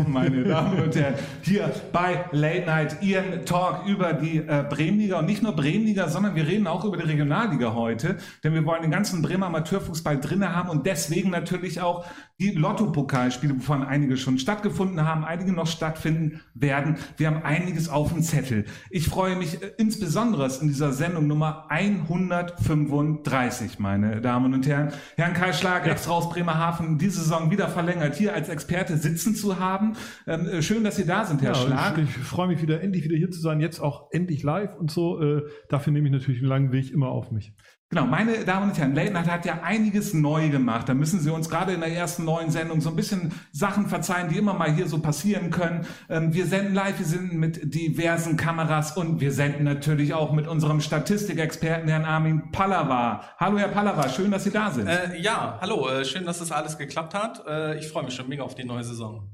[0.00, 5.18] willkommen, meine Damen und Herren, hier bei Late Night, Ihren Talk über die äh, Bremenliga
[5.18, 8.82] und nicht nur Bremenliga, sondern wir reden auch über die Regionalliga heute, denn wir wollen
[8.82, 12.04] den ganzen Bremer Amateurfußball drinne haben und deswegen natürlich auch
[12.40, 16.96] die Lotto-Pokalspiele, wovon einige schon stattgefunden haben, einige noch stattfinden werden.
[17.18, 18.64] Wir haben einiges auf dem Zettel.
[18.88, 24.90] Ich freue mich äh, insbesondere in dieser Sendung Nummer 135, meine Damen und Herren.
[25.16, 25.92] Herrn Kai Schlag, ja.
[25.92, 29.92] extra aus Bremerhaven, diese Saison wieder verlängert, hier als Experte sitzen zu haben.
[30.26, 31.98] Ähm, äh, schön, dass Sie da sind, Herr ja, Schlag.
[31.98, 34.90] Ich, ich, freue mich wieder, endlich wieder hier zu sein, jetzt auch endlich live und
[34.90, 35.20] so.
[35.20, 37.52] Äh, dafür nehme ich natürlich einen langen Weg immer auf mich.
[37.92, 40.88] Genau, meine Damen und Herren, Late Night hat ja einiges neu gemacht.
[40.88, 44.28] Da müssen Sie uns gerade in der ersten neuen Sendung so ein bisschen Sachen verzeihen,
[44.28, 45.84] die immer mal hier so passieren können.
[46.08, 50.46] Ähm, wir senden live, wir sind mit diversen Kameras und wir senden natürlich auch mit
[50.46, 53.24] unserem Statistikexperten, Herrn Armin Pallava.
[53.40, 54.86] Hallo, Herr Pallava, schön, dass Sie da sind.
[54.86, 57.44] Äh, ja, hallo, äh, schön, dass das alles geklappt hat.
[57.44, 59.28] Äh, ich freue mich schon mega auf die neue Saison.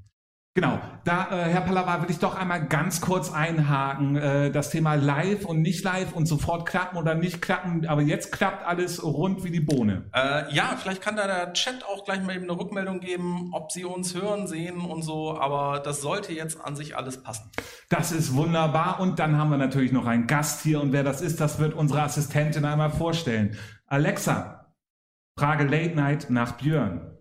[0.57, 4.17] Genau, da, äh, Herr Pallava, will ich doch einmal ganz kurz einhaken.
[4.17, 8.33] Äh, das Thema live und nicht live und sofort klappen oder nicht klappen, aber jetzt
[8.33, 10.09] klappt alles rund wie die Bohne.
[10.15, 13.71] Äh, ja, vielleicht kann da der Chat auch gleich mal eben eine Rückmeldung geben, ob
[13.71, 17.51] Sie uns hören, sehen und so, aber das sollte jetzt an sich alles passen.
[17.91, 21.21] Das ist wunderbar und dann haben wir natürlich noch einen Gast hier und wer das
[21.21, 23.59] ist, das wird unsere Assistentin einmal vorstellen.
[23.89, 24.73] Alexa,
[25.39, 27.16] Frage Late Night nach Björn.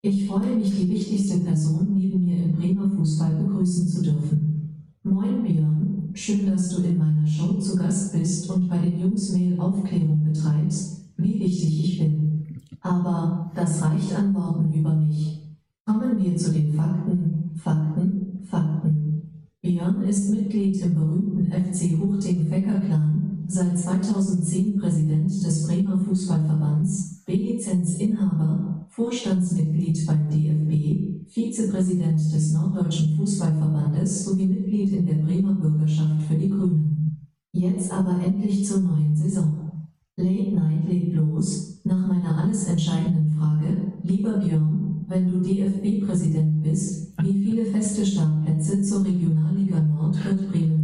[0.00, 4.94] Ich freue mich, die wichtigste Person neben mir im Bremer Fußball begrüßen zu dürfen.
[5.02, 9.32] Moin Björn, schön, dass du in meiner Show zu Gast bist und bei den Jungs
[9.32, 12.46] Mail Aufklärung betreibst, wie wichtig ich bin.
[12.80, 15.42] Aber das reicht an Worten über mich.
[15.84, 19.22] Kommen wir zu den Fakten, Fakten, Fakten.
[19.60, 23.17] Björn ist Mitglied im berühmten FC Huchting-Fecker-Clan,
[23.48, 34.46] seit 2010 Präsident des Bremer Fußballverbands, B-Lizenz-Inhaber Vorstandsmitglied beim DFB, Vizepräsident des Norddeutschen Fußballverbandes sowie
[34.46, 37.16] Mitglied in der Bremer Bürgerschaft für die Grünen.
[37.52, 39.70] Jetzt aber endlich zur neuen Saison.
[40.16, 47.14] Late Night legt los, nach meiner alles entscheidenden Frage, lieber Björn, wenn du DFB-Präsident bist,
[47.22, 50.77] wie viele feste Startplätze zur Regionalliga Nord wird Bremen?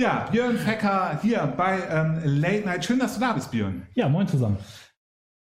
[0.00, 2.84] Ja, Björn Fecker hier bei ähm, Late Night.
[2.84, 3.82] Schön, dass du da bist, Björn.
[3.94, 4.56] Ja, moin zusammen.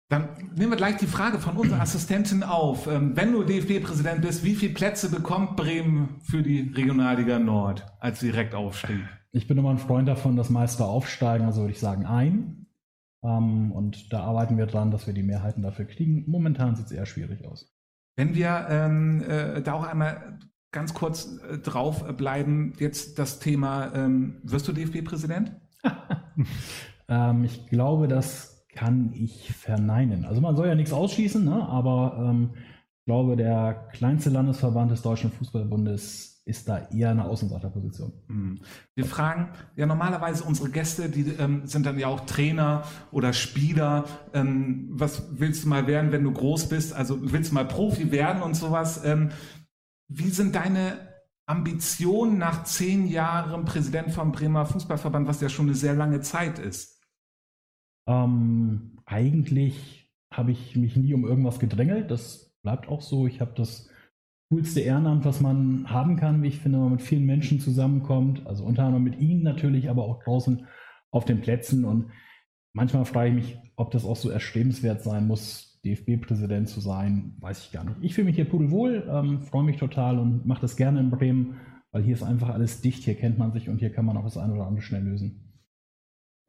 [0.09, 2.87] Dann nehmen wir gleich die Frage von unserer Assistentin auf.
[2.87, 8.21] Ähm, wenn du DFB-Präsident bist, wie viele Plätze bekommt Bremen für die Regionalliga Nord als
[8.21, 9.01] Direktaufstieg?
[9.31, 12.65] Ich bin immer ein Freund davon, dass Meister aufsteigen, also würde ich sagen ein.
[13.23, 16.23] Ähm, und da arbeiten wir dran, dass wir die Mehrheiten dafür kriegen.
[16.25, 17.71] Momentan sieht es eher schwierig aus.
[18.15, 20.39] Wenn wir ähm, äh, da auch einmal
[20.71, 25.51] ganz kurz äh, drauf bleiben, jetzt das Thema, ähm, wirst du DFB-Präsident?
[27.07, 30.25] ähm, ich glaube, dass kann ich verneinen.
[30.25, 31.67] Also man soll ja nichts ausschließen, ne?
[31.67, 38.13] aber ähm, ich glaube, der kleinste Landesverband des Deutschen Fußballbundes ist da eher eine Außenseiterposition.
[38.27, 38.59] Hm.
[38.95, 44.05] Wir fragen ja normalerweise unsere Gäste, die ähm, sind dann ja auch Trainer oder Spieler.
[44.33, 46.93] Ähm, was willst du mal werden, wenn du groß bist?
[46.93, 49.03] Also willst du mal Profi werden und sowas?
[49.03, 49.29] Ähm,
[50.09, 50.97] wie sind deine
[51.45, 56.59] Ambitionen nach zehn Jahren Präsident vom Bremer Fußballverband, was ja schon eine sehr lange Zeit
[56.59, 57.01] ist?
[58.07, 62.11] Ähm, eigentlich habe ich mich nie um irgendwas gedrängelt.
[62.11, 63.27] Das bleibt auch so.
[63.27, 63.89] Ich habe das
[64.49, 68.45] coolste Ehrenamt, was man haben kann, wie ich finde, wenn man mit vielen Menschen zusammenkommt.
[68.47, 70.67] Also unter anderem mit Ihnen natürlich, aber auch draußen
[71.11, 71.85] auf den Plätzen.
[71.85, 72.11] Und
[72.73, 77.35] manchmal frage ich mich, ob das auch so erstrebenswert sein muss, DFB-Präsident zu sein.
[77.39, 77.97] Weiß ich gar nicht.
[78.01, 81.57] Ich fühle mich hier pudelwohl, ähm, freue mich total und mache das gerne in Bremen,
[81.91, 83.03] weil hier ist einfach alles dicht.
[83.03, 85.61] Hier kennt man sich und hier kann man auch das eine oder andere schnell lösen.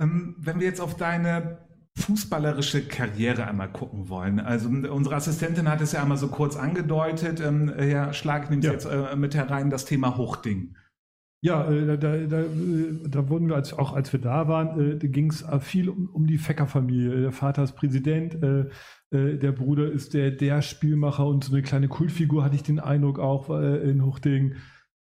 [0.01, 1.59] Ähm, wenn wir jetzt auf deine
[1.97, 4.41] fußballerische Karriere einmal gucken wollen.
[4.41, 7.41] Also unsere Assistentin hat es ja einmal so kurz angedeutet.
[7.41, 8.73] Ähm, Herr Schlag nimmt ja.
[8.73, 10.77] jetzt äh, mit herein das Thema Hochding.
[11.43, 12.45] Ja, äh, da, da,
[13.09, 16.27] da, wurden wir, als, auch als wir da waren, äh, ging es viel um, um
[16.27, 17.21] die Fecker-Familie.
[17.23, 18.39] Der Vater ist Präsident,
[19.13, 23.19] der Bruder ist der, der Spielmacher und so eine kleine Kultfigur, hatte ich den Eindruck
[23.19, 24.55] auch in Hochding.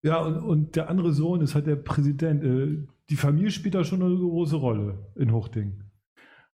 [0.03, 2.43] Ja, und, und der andere Sohn ist halt der Präsident
[3.09, 5.83] die Familie spielt da schon eine große Rolle in Hochding.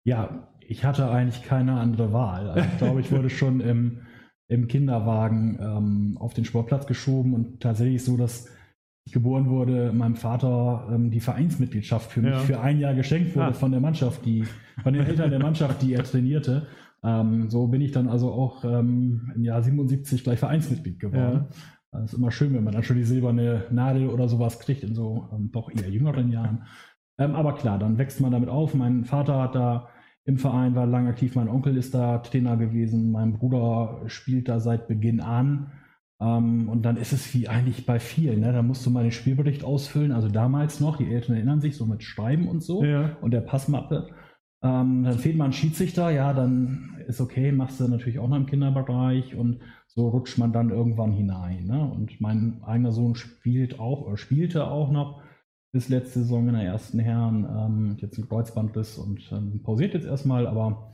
[0.03, 2.49] Ja, ich hatte eigentlich keine andere Wahl.
[2.49, 4.01] Also ich glaube, ich wurde schon im,
[4.47, 8.49] im Kinderwagen ähm, auf den Sportplatz geschoben und tatsächlich so, dass
[9.11, 12.39] geboren wurde, meinem Vater ähm, die Vereinsmitgliedschaft für mich ja.
[12.39, 13.53] für ein Jahr geschenkt wurde ah.
[13.53, 14.45] von der Mannschaft, die,
[14.83, 16.67] von den Eltern der Mannschaft, die er trainierte.
[17.03, 21.47] Ähm, so bin ich dann also auch ähm, im Jahr 77 gleich Vereinsmitglied geworden.
[21.93, 22.01] Ja.
[22.03, 24.93] Es ist immer schön, wenn man dann schon die silberne Nadel oder sowas kriegt in
[24.93, 26.63] so ähm, doch eher jüngeren Jahren.
[27.17, 28.73] Ähm, aber klar, dann wächst man damit auf.
[28.73, 29.89] Mein Vater hat da
[30.25, 31.35] im Verein, war lange aktiv.
[31.35, 35.71] Mein Onkel ist da Trainer gewesen, mein Bruder spielt da seit Beginn an.
[36.19, 38.39] Ähm, und dann ist es wie eigentlich bei vielen.
[38.39, 38.51] Ne?
[38.51, 40.11] Da musst du mal den Spielbericht ausfüllen.
[40.11, 43.17] Also damals noch, die Eltern erinnern sich, so mit Schreiben und so Ja.
[43.21, 44.09] und der Passmappe.
[44.63, 48.37] Ähm, dann fehlt mal ein Schiedsrichter, ja, dann ist okay, machst du natürlich auch noch
[48.37, 51.65] im Kinderbereich und so rutscht man dann irgendwann hinein.
[51.65, 51.79] Ne?
[51.79, 55.21] Und mein eigener Sohn spielt auch oder spielte auch noch
[55.71, 60.07] bis letzte Saison in der ersten Herren, ähm, jetzt ein Kreuzbandriss und ähm, pausiert jetzt
[60.07, 60.91] erstmal, aber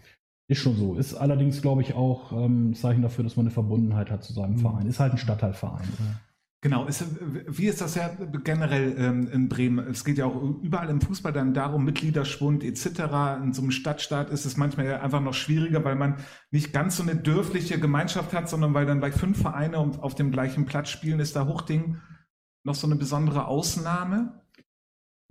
[0.47, 0.95] ist schon so.
[0.95, 4.33] Ist allerdings, glaube ich, auch ähm, ein Zeichen dafür, dass man eine Verbundenheit hat zu
[4.33, 4.59] seinem Mhm.
[4.59, 4.87] Verein.
[4.87, 5.87] Ist halt ein Stadtteilverein.
[6.61, 8.09] Genau, ist, wie ist das ja
[8.45, 9.85] generell ähm, in Bremen?
[9.85, 12.85] Es geht ja auch überall im Fußball dann darum, Mitgliederschwund etc.
[13.43, 16.17] In so einem Stadtstaat ist es manchmal ja einfach noch schwieriger, weil man
[16.51, 20.15] nicht ganz so eine dörfliche Gemeinschaft hat, sondern weil dann gleich fünf Vereine und auf
[20.15, 21.19] dem gleichen Platz spielen.
[21.19, 21.97] Ist da Huchting
[22.63, 24.42] noch so eine besondere Ausnahme?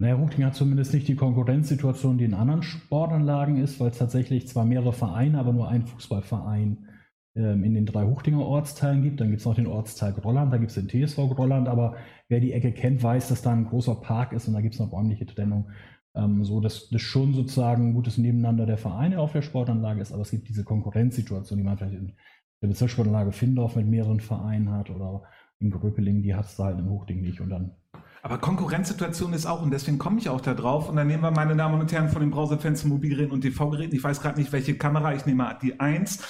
[0.02, 4.48] Naja, Ruchting hat zumindest nicht die Konkurrenzsituation, die in anderen Sportanlagen ist, weil es tatsächlich
[4.48, 6.88] zwar mehrere Vereine, aber nur einen Fußballverein
[7.36, 9.20] ähm, in den drei Huchtinger Ortsteilen gibt.
[9.20, 11.94] Dann gibt es noch den Ortsteil Grolland, da gibt es den TSV Grolland, aber
[12.28, 14.80] wer die Ecke kennt, weiß, dass da ein großer Park ist und da gibt es
[14.80, 15.70] eine räumliche Trennung.
[16.16, 20.10] Ähm, so dass das schon sozusagen ein gutes Nebeneinander der Vereine auf der Sportanlage ist,
[20.10, 22.16] aber es gibt diese Konkurrenzsituation, die man vielleicht in
[22.60, 25.22] der Bezirkssportanlage Findorf mit mehreren Vereinen hat oder
[25.60, 27.40] in Gröpeling, die hat es da halt in Huchting nicht.
[27.40, 27.76] Und dann
[28.24, 30.88] Aber Konkurrenzsituation ist auch, und deswegen komme ich auch da drauf.
[30.88, 34.04] Und dann nehmen wir, meine Damen und Herren, von den Browserfenstern, Mobilgeräten und TV-Geräten, ich
[34.04, 36.20] weiß gerade nicht, welche Kamera, ich nehme die 1.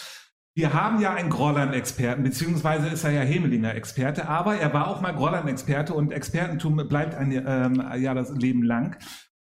[0.55, 5.03] Wir haben ja einen Grolland-Experten, beziehungsweise ist er ja Hemelinger Experte, aber er war auch
[5.03, 8.97] mal Grolland-Experte und Expertentum bleibt ein ähm, ja das Leben lang.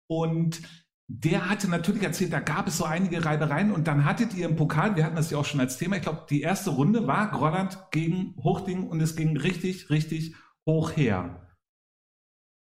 [0.08, 0.62] Und
[1.08, 4.56] der hatte natürlich erzählt, da gab es so einige Reibereien und dann hattet ihr im
[4.56, 7.30] Pokal, wir hatten das ja auch schon als Thema, ich glaube, die erste Runde war
[7.30, 10.34] Grolland gegen Hochding und es ging richtig, richtig
[10.66, 11.45] hoch her.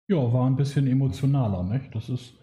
[0.09, 1.63] Ja, war ein bisschen emotionaler.
[1.63, 1.95] Nicht?
[1.95, 2.35] Das ist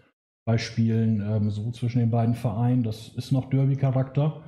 [0.44, 4.42] bei Spielen ähm, so zwischen den beiden Vereinen, das ist noch Derby-Charakter.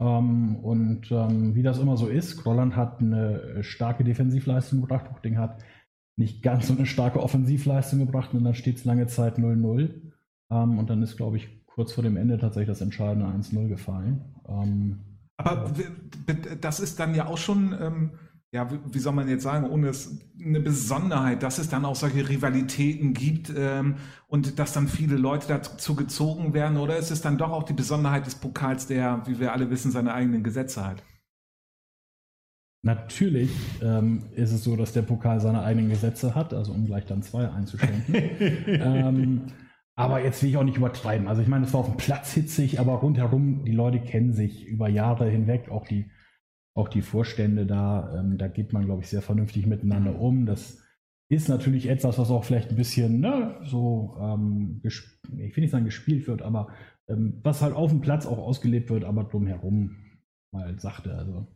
[0.00, 5.38] Ähm, und ähm, wie das immer so ist, Grolland hat eine starke Defensivleistung gebracht, Huchting
[5.38, 5.62] hat
[6.16, 9.90] nicht ganz so eine starke Offensivleistung gebracht und dann steht es lange Zeit 0-0.
[10.50, 14.20] Ähm, und dann ist, glaube ich, kurz vor dem Ende tatsächlich das entscheidende 1-0 gefallen.
[14.46, 15.00] Ähm,
[15.36, 15.72] Aber
[16.60, 18.10] das ist dann ja auch schon, ähm,
[18.52, 22.28] ja, wie- soll man jetzt sagen, ohne es eine Besonderheit, dass es dann auch solche
[22.28, 23.96] Rivalitäten gibt ähm,
[24.28, 27.72] und dass dann viele Leute dazu gezogen werden, oder ist es dann doch auch die
[27.72, 31.02] Besonderheit des Pokals, der, wie wir alle wissen, seine eigenen Gesetze hat?
[32.84, 33.50] Natürlich
[33.80, 37.22] ähm, ist es so, dass der Pokal seine eigenen Gesetze hat, also um gleich dann
[37.22, 38.14] zwei einzuschränken.
[38.66, 39.46] ähm,
[39.94, 41.28] aber jetzt will ich auch nicht übertreiben.
[41.28, 44.66] Also ich meine, es war auf dem Platz hitzig, aber rundherum, die Leute kennen sich
[44.66, 46.10] über Jahre hinweg, auch die,
[46.74, 50.46] auch die Vorstände da, ähm, da geht man, glaube ich, sehr vernünftig miteinander um.
[50.46, 50.78] Das
[51.28, 55.84] ist natürlich etwas, was auch vielleicht ein bisschen ne, so, ähm, ich will nicht sagen
[55.84, 56.68] gespielt wird, aber
[57.08, 59.96] ähm, was halt auf dem Platz auch ausgelebt wird, aber drumherum
[60.52, 61.14] mal sachte.
[61.16, 61.46] Also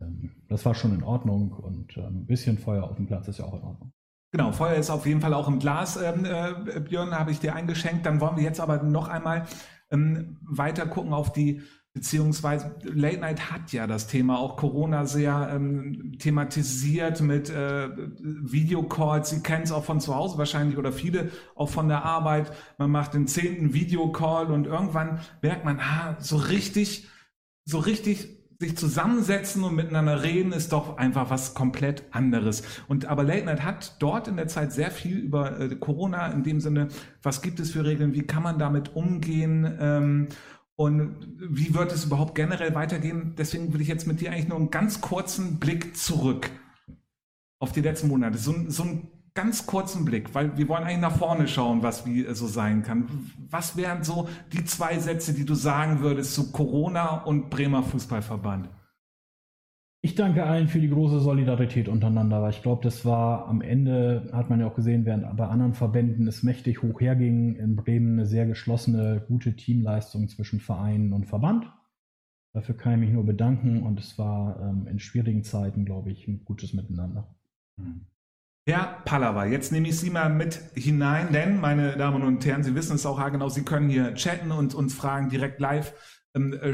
[0.00, 3.38] ähm, das war schon in Ordnung und ähm, ein bisschen Feuer auf dem Platz ist
[3.38, 3.92] ja auch in Ordnung.
[4.32, 7.54] Genau, Feuer ist auf jeden Fall auch im Glas, ähm, äh, Björn, habe ich dir
[7.54, 8.04] eingeschenkt.
[8.04, 9.46] Dann wollen wir jetzt aber noch einmal
[9.90, 11.62] ähm, weiter gucken auf die,
[11.96, 17.88] beziehungsweise Late Night hat ja das Thema auch Corona sehr ähm, thematisiert mit äh,
[18.20, 19.30] Videocalls.
[19.30, 22.52] Sie kennen es auch von zu Hause wahrscheinlich oder viele auch von der Arbeit.
[22.76, 27.08] Man macht den zehnten Videocall und irgendwann merkt man, ah, so richtig,
[27.64, 28.28] so richtig
[28.58, 32.62] sich zusammensetzen und miteinander reden ist doch einfach was komplett anderes.
[32.88, 36.42] Und aber Late Night hat dort in der Zeit sehr viel über äh, Corona in
[36.42, 36.88] dem Sinne,
[37.22, 40.28] was gibt es für Regeln, wie kann man damit umgehen ähm,
[40.76, 43.34] und wie wird es überhaupt generell weitergehen.
[43.36, 46.50] Deswegen will ich jetzt mit dir eigentlich nur einen ganz kurzen Blick zurück
[47.58, 48.36] auf die letzten Monate.
[48.38, 52.26] So, so einen ganz kurzen Blick, weil wir wollen eigentlich nach vorne schauen, was wie
[52.26, 53.30] äh, so sein kann.
[53.50, 58.68] Was wären so die zwei Sätze, die du sagen würdest zu Corona und Bremer Fußballverband?
[60.06, 64.30] Ich danke allen für die große Solidarität untereinander, weil ich glaube, das war am Ende,
[64.32, 68.12] hat man ja auch gesehen, während bei anderen Verbänden es mächtig hoch herging, in Bremen
[68.12, 71.72] eine sehr geschlossene, gute Teamleistung zwischen Vereinen und Verband.
[72.52, 76.28] Dafür kann ich mich nur bedanken und es war ähm, in schwierigen Zeiten, glaube ich,
[76.28, 77.34] ein gutes Miteinander.
[78.64, 82.76] Herr Pallava, jetzt nehme ich Sie mal mit hinein, denn, meine Damen und Herren, Sie
[82.76, 85.94] wissen es auch genau, Sie können hier chatten und uns Fragen direkt live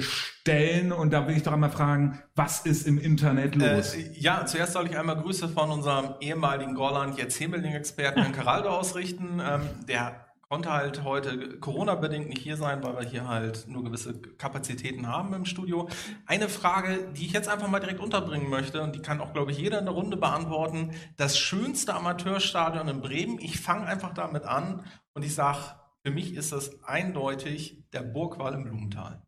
[0.01, 0.93] stellen.
[0.93, 3.95] Und da will ich doch einmal fragen, was ist im Internet los?
[3.95, 8.69] Äh, ja, zuerst soll ich einmal Grüße von unserem ehemaligen Gorland, jetzt Himmeling-Experten in Caraldo
[8.71, 9.41] ausrichten.
[9.45, 14.21] Ähm, der konnte halt heute Corona-bedingt nicht hier sein, weil wir hier halt nur gewisse
[14.21, 15.89] Kapazitäten haben im Studio.
[16.27, 19.53] Eine Frage, die ich jetzt einfach mal direkt unterbringen möchte, und die kann auch, glaube
[19.53, 20.91] ich, jeder in der Runde beantworten.
[21.17, 25.61] Das schönste Amateurstadion in Bremen, ich fange einfach damit an und ich sage
[26.05, 29.23] Für mich ist das eindeutig der Burgwall im Blumenthal.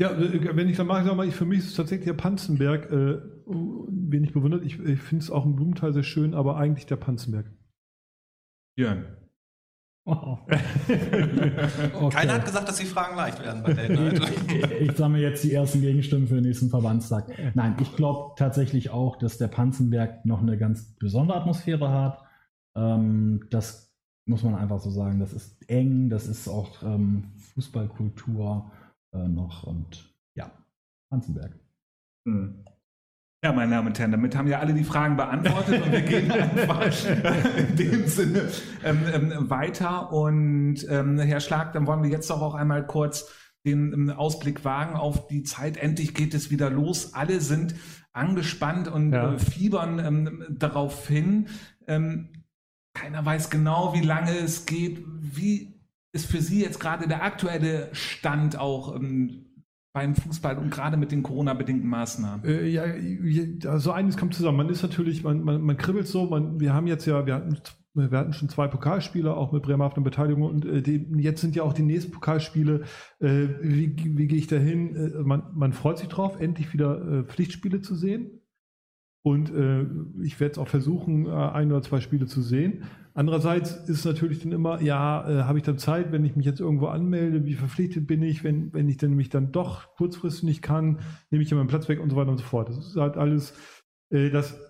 [0.00, 2.14] Ja, äh, wenn ich dann mache, sag mal, ich, für mich ist es tatsächlich der
[2.14, 4.64] Panzenberg, äh, wenig bewundert.
[4.64, 7.46] Ich, ich finde es auch im Blumenthal sehr schön, aber eigentlich der Panzenberg.
[8.76, 9.04] Jörn.
[10.06, 10.40] Wow.
[12.10, 14.72] Keiner hat gesagt, dass die Fragen leicht werden bei Night.
[14.80, 17.28] ich sammle jetzt die ersten Gegenstimmen für den nächsten Verbandstag.
[17.54, 22.24] Nein, ich glaube tatsächlich auch, dass der Panzenberg noch eine ganz besondere Atmosphäre hat.
[22.74, 25.20] Ähm, das muss man einfach so sagen.
[25.20, 28.72] Das ist eng, das ist auch ähm, Fußballkultur
[29.12, 30.50] äh, noch und ja,
[31.10, 31.58] Panzenberg.
[32.26, 32.64] Hm.
[33.42, 36.30] Ja, meine Damen und Herren, damit haben ja alle die Fragen beantwortet und wir gehen
[36.30, 36.90] einfach
[37.56, 38.50] in dem Sinne
[38.84, 40.12] ähm, ähm, weiter.
[40.12, 43.32] Und ähm, Herr Schlag, dann wollen wir jetzt doch auch einmal kurz
[43.64, 45.78] den ähm, Ausblick wagen auf die Zeit.
[45.78, 47.14] Endlich geht es wieder los.
[47.14, 47.74] Alle sind
[48.12, 49.32] angespannt und Ja.
[49.32, 51.48] äh, fiebern ähm, darauf hin.
[51.86, 52.44] Ähm,
[52.92, 55.02] keiner weiß genau, wie lange es geht.
[55.06, 55.79] Wie
[56.12, 59.46] ist für Sie jetzt gerade der aktuelle Stand auch ähm,
[59.92, 62.44] beim Fußball und gerade mit den Corona-bedingten Maßnahmen?
[62.44, 64.58] Äh, ja, ja, also eines kommt zusammen.
[64.58, 66.26] Man ist natürlich, man, man, man kribbelt so.
[66.26, 67.58] Man, wir haben jetzt ja, wir hatten,
[67.94, 70.42] wir hatten schon zwei Pokalspiele, auch mit Bremerhaven Beteiligung.
[70.42, 72.82] Und äh, die, jetzt sind ja auch die nächsten Pokalspiele.
[73.18, 74.94] Äh, wie, wie gehe ich da hin?
[74.94, 78.39] Äh, man, man freut sich drauf, endlich wieder äh, Pflichtspiele zu sehen.
[79.22, 79.86] Und äh,
[80.22, 82.84] ich werde es auch versuchen, äh, ein oder zwei Spiele zu sehen.
[83.12, 86.60] Andererseits ist natürlich dann immer, ja, äh, habe ich dann Zeit, wenn ich mich jetzt
[86.60, 90.62] irgendwo anmelde, wie verpflichtet bin ich, wenn, wenn ich dann mich dann doch kurzfristig nicht
[90.62, 91.00] kann,
[91.30, 92.68] nehme ich ja meinen Platz weg und so weiter und so fort.
[92.70, 93.52] Das ist halt alles,
[94.10, 94.69] äh, das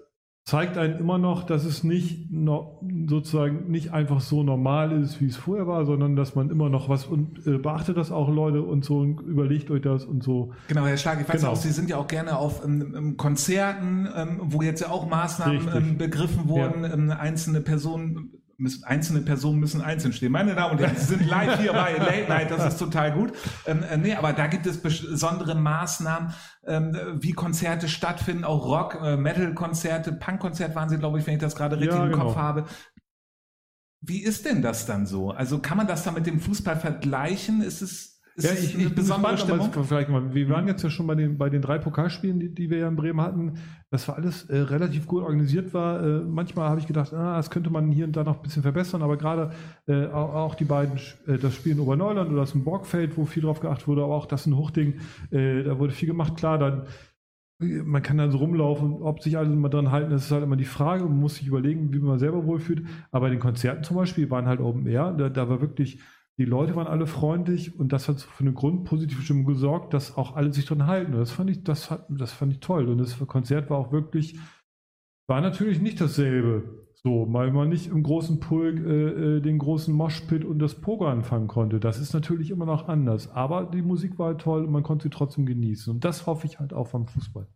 [0.50, 5.26] zeigt einen immer noch, dass es nicht no, sozusagen nicht einfach so normal ist, wie
[5.26, 8.60] es vorher war, sondern dass man immer noch was und äh, beachtet das auch Leute
[8.60, 10.50] und so und überlegt euch das und so.
[10.66, 11.52] Genau, Herr Schlag, ich weiß Genau.
[11.52, 15.08] auch, Sie sind ja auch gerne auf ähm, ähm, Konzerten, ähm, wo jetzt ja auch
[15.08, 16.82] Maßnahmen ähm, begriffen wurden.
[16.82, 18.30] Ähm, einzelne Personen
[18.60, 20.32] müssen, einzelne Personen müssen einzeln stehen.
[20.32, 23.32] Meine Damen und Herren, Sie sind live hier bei Late Night, das ist total gut.
[23.66, 26.34] Ähm, äh, nee, aber da gibt es besondere Maßnahmen,
[26.66, 31.40] ähm, wie Konzerte stattfinden, auch Rock, äh, Metal-Konzerte, Punk-Konzert waren Sie, glaube ich, wenn ich
[31.40, 32.24] das gerade richtig Ja, im genau.
[32.26, 32.66] Kopf habe.
[34.02, 35.30] Wie ist denn das dann so?
[35.30, 37.60] Also kann man das dann mit dem Fußball vergleichen?
[37.60, 39.44] Ist es, Ja, ich, ich bin gespannt,
[39.86, 42.70] vielleicht mal, wir waren jetzt ja schon bei den, bei den drei Pokalspielen, die, die
[42.70, 43.54] wir ja in Bremen hatten.
[43.90, 46.02] Das war alles äh, relativ gut organisiert war.
[46.02, 48.62] Äh, manchmal habe ich gedacht, ah, das könnte man hier und da noch ein bisschen
[48.62, 49.50] verbessern, aber gerade
[49.86, 53.24] äh, auch, auch die beiden, äh, das Spiel in Oberneuland oder das in Borgfeld, wo
[53.24, 54.94] viel drauf geachtet wurde, aber auch das in Huchting,
[55.30, 56.36] äh, da wurde viel gemacht.
[56.36, 56.86] Klar, dann
[57.60, 60.44] äh, man kann dann so rumlaufen, ob sich alle immer dran halten, das ist halt
[60.44, 61.04] immer die Frage.
[61.04, 62.86] Man muss sich überlegen, wie man selber wohlfühlt.
[63.10, 65.12] Aber bei den Konzerten zum Beispiel waren halt Open Air.
[65.12, 66.00] Da, da war wirklich,
[66.38, 70.36] die Leute waren alle freundlich und das hat für eine grundpositive Stimmung gesorgt, dass auch
[70.36, 71.12] alle sich dran halten.
[71.12, 72.88] Und das fand ich, das hat, das fand ich toll.
[72.88, 74.38] Und das Konzert war auch wirklich,
[75.28, 76.86] war natürlich nicht dasselbe.
[77.02, 81.06] So, weil man nicht im großen Pulk äh, äh, den großen Moshpit und das Pogo
[81.06, 81.80] anfangen konnte.
[81.80, 83.30] Das ist natürlich immer noch anders.
[83.30, 85.94] Aber die Musik war halt toll und man konnte sie trotzdem genießen.
[85.94, 87.48] Und das hoffe ich halt auch vom Fußball.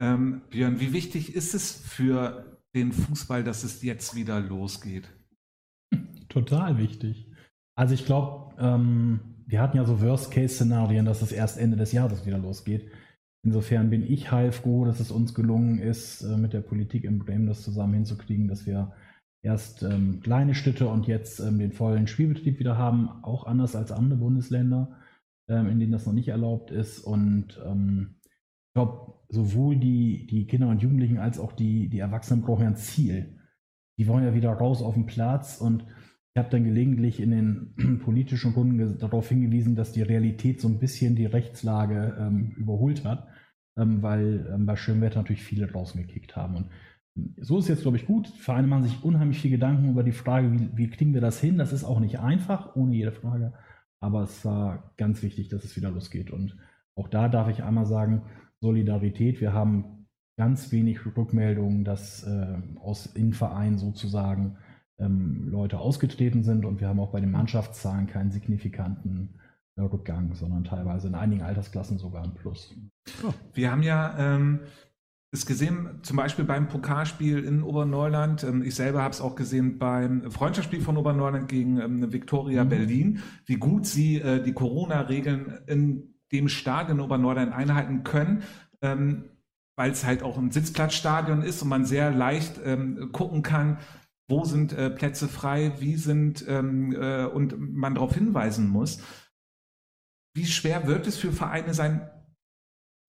[0.00, 5.08] Ähm, Björn, wie wichtig ist es für den Fußball, dass es jetzt wieder losgeht?
[6.28, 7.31] Total wichtig.
[7.74, 12.26] Also ich glaube, ähm, wir hatten ja so Worst-Case-Szenarien, dass es erst Ende des Jahres
[12.26, 12.90] wieder losgeht.
[13.44, 17.46] Insofern bin ich heilfroh, dass es uns gelungen ist, äh, mit der Politik in Bremen
[17.46, 18.92] das zusammen hinzukriegen, dass wir
[19.44, 23.90] erst ähm, kleine Schritte und jetzt ähm, den vollen Spielbetrieb wieder haben, auch anders als
[23.90, 24.96] andere Bundesländer,
[25.48, 27.00] ähm, in denen das noch nicht erlaubt ist.
[27.00, 32.42] Und ähm, ich glaube, sowohl die, die Kinder und Jugendlichen als auch die, die Erwachsenen
[32.42, 33.40] brauchen ja ein Ziel.
[33.98, 35.84] Die wollen ja wieder raus auf den Platz und
[36.34, 40.78] ich habe dann gelegentlich in den politischen Runden darauf hingewiesen, dass die Realität so ein
[40.78, 43.28] bisschen die Rechtslage ähm, überholt hat,
[43.76, 46.56] ähm, weil ähm, bei schönem Wetter natürlich viele draußen gekickt haben.
[46.56, 46.70] Und
[47.16, 48.28] ähm, so ist jetzt, glaube ich, gut.
[48.28, 51.58] Vereine machen sich unheimlich viel Gedanken über die Frage, wie, wie kriegen wir das hin?
[51.58, 53.52] Das ist auch nicht einfach, ohne jede Frage.
[54.00, 56.30] Aber es war ganz wichtig, dass es wieder losgeht.
[56.30, 56.56] Und
[56.96, 58.22] auch da darf ich einmal sagen,
[58.60, 59.40] Solidarität.
[59.40, 60.06] Wir haben
[60.38, 64.56] ganz wenig Rückmeldungen, dass äh, aus in Vereinen sozusagen
[64.98, 69.34] ähm, Leute ausgetreten sind und wir haben auch bei den Mannschaftszahlen keinen signifikanten
[69.76, 72.74] äh, Rückgang, sondern teilweise in einigen Altersklassen sogar ein Plus.
[73.54, 74.60] Wir haben ja ähm,
[75.32, 78.44] es gesehen, zum Beispiel beim Pokalspiel in Oberneuland.
[78.44, 82.68] Ähm, ich selber habe es auch gesehen beim Freundschaftsspiel von Oberneuland gegen ähm, Viktoria Mhm.
[82.68, 88.42] Berlin, wie gut sie äh, die Corona-Regeln in dem Stadion Oberneuland einhalten können.
[88.82, 89.24] Ähm,
[89.74, 92.60] weil es halt auch ein Sitzplatzstadion ist und man sehr leicht
[93.12, 93.78] gucken kann,
[94.32, 99.02] wo sind äh, Plätze frei, wie sind ähm, äh, und man darauf hinweisen muss.
[100.34, 102.10] Wie schwer wird es für Vereine sein,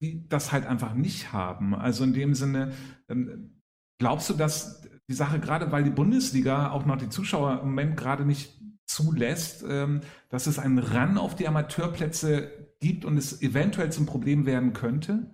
[0.02, 1.74] die das halt einfach nicht haben?
[1.74, 2.74] Also in dem Sinne,
[3.08, 3.62] ähm,
[4.02, 7.96] glaubst du, dass die Sache, gerade weil die Bundesliga auch noch die Zuschauer im Moment
[7.96, 12.52] gerade nicht zulässt, ähm, dass es einen Run auf die Amateurplätze
[12.82, 15.34] gibt und es eventuell zum Problem werden könnte?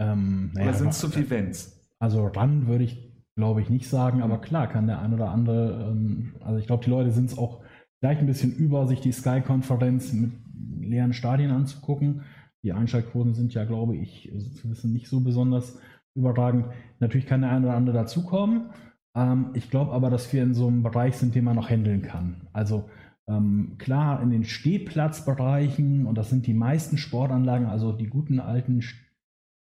[0.00, 1.78] Ähm, naja, Oder sind es zu viele Events?
[1.98, 3.07] Also Run würde ich,
[3.38, 6.82] glaube ich, nicht sagen, aber klar kann der ein oder andere, ähm, also ich glaube,
[6.84, 7.60] die Leute sind es auch
[8.00, 10.32] vielleicht ein bisschen über, sich die Sky-Konferenz mit
[10.80, 12.22] leeren Stadien anzugucken.
[12.64, 15.78] Die Einschaltquoten sind ja, glaube ich, zu wissen nicht so besonders
[16.16, 16.66] überragend.
[16.98, 18.70] Natürlich kann der ein oder andere dazukommen.
[19.14, 22.02] Ähm, ich glaube aber, dass wir in so einem Bereich sind, den man noch handeln
[22.02, 22.48] kann.
[22.52, 22.90] Also
[23.28, 28.82] ähm, klar, in den Stehplatzbereichen, und das sind die meisten Sportanlagen, also die guten alten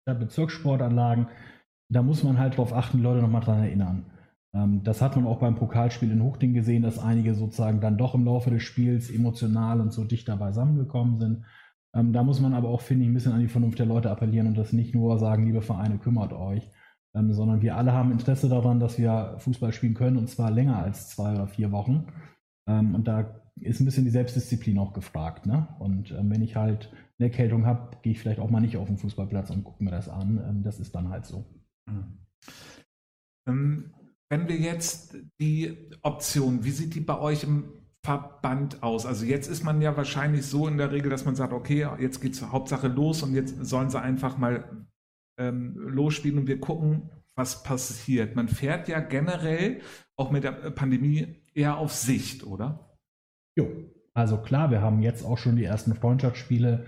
[0.07, 1.27] Bezirkssportanlagen,
[1.89, 4.07] da muss man halt darauf achten, die Leute nochmal dran erinnern.
[4.57, 8.15] Ähm, das hat man auch beim Pokalspiel in Huchting gesehen, dass einige sozusagen dann doch
[8.15, 11.45] im Laufe des Spiels emotional und so dichter beisammengekommen sind.
[11.95, 14.11] Ähm, da muss man aber auch, finde ich, ein bisschen an die Vernunft der Leute
[14.11, 16.69] appellieren und das nicht nur sagen, liebe Vereine, kümmert euch,
[17.15, 20.79] ähm, sondern wir alle haben Interesse daran, dass wir Fußball spielen können und zwar länger
[20.79, 22.07] als zwei oder vier Wochen.
[22.69, 25.47] und da ist ein bisschen die Selbstdisziplin auch gefragt.
[25.47, 25.69] Ne?
[25.79, 28.99] Und wenn ich halt eine Erkältung habe, gehe ich vielleicht auch mal nicht auf den
[28.99, 30.63] Fußballplatz und gucke mir das an.
[30.65, 31.45] das ist dann halt so.
[31.87, 33.93] Mhm.
[34.29, 37.73] Wenn wir jetzt die Option, wie sieht die bei euch im
[38.05, 39.07] Verband aus?
[39.07, 42.21] Also jetzt ist man ja wahrscheinlich so in der Regel, dass man sagt, okay, jetzt
[42.21, 44.87] geht es Hauptsache los und jetzt sollen sie einfach mal
[45.39, 48.35] ähm, losspielen und wir gucken, was passiert.
[48.35, 49.81] Man fährt ja generell
[50.17, 52.97] auch mit der Pandemie eher auf Sicht, oder?
[53.57, 53.69] Jo,
[54.15, 56.87] also klar, wir haben jetzt auch schon die ersten Freundschaftsspiele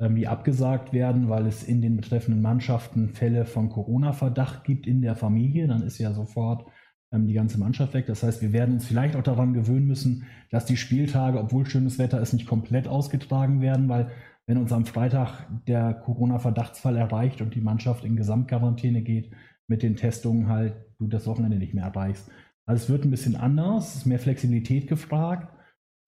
[0.00, 5.02] ähm, die abgesagt werden, weil es in den betreffenden Mannschaften Fälle von Corona-Verdacht gibt in
[5.02, 5.68] der Familie.
[5.68, 6.66] Dann ist ja sofort
[7.12, 8.06] ähm, die ganze Mannschaft weg.
[8.06, 11.98] Das heißt, wir werden uns vielleicht auch daran gewöhnen müssen, dass die Spieltage, obwohl schönes
[11.98, 14.10] Wetter ist, nicht komplett ausgetragen werden, weil
[14.46, 19.30] wenn uns am Freitag der Corona-Verdachtsfall erreicht und die Mannschaft in Gesamtquarantäne geht,
[19.68, 22.30] mit den Testungen halt du das Wochenende nicht mehr erreichst.
[22.66, 25.52] Also es wird ein bisschen anders, es ist mehr Flexibilität gefragt,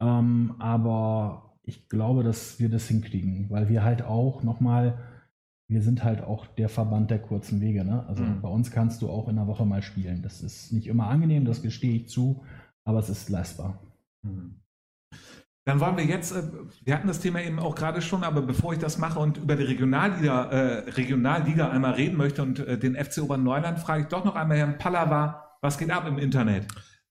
[0.01, 4.99] ähm, aber ich glaube, dass wir das hinkriegen, weil wir halt auch nochmal
[5.69, 7.85] wir sind halt auch der Verband der kurzen Wege.
[7.85, 8.05] Ne?
[8.07, 8.41] Also mhm.
[8.41, 10.23] bei uns kannst du auch in der Woche mal spielen.
[10.23, 12.45] Das ist nicht immer angenehm, das gestehe ich zu,
[12.85, 13.81] aber es ist leistbar.
[14.23, 14.61] Mhm.
[15.65, 16.45] Dann wollen wir jetzt, äh,
[16.85, 19.57] wir hatten das Thema eben auch gerade schon, aber bevor ich das mache und über
[19.57, 24.25] die Regionalliga, äh, Regionalliga einmal reden möchte und äh, den FC Oberneuland, frage ich doch
[24.25, 26.69] noch einmal Herrn Pallava, was geht ab im Internet?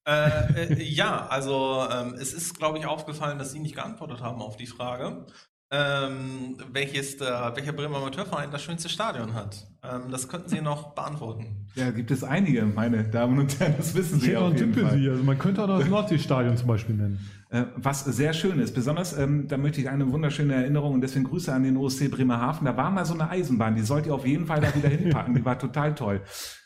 [0.08, 4.42] Äh, äh, ja, also ähm, es ist, glaube ich, aufgefallen, dass Sie nicht geantwortet haben
[4.42, 5.26] auf die Frage
[5.76, 9.68] ähm, welches der, welcher Bremer Amateurverein das schönste Stadion hat.
[9.84, 11.68] Ähm, das könnten Sie noch beantworten.
[11.76, 14.98] Ja, gibt es einige, meine Damen und Herren, das wissen Sie ich auf jeden Fall.
[14.98, 15.10] Sie.
[15.10, 17.20] Also man könnte auch das Nordseestadion zum Beispiel nennen.
[17.50, 18.74] Äh, was sehr schön ist.
[18.74, 22.66] Besonders, ähm, da möchte ich eine wunderschöne Erinnerung und deswegen Grüße an den OSC Bremerhaven.
[22.66, 25.36] Da war mal so eine Eisenbahn, die sollt ihr auf jeden Fall da wieder hinpacken.
[25.36, 26.22] Die war total toll.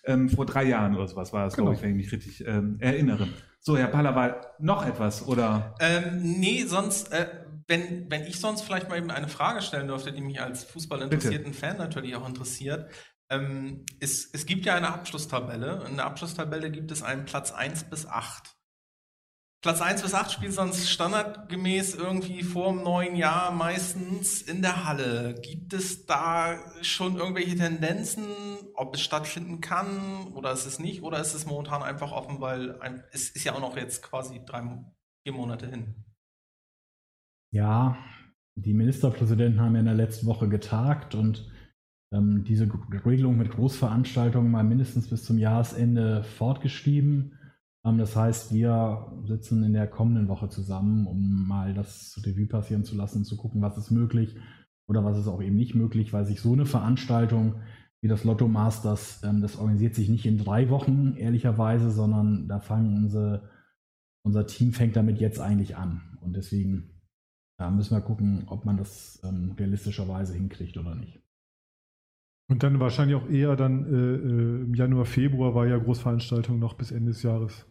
[0.06, 1.68] Ähm, vor drei Jahren oder sowas war das, genau.
[1.68, 3.28] glaube ich, wenn ich mich richtig ähm, erinnere.
[3.62, 5.76] So, Herr Pallawal, noch etwas, oder?
[5.82, 7.26] Ähm, nee, sonst, äh,
[7.70, 11.54] wenn, wenn ich sonst vielleicht mal eben eine Frage stellen dürfte, die mich als fußballinteressierten
[11.54, 12.92] Fan natürlich auch interessiert.
[13.30, 15.86] Ähm, es, es gibt ja eine Abschlusstabelle.
[15.88, 18.56] In der Abschlusstabelle gibt es einen Platz 1 bis 8.
[19.62, 24.86] Platz 1 bis 8 spielt sonst standardgemäß irgendwie vor dem neuen Jahr meistens in der
[24.86, 25.36] Halle.
[25.42, 28.26] Gibt es da schon irgendwelche Tendenzen,
[28.74, 31.04] ob es stattfinden kann oder ist es nicht?
[31.04, 34.42] Oder ist es momentan einfach offen, weil ein, es ist ja auch noch jetzt quasi
[34.44, 34.64] drei,
[35.24, 36.09] vier Monate hin?
[37.52, 37.98] Ja,
[38.56, 41.50] die Ministerpräsidenten haben ja in der letzten Woche getagt und
[42.14, 42.70] ähm, diese
[43.06, 47.38] Regelung mit Großveranstaltungen mal mindestens bis zum Jahresende fortgeschrieben.
[47.86, 52.84] Ähm, das heißt, wir sitzen in der kommenden Woche zusammen, um mal das Revue passieren
[52.84, 54.36] zu lassen, zu gucken, was ist möglich
[54.88, 57.56] oder was ist auch eben nicht möglich, weil sich so eine Veranstaltung
[58.02, 62.60] wie das Lotto Masters, ähm, das organisiert sich nicht in drei Wochen, ehrlicherweise, sondern da
[62.60, 63.50] fangen unsere,
[64.24, 66.18] unser Team fängt damit jetzt eigentlich an.
[66.22, 66.99] Und deswegen
[67.60, 71.20] da müssen wir gucken, ob man das ähm, realistischerweise hinkriegt oder nicht.
[72.48, 76.76] Und dann wahrscheinlich auch eher dann äh, äh, im Januar, Februar war ja Großveranstaltung noch
[76.76, 77.66] bis Ende des Jahres.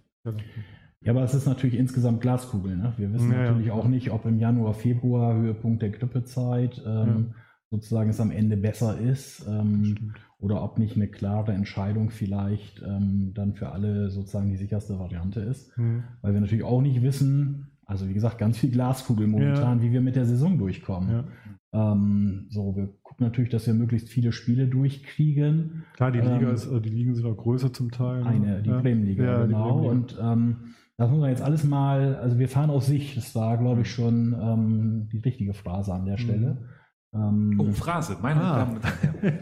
[1.01, 2.77] Ja, aber es ist natürlich insgesamt Glaskugel.
[2.77, 2.93] Ne?
[2.99, 3.73] Wir wissen ja, natürlich ja.
[3.73, 7.35] auch nicht, ob im Januar, Februar, Höhepunkt der Grippezeit, ähm, ja.
[7.71, 13.33] sozusagen es am Ende besser ist ähm, oder ob nicht eine klare Entscheidung vielleicht ähm,
[13.35, 15.77] dann für alle sozusagen die sicherste Variante ist.
[15.79, 16.05] Mhm.
[16.21, 19.83] Weil wir natürlich auch nicht wissen, also wie gesagt, ganz viel Glaskugel momentan, ja.
[19.83, 21.11] wie wir mit der Saison durchkommen.
[21.11, 21.25] Ja.
[21.73, 25.85] Ähm, so, wir gucken natürlich, dass wir möglichst viele Spiele durchkriegen.
[25.95, 28.23] Klar, die, Liga ähm, ist, die Ligen sind auch größer zum Teil.
[28.23, 28.27] Ne?
[28.27, 28.81] Eine, die ja.
[28.81, 29.79] Bremenliga, genau.
[29.79, 30.57] Bremen und ähm,
[30.99, 33.15] das muss man jetzt alles mal, also wir fahren auf sich.
[33.15, 36.23] Das war, glaube ich, schon ähm, die richtige Phrase an der mhm.
[36.23, 36.69] Stelle.
[37.13, 37.59] Mhm.
[37.59, 38.59] oh, Phrase, meine ah.
[38.59, 39.39] Damen und Herren.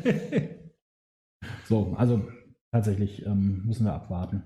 [1.65, 2.23] so, also
[2.71, 4.45] tatsächlich ähm, müssen wir abwarten.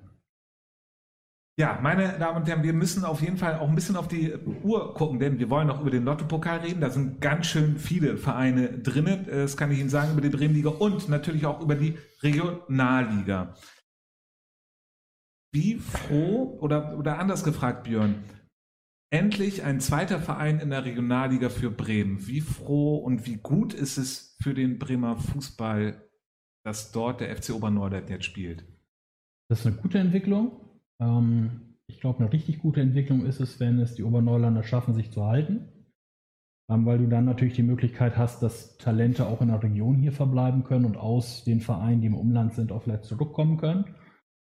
[1.61, 4.35] Ja, meine Damen und Herren, wir müssen auf jeden Fall auch ein bisschen auf die
[4.63, 6.81] Uhr gucken, denn wir wollen noch über den Lottopokal reden.
[6.81, 9.27] Da sind ganz schön viele Vereine drinnen.
[9.27, 13.55] Das kann ich Ihnen sagen über die Bremenliga und natürlich auch über die Regionalliga.
[15.53, 18.25] Wie froh oder, oder anders gefragt, Björn,
[19.13, 22.27] endlich ein zweiter Verein in der Regionalliga für Bremen.
[22.27, 26.09] Wie froh und wie gut ist es für den Bremer Fußball,
[26.65, 28.65] dass dort der FC Obernordert jetzt spielt?
[29.51, 30.70] Das ist eine gute Entwicklung.
[31.01, 35.11] Ähm, ich glaube, eine richtig gute Entwicklung ist es, wenn es die Oberneuländer schaffen, sich
[35.11, 35.69] zu halten.
[36.71, 40.13] Ähm, weil du dann natürlich die Möglichkeit hast, dass Talente auch in der Region hier
[40.13, 43.87] verbleiben können und aus den Vereinen, die im Umland sind, auch vielleicht zurückkommen können.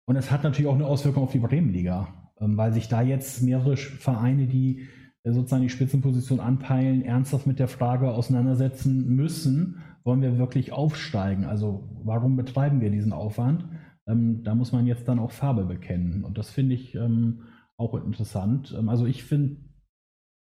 [0.05, 3.41] Und es hat natürlich auch eine Auswirkung auf die Bremenliga, ähm, weil sich da jetzt
[3.43, 4.87] mehrere Vereine, die
[5.23, 11.45] äh, sozusagen die Spitzenposition anpeilen, ernsthaft mit der Frage auseinandersetzen müssen, wollen wir wirklich aufsteigen?
[11.45, 13.65] Also warum betreiben wir diesen Aufwand?
[14.07, 16.23] Ähm, da muss man jetzt dann auch Farbe bekennen.
[16.23, 17.43] Und das finde ich ähm,
[17.77, 18.75] auch interessant.
[18.77, 19.57] Ähm, also ich finde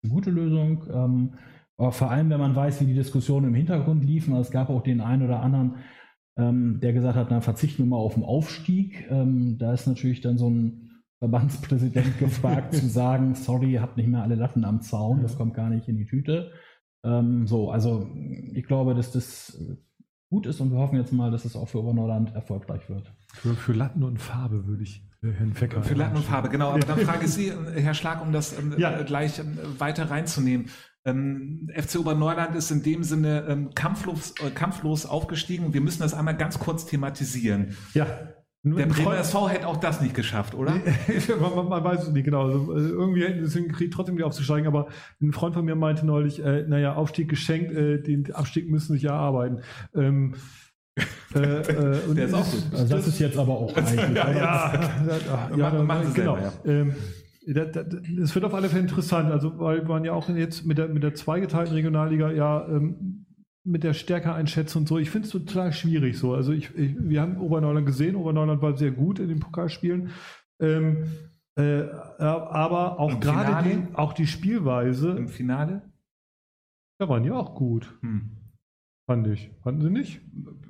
[0.03, 0.85] eine gute Lösung.
[0.91, 1.35] Ähm,
[1.77, 4.35] aber vor allem, wenn man weiß, wie die Diskussionen im Hintergrund liefen.
[4.35, 5.77] Also es gab auch den einen oder anderen,
[6.39, 9.07] ähm, der gesagt hat, na, verzichten wir mal auf den Aufstieg.
[9.11, 14.09] Ähm, da ist natürlich dann so ein Verbandspräsident gefragt zu sagen, sorry, ihr habt nicht
[14.09, 16.53] mehr alle Latten am Zaun, das kommt gar nicht in die Tüte.
[17.03, 18.11] so, also
[18.53, 19.59] ich glaube, dass das
[20.31, 23.13] gut ist und wir hoffen jetzt mal, dass es auch für Oberneuland erfolgreich wird.
[23.35, 25.83] Für, für Latten und Farbe würde ich äh, Herrn Fecker.
[25.83, 26.71] Für Latten und Farbe, genau.
[26.71, 29.01] Aber dann frage ich Sie, äh, Herr Schlag, um das ähm, ja.
[29.01, 30.71] Äh, gleich ähm, weiter reinzunehmen.
[31.05, 35.75] Ähm, FC Oberneuland ist in dem Sinne ähm, kampflos, äh, kampflos aufgestiegen.
[35.75, 37.77] Wir müssen das einmal ganz kurz thematisieren.
[37.95, 38.07] Ja.
[38.63, 40.73] Nur der Bremer SV hätte auch das nicht geschafft, oder?
[41.41, 42.45] man, man, weiß es nicht, genau.
[42.45, 44.67] Also, irgendwie hätten sie es hingekriegt, trotzdem wieder aufzusteigen.
[44.67, 44.89] Aber
[45.23, 49.05] ein Freund von mir meinte neulich, äh, naja, Aufstieg geschenkt, äh, den Abstieg müssen sich
[49.05, 49.61] erarbeiten.
[49.95, 50.35] Ähm,
[51.35, 52.65] äh, äh, der ist auch gut.
[52.73, 53.95] Also das ist jetzt aber auch eigentlich.
[54.15, 54.73] ja, ja,
[55.51, 56.37] ja, ja, machen genau.
[56.37, 56.71] Selber, ja.
[56.71, 56.95] Ähm,
[58.23, 61.03] es wird auf alle Fälle interessant, also weil man ja auch jetzt mit der, mit
[61.03, 63.25] der zweigeteilten Regionalliga ja ähm,
[63.65, 64.99] mit der Stärke einschätzt und so.
[64.99, 66.35] Ich finde es total schwierig so.
[66.35, 70.11] Also ich, ich, wir haben Oberneuland gesehen, Oberneuland war sehr gut in den Pokalspielen.
[70.61, 71.05] Ähm,
[71.57, 71.83] äh,
[72.19, 75.11] aber auch gerade die, auch die Spielweise.
[75.11, 75.83] Im Finale?
[76.99, 77.93] Da waren die auch gut.
[78.01, 78.31] Hm.
[79.07, 79.51] Fand ich.
[79.63, 80.21] Fanden Sie nicht?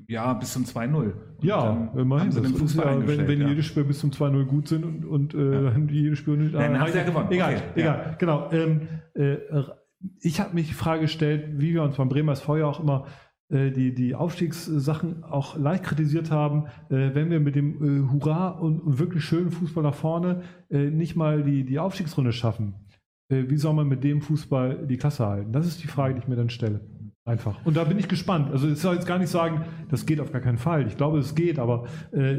[0.08, 1.12] Ja, bis zum 2-0.
[1.42, 2.32] Ja, immerhin.
[2.32, 3.48] Sie das ja, wenn, wenn ja.
[3.48, 5.76] jedes Spiel bis zum 2-0 gut sind und, und äh, ja.
[5.90, 6.54] jedes Spiel nicht.
[6.54, 7.28] Nein, äh, ja gewonnen.
[7.30, 7.62] Egal, okay.
[7.76, 8.16] egal.
[8.18, 8.50] Genau.
[8.50, 9.36] Ähm, äh,
[10.20, 13.06] ich habe mich die Frage gestellt, wie wir uns beim Bremer SV ja auch immer
[13.50, 18.50] äh, die, die Aufstiegssachen auch leicht kritisiert haben, äh, wenn wir mit dem äh, Hurra
[18.50, 22.74] und wirklich schönen Fußball nach vorne nicht mal die, die Aufstiegsrunde schaffen.
[23.28, 25.52] Wie soll man mit dem Fußball die Klasse halten?
[25.52, 26.80] Das ist die Frage, die ich mir dann stelle.
[27.24, 27.56] Einfach.
[27.64, 28.52] Und da bin ich gespannt.
[28.52, 30.86] Also ich soll jetzt gar nicht sagen, das geht auf gar keinen Fall.
[30.86, 31.86] Ich glaube, es geht, aber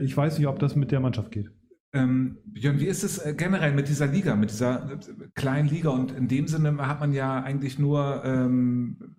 [0.01, 1.51] ich weiß nicht, ob das mit der Mannschaft geht.
[1.93, 4.97] Ähm, Björn, wie ist es äh, generell mit dieser Liga, mit dieser äh,
[5.35, 5.89] kleinen Liga?
[5.89, 9.17] Und in dem Sinne hat man ja eigentlich nur ähm,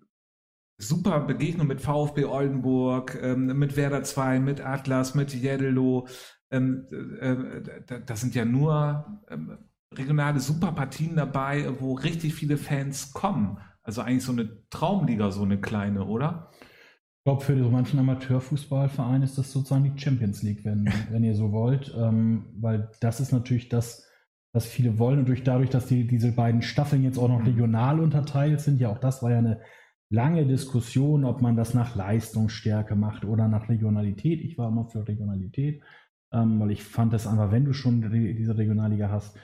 [0.79, 6.07] super Begegnungen mit VfB Oldenburg, ähm, mit Werder 2, mit Atlas, mit Jeddelo.
[6.49, 6.87] Ähm,
[7.19, 9.57] äh, das sind ja nur ähm,
[9.93, 13.59] regionale Superpartien dabei, wo richtig viele Fans kommen.
[13.83, 16.49] Also eigentlich so eine Traumliga, so eine kleine, oder?
[17.23, 21.35] Ich glaube, für so manchen Amateurfußballverein ist das sozusagen die Champions League, wenn, wenn ihr
[21.35, 24.05] so wollt, ähm, weil das ist natürlich das,
[24.51, 27.45] was viele wollen und durch, dadurch, dass die, diese beiden Staffeln jetzt auch noch mhm.
[27.45, 29.61] regional unterteilt sind, ja auch das war ja eine
[30.09, 34.41] lange Diskussion, ob man das nach Leistungsstärke macht oder nach Regionalität.
[34.41, 35.81] Ich war immer für Regionalität,
[36.33, 39.37] ähm, weil ich fand das einfach, wenn du schon diese Regionalliga hast,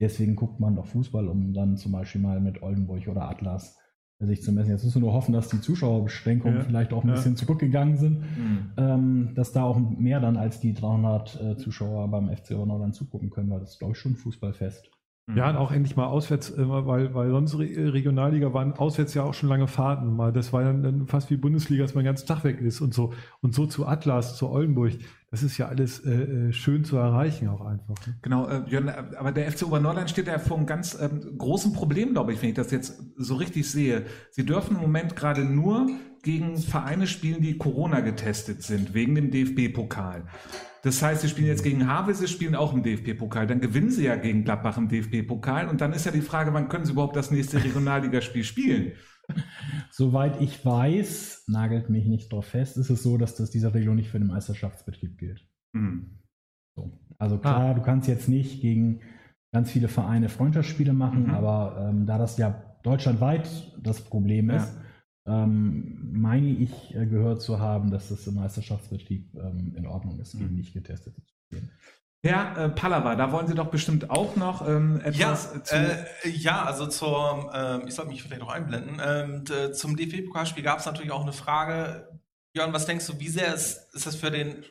[0.00, 3.76] deswegen guckt man doch Fußball, um dann zum Beispiel mal mit Oldenburg oder Atlas
[4.20, 4.70] sich zu messen.
[4.70, 6.64] Jetzt müssen wir nur hoffen, dass die Zuschauerbeschränkungen ja.
[6.64, 7.14] vielleicht auch ein ja.
[7.14, 8.70] bisschen zurückgegangen sind, mhm.
[8.76, 13.30] ähm, dass da auch mehr dann als die 300 äh, Zuschauer beim FC Nordrhein zugucken
[13.30, 14.90] können, weil das ist, glaube ich, schon Fußballfest.
[15.34, 19.32] Ja, und auch endlich mal auswärts, äh, weil, weil sonst Regionalliga waren auswärts ja auch
[19.32, 20.14] schon lange Fahrten.
[20.14, 22.92] Mal, das war dann fast wie Bundesliga, dass man den ganzen Tag weg ist und
[22.92, 23.14] so.
[23.40, 24.92] Und so zu Atlas, zu Oldenburg,
[25.30, 28.06] das ist ja alles äh, äh schön zu erreichen auch einfach.
[28.06, 28.18] Ne?
[28.20, 32.12] Genau, äh, Björn, aber der FC Obernordland steht ja vor einem ganz ähm, großen Problem,
[32.12, 34.04] glaube ich, wenn ich das jetzt so richtig sehe.
[34.30, 35.88] Sie dürfen im Moment gerade nur
[36.22, 40.24] gegen Vereine spielen, die Corona getestet sind, wegen dem DFB-Pokal.
[40.84, 43.46] Das heißt, sie spielen jetzt gegen Havelse, sie spielen auch im DFB-Pokal.
[43.46, 45.66] Dann gewinnen sie ja gegen Gladbach im DFB-Pokal.
[45.68, 48.92] Und dann ist ja die Frage, wann können sie überhaupt das nächste Regionalligaspiel spielen?
[49.90, 53.96] Soweit ich weiß, nagelt mich nicht drauf fest, ist es so, dass das dieser Regelung
[53.96, 55.48] nicht für den Meisterschaftsbetrieb gilt.
[55.72, 56.18] Mhm.
[56.76, 57.00] So.
[57.16, 57.74] Also klar, ah.
[57.74, 59.00] du kannst jetzt nicht gegen
[59.54, 61.30] ganz viele Vereine Freundschaftsspiele machen, mhm.
[61.30, 63.48] aber ähm, da das ja deutschlandweit
[63.82, 64.83] das Problem ist, ja
[65.26, 70.32] ähm, meine ich äh, gehört zu haben, dass das im Meisterschaftsbetrieb ähm, in Ordnung ist,
[70.32, 70.56] gegen mhm.
[70.56, 71.70] nicht getestete zu spielen.
[72.22, 75.74] Herr äh, Pallava, da wollen Sie doch bestimmt auch noch ähm, etwas ja, zu.
[75.74, 79.00] Äh, ja, also zur, ähm, ich sollte mich vielleicht noch einblenden.
[79.04, 82.08] Ähm, zum DFB-Pokalspiel gab es natürlich auch eine Frage.
[82.54, 84.64] Jörn, was denkst du, wie sehr ist, ist das für den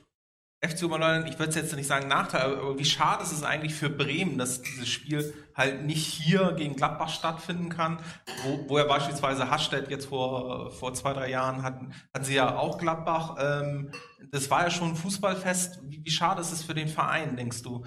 [0.63, 3.75] FC Oberleutnant, ich würde es jetzt nicht sagen Nachteil, aber wie schade ist es eigentlich
[3.75, 7.99] für Bremen, dass dieses Spiel halt nicht hier gegen Gladbach stattfinden kann,
[8.43, 12.55] wo, wo ja beispielsweise Hasstedt jetzt vor, vor zwei, drei Jahren hatten, hatten sie ja
[12.55, 13.35] auch Gladbach.
[13.39, 13.91] Ähm,
[14.31, 15.81] das war ja schon ein Fußballfest.
[15.83, 17.83] Wie, wie schade ist es für den Verein, denkst du,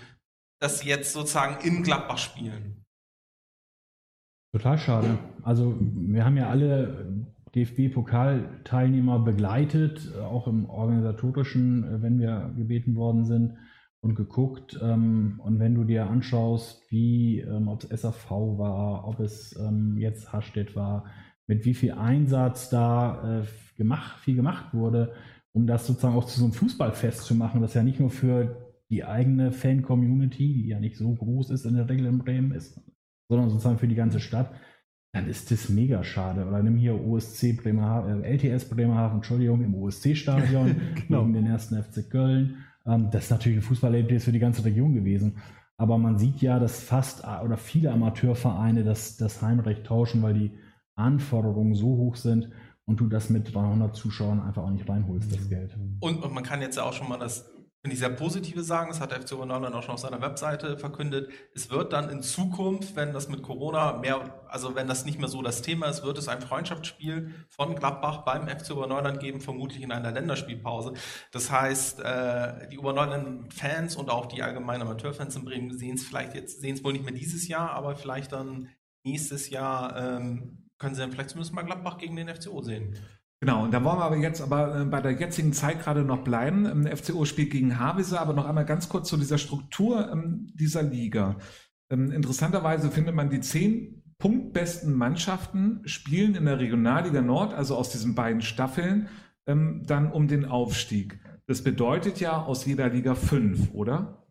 [0.60, 2.84] dass sie jetzt sozusagen in Gladbach spielen?
[4.52, 5.18] Total schade.
[5.42, 7.15] Also wir haben ja alle
[7.56, 13.54] DFB-Pokalteilnehmer begleitet, äh, auch im organisatorischen, äh, wenn wir gebeten worden sind
[14.00, 14.78] und geguckt.
[14.82, 19.96] Ähm, und wenn du dir anschaust, wie, ähm, ob es SAV war, ob es ähm,
[19.98, 21.06] jetzt Hastedt war,
[21.46, 25.14] mit wie viel Einsatz da äh, gemacht, viel gemacht wurde,
[25.52, 28.74] um das sozusagen auch zu so einem Fußballfest zu machen, das ja nicht nur für
[28.90, 32.80] die eigene Fan-Community, die ja nicht so groß ist in der Regel in Bremen ist,
[33.28, 34.52] sondern sozusagen für die ganze Stadt,
[35.16, 36.46] dann ist das mega schade.
[36.46, 40.76] Oder nimm hier OSC Bremerhaven, äh, LTS Bremerhaven, Entschuldigung, im OSC-Stadion
[41.08, 41.22] genau.
[41.22, 42.58] gegen den ersten FC Köln.
[42.86, 45.38] Ähm, das ist natürlich ein Fußballerlebnis für die ganze Region gewesen.
[45.78, 50.34] Aber man sieht ja, dass fast äh, oder viele Amateurvereine das, das Heimrecht tauschen, weil
[50.34, 50.52] die
[50.96, 52.50] Anforderungen so hoch sind
[52.84, 55.76] und du das mit 300 Zuschauern einfach auch nicht reinholst, das Geld.
[56.00, 57.50] Und, und man kann jetzt ja auch schon mal das
[57.86, 60.76] finde ich sehr positive sagen, das hat der FC Oberneunland auch schon auf seiner Webseite
[60.76, 61.30] verkündet.
[61.54, 65.28] Es wird dann in Zukunft, wenn das mit Corona mehr, also wenn das nicht mehr
[65.28, 69.82] so das Thema ist, wird es ein Freundschaftsspiel von Gladbach beim FC Oberneuland geben, vermutlich
[69.82, 70.94] in einer Länderspielpause.
[71.30, 76.34] Das heißt, äh, die Oberneuland-Fans und auch die allgemeinen Amateurfans in Bremen sehen es vielleicht
[76.34, 78.68] jetzt, sehen es wohl nicht mehr dieses Jahr, aber vielleicht dann
[79.04, 82.98] nächstes Jahr ähm, können sie dann vielleicht zumindest mal Gladbach gegen den FCO sehen.
[83.42, 86.24] Genau, und da wollen wir aber jetzt aber äh, bei der jetzigen Zeit gerade noch
[86.24, 86.64] bleiben.
[86.64, 90.82] Ähm, FCO spielt gegen Havese, aber noch einmal ganz kurz zu dieser Struktur ähm, dieser
[90.82, 91.36] Liga.
[91.92, 97.90] Ähm, interessanterweise findet man die zehn punktbesten Mannschaften spielen in der Regionalliga Nord, also aus
[97.90, 99.08] diesen beiden Staffeln,
[99.44, 101.20] dann um den Aufstieg.
[101.46, 104.26] Das bedeutet ja aus jeder Liga fünf, oder?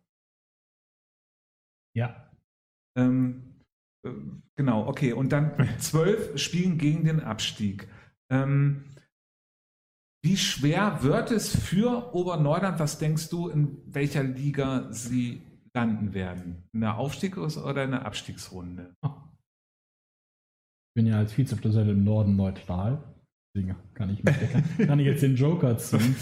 [1.94, 2.30] Ja.
[2.98, 3.62] Ähm,
[4.04, 4.10] äh,
[4.56, 5.12] genau, okay.
[5.14, 7.88] Und dann zwölf spielen gegen den Abstieg.
[8.30, 8.84] Ähm,
[10.26, 12.80] wie schwer wird es für Oberneuland?
[12.80, 15.40] Was denkst du, in welcher Liga sie
[15.72, 16.64] landen werden?
[16.72, 18.96] In der Aufstiegs- oder in der Abstiegsrunde?
[19.04, 23.04] Ich bin ja als Vizepräsident im Norden neutral.
[23.54, 24.34] Deswegen kann ich, mich,
[24.88, 26.16] kann ich jetzt den Joker ziehen.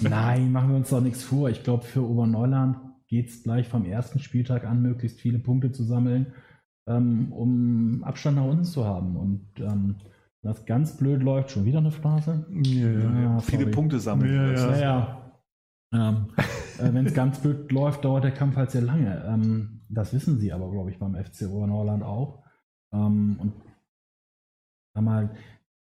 [0.00, 1.50] Nein, machen wir uns doch nichts vor.
[1.50, 5.84] Ich glaube, für Oberneuland geht es gleich vom ersten Spieltag an, möglichst viele Punkte zu
[5.84, 6.32] sammeln,
[6.88, 9.16] ähm, um Abstand nach unten zu haben.
[9.16, 9.96] Und ähm,
[10.42, 12.46] das ganz blöd läuft, schon wieder eine Phase.
[12.62, 14.34] Ja, ja, ja viele Punkte sammeln.
[14.34, 14.80] Ja, ja.
[14.80, 15.20] ja.
[15.92, 16.28] Ähm,
[16.78, 19.24] äh, Wenn es ganz blöd läuft, dauert der Kampf halt sehr lange.
[19.26, 22.44] Ähm, das wissen sie aber, glaube ich, beim FC Obernorland auch.
[22.92, 23.52] Ähm, und
[24.94, 25.30] sag mal,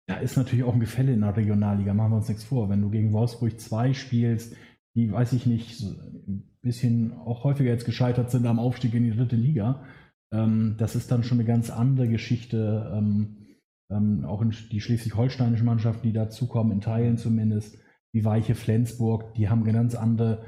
[0.07, 2.71] da ist natürlich auch ein Gefälle in der Regionalliga, machen wir uns nichts vor.
[2.71, 4.57] Wenn du gegen Wolfsburg 2 spielst,
[4.95, 9.05] die, weiß ich nicht, so ein bisschen auch häufiger jetzt gescheitert sind am Aufstieg in
[9.05, 9.85] die dritte Liga,
[10.33, 12.91] ähm, das ist dann schon eine ganz andere Geschichte
[13.91, 17.79] ähm, auch in die schleswig-holsteinischen Mannschaften, die dazukommen, in Teilen zumindest,
[18.13, 20.45] wie Weiche Flensburg, die haben eine ganz andere,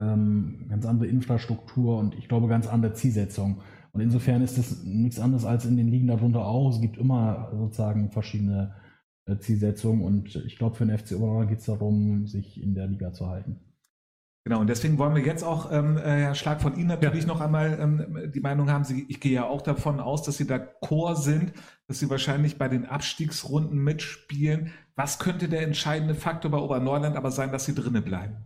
[0.00, 3.62] ähm, ganz andere Infrastruktur und ich glaube ganz andere Zielsetzung.
[3.92, 6.70] Und insofern ist das nichts anderes als in den Ligen darunter auch.
[6.70, 8.74] Es gibt immer sozusagen verschiedene
[9.26, 12.86] äh, Zielsetzungen und ich glaube, für den FC Oberhausen geht es darum, sich in der
[12.86, 13.60] Liga zu halten.
[14.46, 17.26] Genau, und deswegen wollen wir jetzt auch, ähm, äh, Herr Schlag, von Ihnen natürlich ja.
[17.26, 18.84] noch einmal ähm, die Meinung haben.
[18.84, 21.52] Sie, ich gehe ja auch davon aus, dass Sie da Chor sind,
[21.88, 24.70] dass Sie wahrscheinlich bei den Abstiegsrunden mitspielen.
[24.94, 28.36] Was könnte der entscheidende Faktor bei Oberneuland aber sein, dass Sie drinnen bleiben?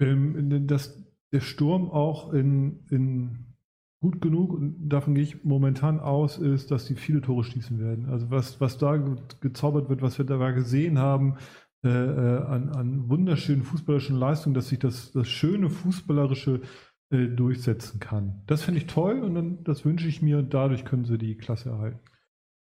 [0.00, 3.56] Ähm, dass der Sturm auch in, in
[4.00, 8.08] gut genug, und davon gehe ich momentan aus, ist, dass sie viele Tore schießen werden.
[8.08, 9.04] Also was, was da
[9.40, 11.38] gezaubert wird, was wir da gesehen haben,
[11.86, 16.62] äh, äh, an, an, wunderschönen fußballerischen Leistungen, dass sich das, das schöne Fußballerische
[17.10, 18.42] äh, durchsetzen kann.
[18.46, 21.36] Das finde ich toll und dann, das wünsche ich mir und dadurch können sie die
[21.36, 22.00] Klasse erhalten.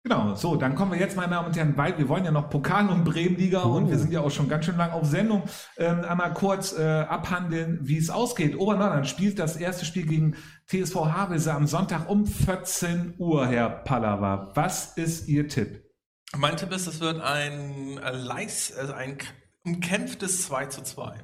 [0.05, 1.97] Genau, so, dann kommen wir jetzt, meine Damen und Herren, weit.
[1.97, 3.77] Wir wollen ja noch Pokal und Bremenliga oh.
[3.77, 5.45] und wir sind ja auch schon ganz schön lang auf Sendung.
[5.77, 8.59] Ähm, einmal kurz äh, abhandeln, wie es ausgeht.
[8.59, 10.35] Oberneuland spielt das erste Spiel gegen
[10.67, 14.51] TSV Havelse am Sonntag um 14 Uhr, Herr Pallava.
[14.55, 15.92] Was ist Ihr Tipp?
[16.37, 19.19] Mein Tipp ist, es wird ein, äh, leis, also ein
[19.65, 21.19] umkämpftes 2 zu 2.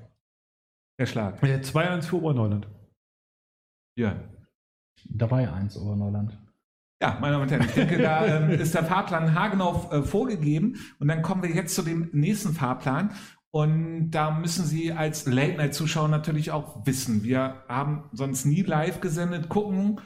[0.98, 1.42] Der Schlag.
[1.42, 2.68] Ja, 2-1 für Oberneuland.
[3.96, 4.16] Ja.
[5.16, 6.38] 3-1 Oberneuland.
[7.00, 10.76] Ja, meine Damen und Herren, ich denke, da ähm, ist der Fahrplan haargenau äh, vorgegeben.
[10.98, 13.12] Und dann kommen wir jetzt zu dem nächsten Fahrplan.
[13.50, 17.22] Und da müssen Sie als Late-Night-Zuschauer natürlich auch wissen.
[17.22, 20.00] Wir haben sonst nie live gesendet, gucken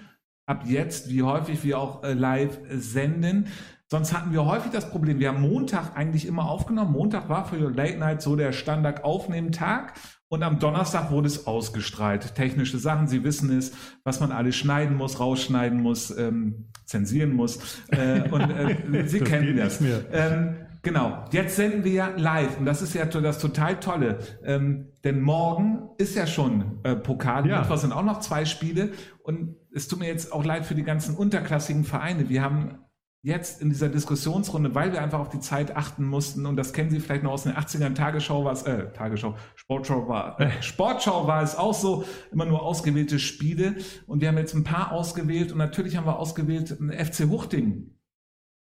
[0.46, 3.48] ab jetzt, wie häufig wir auch äh, live senden.
[3.92, 6.92] Sonst hatten wir häufig das Problem, wir haben Montag eigentlich immer aufgenommen.
[6.92, 9.92] Montag war für Late Night so der Standard-Aufnehmen-Tag.
[10.28, 12.34] Und am Donnerstag wurde es ausgestrahlt.
[12.34, 17.82] Technische Sachen, Sie wissen es, was man alles schneiden muss, rausschneiden muss, ähm, zensieren muss.
[17.90, 19.78] Äh, und äh, Sie kennen das.
[20.10, 24.20] Ähm, genau, jetzt senden wir ja live und das ist ja das total Tolle.
[24.42, 27.58] Ähm, denn morgen ist ja schon äh, Pokal, Ja.
[27.58, 30.82] Mittwoch sind auch noch zwei Spiele und es tut mir jetzt auch leid für die
[30.82, 32.30] ganzen unterklassigen Vereine.
[32.30, 32.78] Wir haben
[33.24, 36.90] jetzt in dieser Diskussionsrunde, weil wir einfach auf die Zeit achten mussten, und das kennen
[36.90, 41.26] Sie vielleicht noch aus den 80ern, Tagesschau war es, äh, Tagesschau, Sportschau war, äh, Sportschau
[41.28, 43.76] war es auch so, immer nur ausgewählte Spiele.
[44.06, 47.94] Und wir haben jetzt ein paar ausgewählt und natürlich haben wir ausgewählt ein FC Huchting.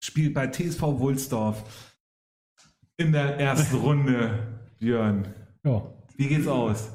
[0.02, 1.96] Spielt bei TSV Wulsdorf
[2.96, 5.28] in der ersten Runde, Björn.
[5.64, 5.82] Ja,
[6.16, 6.90] Wie geht's aus?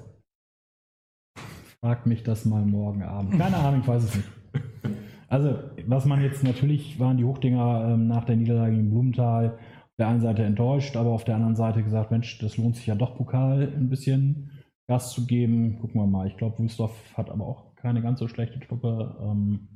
[1.80, 3.40] frag mich das mal morgen Abend.
[3.40, 4.28] Keine Ahnung, ich weiß es nicht.
[5.36, 9.96] Also, was man jetzt natürlich waren die Hochdinger ähm, nach der Niederlage in Blumenthal auf
[10.00, 12.96] der einen Seite enttäuscht, aber auf der anderen Seite gesagt, Mensch, das lohnt sich ja
[12.96, 14.50] doch Pokal ein bisschen
[14.88, 15.78] Gas zu geben.
[15.82, 16.28] Gucken wir mal.
[16.28, 19.14] Ich glaube, Wüstorf hat aber auch keine ganz so schlechte Truppe.
[19.20, 19.68] Ähm,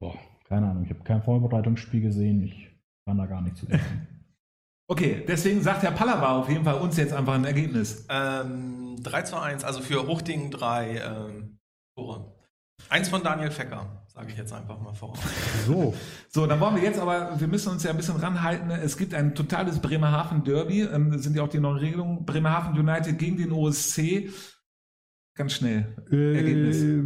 [0.00, 0.16] boah,
[0.48, 0.82] keine Ahnung.
[0.82, 2.42] Ich habe kein Vorbereitungsspiel gesehen.
[2.42, 3.82] Ich kann da gar nichts zu sagen.
[4.86, 8.06] Okay, deswegen sagt Herr Pallava auf jeden Fall uns jetzt einfach ein Ergebnis.
[8.10, 11.56] Ähm, 3 zu 1, also für Huchting drei ähm,
[11.96, 12.34] Tore.
[12.90, 15.18] Eins von Daniel Fecker, sage ich jetzt einfach mal voraus.
[15.66, 15.94] So,
[16.28, 18.70] So, dann wollen wir jetzt aber, wir müssen uns ja ein bisschen ranhalten.
[18.70, 20.82] Es gibt ein totales Bremerhaven-Derby.
[20.82, 22.24] Ähm, das sind ja auch die neuen Regelungen.
[22.24, 24.30] Bremerhaven United gegen den OSC.
[25.34, 25.96] Ganz schnell.
[26.10, 26.82] Ergebnis.
[26.82, 27.02] äh,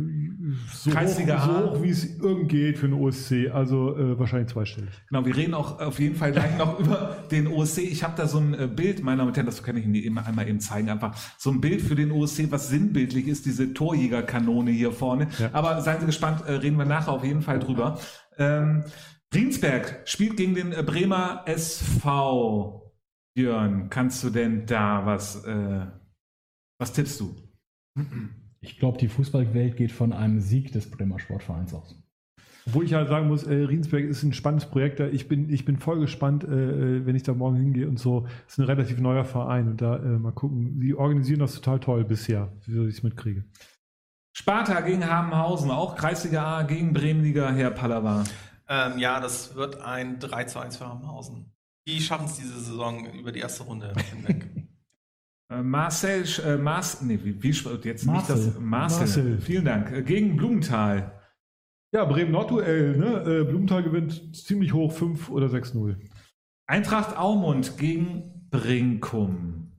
[0.72, 1.46] so, hoch, Kreisliga A.
[1.46, 4.90] so hoch, wie es irgend geht für den OSC, also äh, wahrscheinlich zweistellig.
[5.08, 7.78] Genau, wir reden auch auf jeden Fall gleich noch über den OSC.
[7.78, 10.18] Ich habe da so ein äh, Bild, meine Damen und Herren, das kann ich Ihnen
[10.18, 14.70] einmal eben zeigen, einfach so ein Bild für den OSC, was sinnbildlich ist, diese Torjägerkanone
[14.70, 15.28] hier vorne.
[15.38, 15.50] Ja.
[15.52, 17.98] Aber seien Sie gespannt, äh, reden wir nachher auf jeden Fall drüber.
[18.36, 18.84] Ähm,
[19.34, 22.94] Riensberg spielt gegen den äh, Bremer SV.
[23.34, 25.86] Björn, kannst du denn da was, äh,
[26.78, 27.47] was tippst du?
[28.60, 31.96] Ich glaube, die Fußballwelt geht von einem Sieg des Bremer Sportvereins aus.
[32.66, 35.00] Obwohl ich ja sagen muss, äh, Riensberg ist ein spannendes Projekt.
[35.00, 35.06] da.
[35.06, 38.26] Ich bin, ich bin voll gespannt, äh, wenn ich da morgen hingehe und so.
[38.46, 40.78] Es ist ein relativ neuer Verein und da äh, mal gucken.
[40.78, 43.44] Die organisieren das total toll bisher, wie ich es mitkriege.
[44.34, 48.24] Sparta gegen Habenhausen, auch Kreisliga A gegen Bremenliga, Herr Pallava.
[48.68, 51.50] Ähm, ja, das wird ein 3 zu 1 für Hamhausen.
[51.86, 54.46] Die schaffen es diese Saison über die erste Runde hinweg.
[55.50, 58.06] Äh, Marcel, äh, nee, wie, wie jetzt Marcel.
[58.06, 58.98] nicht das, Marcel.
[58.98, 59.38] Marcel.
[59.40, 59.90] Vielen Dank.
[59.92, 61.18] Äh, Gegen Blumenthal.
[61.94, 63.22] Ja, Bremen-Nord-Duell, ne?
[63.22, 65.96] Äh, Blumenthal gewinnt ziemlich hoch 5 oder 6-0.
[66.68, 69.72] Eintracht Aumund gegen Brinkum.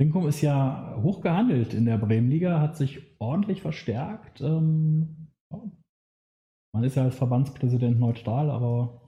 [0.00, 4.40] Brinkum ist ja hoch gehandelt in der Bremenliga, hat sich ordentlich verstärkt.
[4.40, 5.28] Ähm.
[6.72, 9.02] Man ist ja als Verbandspräsident neutral, aber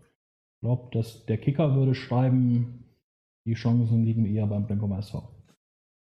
[0.54, 2.81] ich glaube, dass der Kicker würde schreiben,
[3.46, 5.28] die Chancen liegen eher beim Brinkum SV.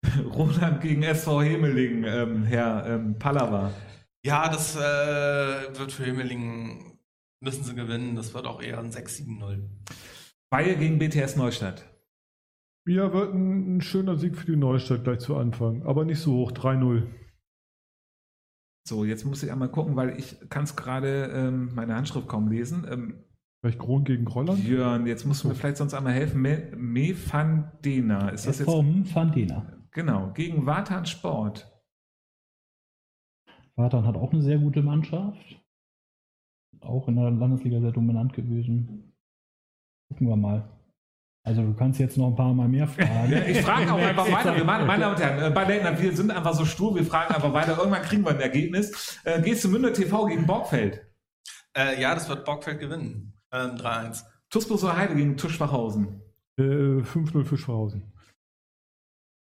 [0.35, 3.73] Roland gegen SV Hemeling, ähm, Herr ähm, Pallava.
[4.25, 4.81] ja, das äh,
[5.79, 6.99] wird für Himmelingen,
[7.41, 8.17] müssen sie gewinnen.
[8.17, 9.63] Das wird auch eher ein 6-7-0.
[10.51, 11.85] Bayer gegen BTS Neustadt.
[12.87, 16.33] Ja, wird ein, ein schöner Sieg für die Neustadt gleich zu Anfang, aber nicht so
[16.33, 17.07] hoch, 3-0.
[18.89, 22.49] So, jetzt muss ich einmal gucken, weil ich kann es gerade ähm, meine Handschrift kaum
[22.49, 22.87] lesen.
[22.91, 23.25] Ähm,
[23.61, 24.65] Vielleicht Kron gegen Grolland?
[24.65, 26.41] Björn, jetzt musst du mir vielleicht sonst einmal helfen.
[26.41, 28.69] Me Mefandena, ist das jetzt?
[28.69, 28.83] SV.
[29.91, 31.69] Genau, gegen Vatan Sport.
[33.75, 35.61] Vatan hat auch eine sehr gute Mannschaft.
[36.81, 39.13] Auch in der Landesliga sehr dominant gewesen.
[40.09, 40.69] Gucken wir mal.
[41.45, 43.33] Also du kannst jetzt noch ein paar Mal mehr fragen.
[43.49, 44.55] Ich frage auch einfach weiter.
[44.55, 45.67] Wir machen, meine Damen und Herren, äh, bei
[46.01, 47.79] wir sind einfach so stur, wir fragen einfach weiter.
[47.79, 49.19] Irgendwann kriegen wir ein Ergebnis.
[49.25, 51.07] Äh, gehst du Münder TV gegen Borgfeld?
[51.77, 53.38] Äh, ja, das wird Bockfeld gewinnen.
[53.53, 54.25] Ähm, 3-1.
[54.51, 56.21] Tusbus Heide gegen Tuschwachhausen.
[56.59, 58.13] Äh, 5-0 für Schwachhausen.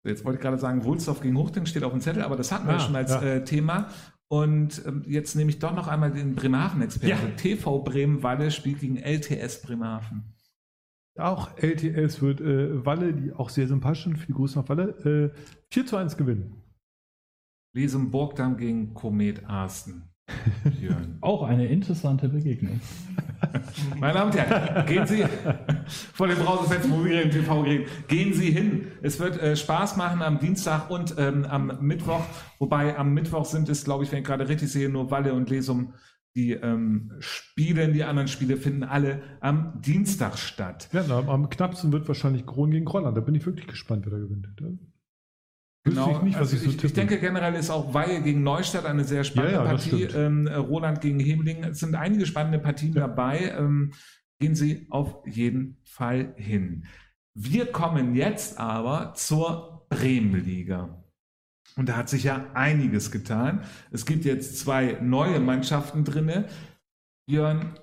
[0.03, 2.67] Jetzt wollte ich gerade sagen, Wulsdorf gegen Huchting steht auf dem Zettel, aber das hatten
[2.67, 3.21] wir Ah, schon als ja.
[3.21, 3.89] äh, Thema.
[4.27, 7.29] Und ähm, jetzt nehme ich doch noch einmal den Bremerhaven-Experten.
[7.29, 7.35] Ja.
[7.35, 10.33] TV Bremen-Walle spielt gegen LTS Bremerhaven.
[11.19, 15.37] Auch LTS wird äh, Walle, die auch sehr sympathisch sind, viele Grüße nach Walle, äh,
[15.71, 16.55] 4 zu 1 gewinnen.
[17.75, 20.09] Lesum Burgdamm gegen Komet Arsten.
[21.21, 22.79] Auch eine interessante Begegnung.
[23.99, 25.23] Meine Damen und Herren, gehen Sie
[26.13, 28.87] vor dem Browserfenster, wo wir im TV reden, gehen Sie hin.
[29.01, 32.23] Es wird äh, Spaß machen am Dienstag und ähm, am Mittwoch.
[32.59, 35.49] Wobei am Mittwoch sind es, glaube ich, wenn ich gerade richtig sehe, nur Walle und
[35.49, 35.93] Lesum
[36.35, 40.87] die ähm, Spiele, die anderen Spiele finden alle am Dienstag statt.
[40.93, 43.17] Ja, na, am knappsten wird wahrscheinlich Kron gegen Grolland.
[43.17, 44.47] Da bin ich wirklich gespannt, wer da gewinnt.
[44.59, 44.67] Ja.
[45.83, 49.03] Genau, ich nicht, also ich so ich, denke generell ist auch Weihe gegen Neustadt eine
[49.03, 50.03] sehr spannende Ja, ja, Partie.
[50.03, 51.63] Ähm, Roland gegen Hemeling.
[51.63, 53.55] Es sind einige spannende Partien dabei.
[53.57, 53.91] Ähm,
[54.39, 56.85] gehen Sie auf jeden Fall hin.
[57.33, 61.03] Wir kommen jetzt aber zur Bremenliga.
[61.77, 63.63] Und da hat sich ja einiges getan.
[63.91, 66.47] Es gibt jetzt zwei neue Mannschaften drinne.
[67.27, 67.79] Björn,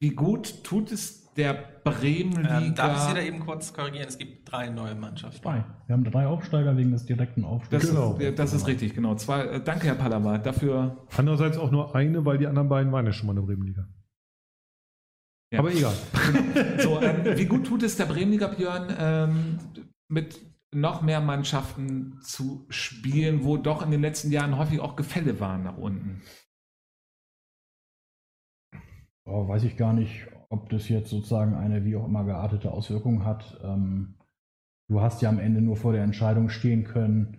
[0.00, 2.60] wie gut tut es der Bremenliga?
[2.60, 4.06] Ähm, darf ich Sie da eben kurz korrigieren?
[4.08, 5.40] Es gibt drei neue Mannschaften.
[5.42, 5.64] Zwei.
[5.86, 7.82] Wir haben drei Aufsteiger wegen des direkten Aufstiegs.
[7.84, 8.16] das, Genau.
[8.16, 9.14] ist, das ist richtig, genau.
[9.14, 13.06] Zwei, äh, danke, Herr Pallava, dafür Andererseits auch nur eine, weil die anderen beiden waren
[13.06, 13.88] ja schon mal in der Bremenliga.
[15.50, 15.60] Ja.
[15.60, 15.94] Aber egal.
[16.80, 19.58] So, ähm, wie gut tut es der Bremenliga Björn, ähm,
[20.08, 20.40] mit
[20.74, 25.62] noch mehr Mannschaften zu spielen, wo doch in den letzten Jahren häufig auch Gefälle waren
[25.62, 26.20] nach unten?
[29.24, 33.24] Oh, weiß ich gar nicht, ob das jetzt sozusagen eine wie auch immer geartete Auswirkung
[33.24, 33.60] hat.
[33.62, 34.14] Ähm,
[34.88, 37.38] du hast ja am Ende nur vor der Entscheidung stehen können,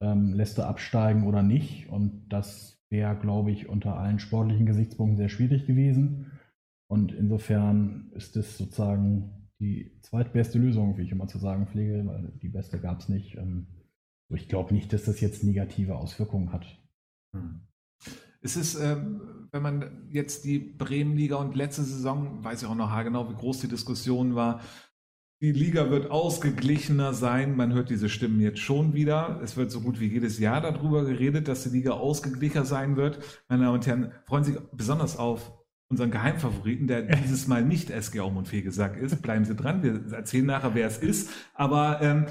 [0.00, 1.88] ähm, lässt du absteigen oder nicht.
[1.88, 6.26] Und das wäre, glaube ich, unter allen sportlichen Gesichtspunkten sehr schwierig gewesen.
[6.88, 12.32] Und insofern ist es sozusagen die zweitbeste Lösung, wie ich immer zu sagen pflege, weil
[12.42, 13.36] die beste gab es nicht.
[13.36, 13.66] Ähm,
[14.28, 16.66] ich glaube nicht, dass das jetzt negative Auswirkungen hat.
[17.32, 17.69] Es
[18.56, 23.28] ist, ähm, wenn man jetzt die Bremenliga und letzte Saison, weiß ich auch noch haargenau,
[23.28, 24.60] wie groß die Diskussion war,
[25.42, 27.56] die Liga wird ausgeglichener sein.
[27.56, 29.40] Man hört diese Stimmen jetzt schon wieder.
[29.42, 33.18] Es wird so gut wie jedes Jahr darüber geredet, dass die Liga ausgeglichener sein wird.
[33.48, 35.50] Meine Damen und Herren, freuen Sie sich besonders auf
[35.88, 39.22] unseren Geheimfavoriten, der dieses Mal nicht SG Aumund Fegesack ist.
[39.22, 41.30] Bleiben Sie dran, wir erzählen nachher, wer es ist.
[41.54, 42.26] Aber ähm,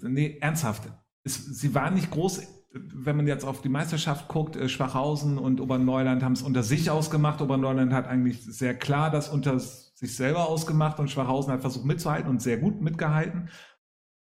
[0.00, 0.90] nee, ernsthaft.
[1.24, 5.60] Es, sie waren nicht groß, wenn man jetzt auf die Meisterschaft guckt, äh, Schwachhausen und
[5.60, 7.40] Oberneuland haben es unter sich ausgemacht.
[7.40, 12.28] Oberneuland hat eigentlich sehr klar das unter sich selber ausgemacht und Schwachhausen hat versucht mitzuhalten
[12.28, 13.48] und sehr gut mitgehalten.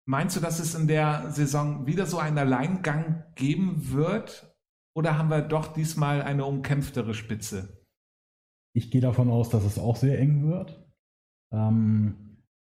[0.06, 4.56] Meinst du, dass es in der Saison wieder so einen Alleingang geben wird?
[4.96, 7.86] Oder haben wir doch diesmal eine umkämpftere Spitze?
[8.74, 10.88] Ich gehe davon aus, dass es auch sehr eng wird.
[11.52, 12.27] Ähm,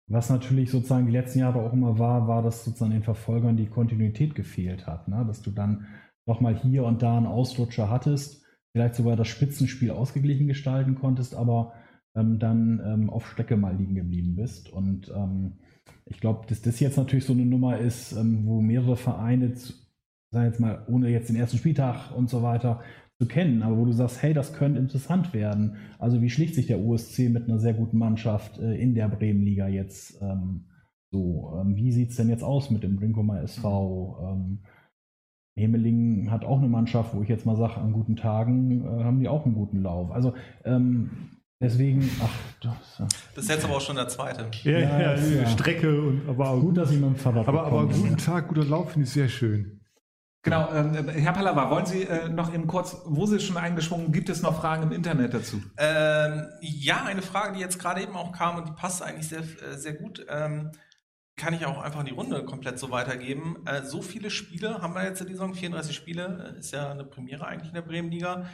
[0.08, 3.68] was natürlich sozusagen die letzten Jahre auch immer war, war, dass sozusagen den Verfolgern die
[3.68, 5.08] Kontinuität gefehlt hat.
[5.08, 5.24] Ne?
[5.28, 5.88] Dass du dann
[6.26, 11.74] nochmal hier und da einen Ausrutscher hattest, vielleicht sogar das Spitzenspiel ausgeglichen gestalten konntest, aber
[12.16, 14.70] ähm, dann ähm, auf Strecke mal liegen geblieben bist.
[14.70, 15.60] Und ähm,
[16.06, 20.46] ich glaube, dass das jetzt natürlich so eine Nummer ist, ähm, wo mehrere Vereine, sagen
[20.46, 22.82] jetzt mal, ohne jetzt den ersten Spieltag und so weiter
[23.20, 25.78] zu kennen, aber wo du sagst, hey, das könnte interessant werden.
[25.98, 29.68] Also wie schlicht sich der USC mit einer sehr guten Mannschaft äh, in der Bremenliga
[29.68, 30.66] jetzt ähm,
[31.12, 31.58] so?
[31.60, 34.20] Ähm, wie sieht es denn jetzt aus mit dem Brinkumer SV?
[34.34, 34.60] Ähm,
[35.56, 39.20] Hemeling hat auch eine Mannschaft, wo ich jetzt mal sage, an guten Tagen äh, haben
[39.20, 40.12] die auch einen guten Lauf.
[40.12, 41.10] Also ähm,
[41.60, 42.30] deswegen, ach,
[42.62, 43.02] das,
[43.34, 44.46] Das ist jetzt aber auch schon der zweite.
[44.64, 47.64] Ja, Ja, ja, ja- Strecke und aber auch gut, dass ich mit dem Fahrrad Aber,
[47.64, 49.77] aber guten Tag, guter Lauf finde ich sehr schön.
[50.48, 54.30] Genau, ähm, Herr Pallava, wollen Sie äh, noch eben kurz, wo Sie schon eingeschwungen, gibt
[54.30, 55.62] es noch Fragen im Internet dazu?
[55.78, 59.42] Ähm, ja, eine Frage, die jetzt gerade eben auch kam und die passt eigentlich sehr,
[59.42, 60.26] äh, sehr gut.
[60.30, 60.72] Ähm,
[61.36, 63.58] kann ich auch einfach in die Runde komplett so weitergeben.
[63.66, 66.92] Äh, so viele Spiele haben wir jetzt in dieser Saison, 34 Spiele, äh, ist ja
[66.92, 68.46] eine Premiere eigentlich in der Bremenliga.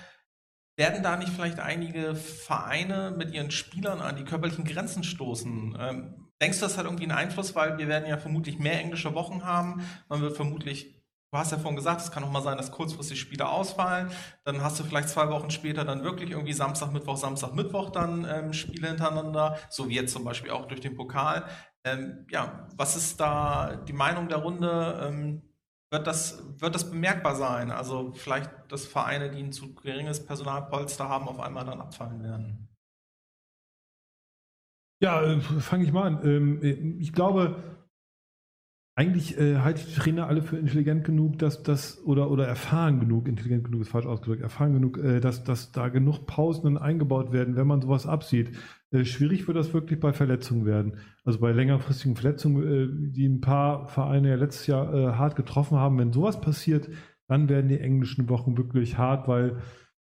[0.75, 5.77] Werden da nicht vielleicht einige Vereine mit ihren Spielern an die körperlichen Grenzen stoßen?
[5.79, 9.13] Ähm, denkst du, das hat irgendwie einen Einfluss, weil wir werden ja vermutlich mehr englische
[9.13, 9.83] Wochen haben.
[10.09, 10.92] Man wird vermutlich
[11.33, 14.11] Du hast ja vorhin gesagt, es kann auch mal sein, dass kurzfristig Spiele ausfallen.
[14.43, 18.23] Dann hast du vielleicht zwei Wochen später dann wirklich irgendwie Samstag, Mittwoch, Samstag, Mittwoch dann
[18.29, 21.43] ähm, Spiele hintereinander, so wie jetzt zum Beispiel auch durch den Pokal.
[21.83, 25.01] Ähm, ja, was ist da die Meinung der Runde?
[25.07, 25.41] Ähm,
[25.89, 27.71] wird, das, wird das bemerkbar sein?
[27.71, 32.69] Also vielleicht, dass Vereine, die ein zu geringes Personalpolster haben, auf einmal dann abfallen werden.
[35.01, 36.23] Ja, äh, fange ich mal an.
[36.23, 37.82] Ähm, äh, ich glaube,
[38.95, 42.99] eigentlich äh, halte ich die Trainer alle für intelligent genug, dass das oder oder erfahren
[42.99, 47.31] genug, intelligent genug ist falsch ausgedrückt, erfahren genug, äh, dass, dass da genug Pausen eingebaut
[47.31, 48.51] werden, wenn man sowas absieht.
[48.91, 50.97] Äh, schwierig wird das wirklich bei Verletzungen werden.
[51.23, 55.77] Also bei längerfristigen Verletzungen, äh, die ein paar Vereine ja letztes Jahr äh, hart getroffen
[55.77, 55.97] haben.
[55.97, 56.87] Wenn sowas passiert,
[57.27, 59.57] dann werden die englischen Wochen wirklich hart, weil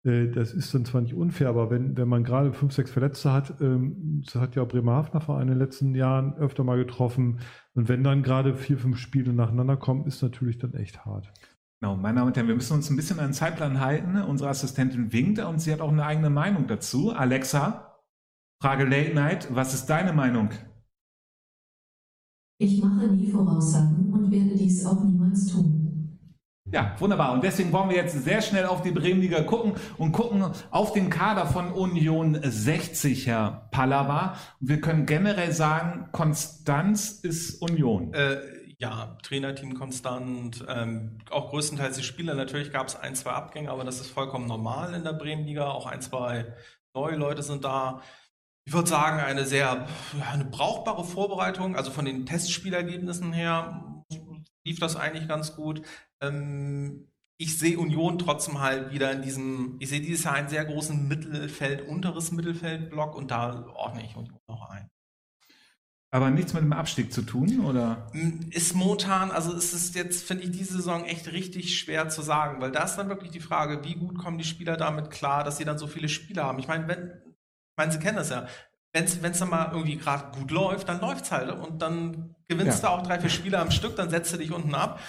[0.07, 3.33] äh, das ist dann zwar nicht unfair, aber wenn, wenn man gerade fünf, sechs Verletzte
[3.33, 7.39] hat, ähm, das hat ja auch Bremerhavener Verein in den letzten Jahren öfter mal getroffen.
[7.77, 11.31] Und wenn dann gerade vier, fünf Spiele nacheinander kommen, ist natürlich dann echt hart.
[11.79, 14.19] Genau, meine Damen und Herren, wir müssen uns ein bisschen an den Zeitplan halten.
[14.19, 17.11] Unsere Assistentin winkt und sie hat auch eine eigene Meinung dazu.
[17.11, 18.01] Alexa,
[18.63, 20.49] Frage Late Night, was ist deine Meinung?
[22.59, 25.86] Ich mache nie Voraussagen und werde dies auch niemals tun.
[26.71, 27.31] Ja, wunderbar.
[27.31, 31.09] Und deswegen wollen wir jetzt sehr schnell auf die Bremenliga gucken und gucken auf den
[31.09, 34.35] Kader von Union 60, Herr Pallava.
[34.59, 38.13] Wir können generell sagen, Konstanz ist Union.
[38.13, 38.39] Äh,
[38.79, 42.35] ja, Trainerteam konstant, ähm, auch größtenteils die Spieler.
[42.35, 45.69] Natürlich gab es ein, zwei Abgänge, aber das ist vollkommen normal in der Bremenliga.
[45.69, 46.53] Auch ein, zwei
[46.93, 48.01] neue Leute sind da.
[48.65, 49.87] Ich würde sagen, eine sehr
[50.31, 51.77] eine brauchbare Vorbereitung.
[51.77, 54.03] Also von den Testspielergebnissen her
[54.65, 55.81] lief das eigentlich ganz gut.
[56.21, 57.07] Ähm,
[57.39, 61.07] ich sehe Union trotzdem halt wieder in diesem, ich sehe dieses Jahr einen sehr großen
[61.07, 64.89] Mittelfeld, unteres Mittelfeldblock und da ordne ich Union noch ein.
[66.09, 68.07] Aber nichts mit dem Abstieg zu tun, oder?
[68.13, 72.21] Mm, ist momentan, also es ist jetzt, finde ich, diese Saison echt richtig schwer zu
[72.21, 75.43] sagen, weil da ist dann wirklich die Frage, wie gut kommen die Spieler damit klar,
[75.43, 76.59] dass sie dann so viele Spieler haben.
[76.59, 78.47] Ich meine, wenn, ich meine, Sie kennen das ja.
[78.93, 82.81] Wenn es dann mal irgendwie gerade gut läuft, dann läuft es halt und dann gewinnst
[82.81, 82.89] Ja.
[82.89, 84.99] du auch drei, vier Spieler am Stück, dann setzt du dich unten ab.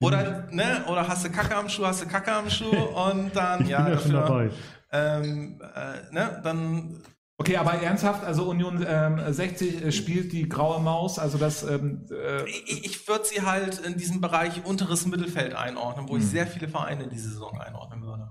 [0.00, 3.62] Oder, ne, oder hast du Kacke am Schuh, hast du Kacke am Schuh und dann,
[3.62, 4.50] Ich ja, bin ja schon dafür, dabei.
[4.92, 7.02] ähm, äh, ne, dann
[7.36, 12.06] Okay, aber ernsthaft, also Union ähm, 60 äh, spielt die graue Maus, also das ähm,
[12.10, 16.30] äh, ich, ich würde sie halt in diesem Bereich unteres Mittelfeld einordnen, wo ich Hm.
[16.30, 18.30] sehr viele Vereine diese Saison einordnen würde.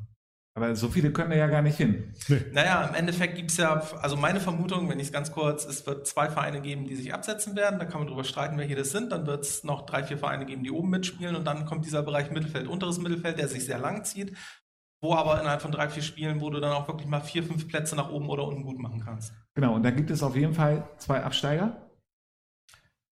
[0.56, 2.14] Aber so viele können da ja gar nicht hin.
[2.52, 5.88] Naja, im Endeffekt gibt es ja, also meine Vermutung, wenn ich es ganz kurz, es
[5.88, 7.80] wird zwei Vereine geben, die sich absetzen werden.
[7.80, 9.12] Da kann man drüber streiten, welche das sind.
[9.12, 11.36] Dann wird es noch drei, vier Vereine geben, die oben mitspielen.
[11.36, 14.38] Und dann kommt dieser Bereich Mittelfeld, unteres Mittelfeld, der sich sehr lang zieht.
[15.02, 17.68] Wo aber innerhalb von drei, vier Spielen, wo du dann auch wirklich mal vier, fünf
[17.68, 19.34] Plätze nach oben oder unten gut machen kannst.
[19.56, 21.90] Genau, und da gibt es auf jeden Fall zwei Absteiger.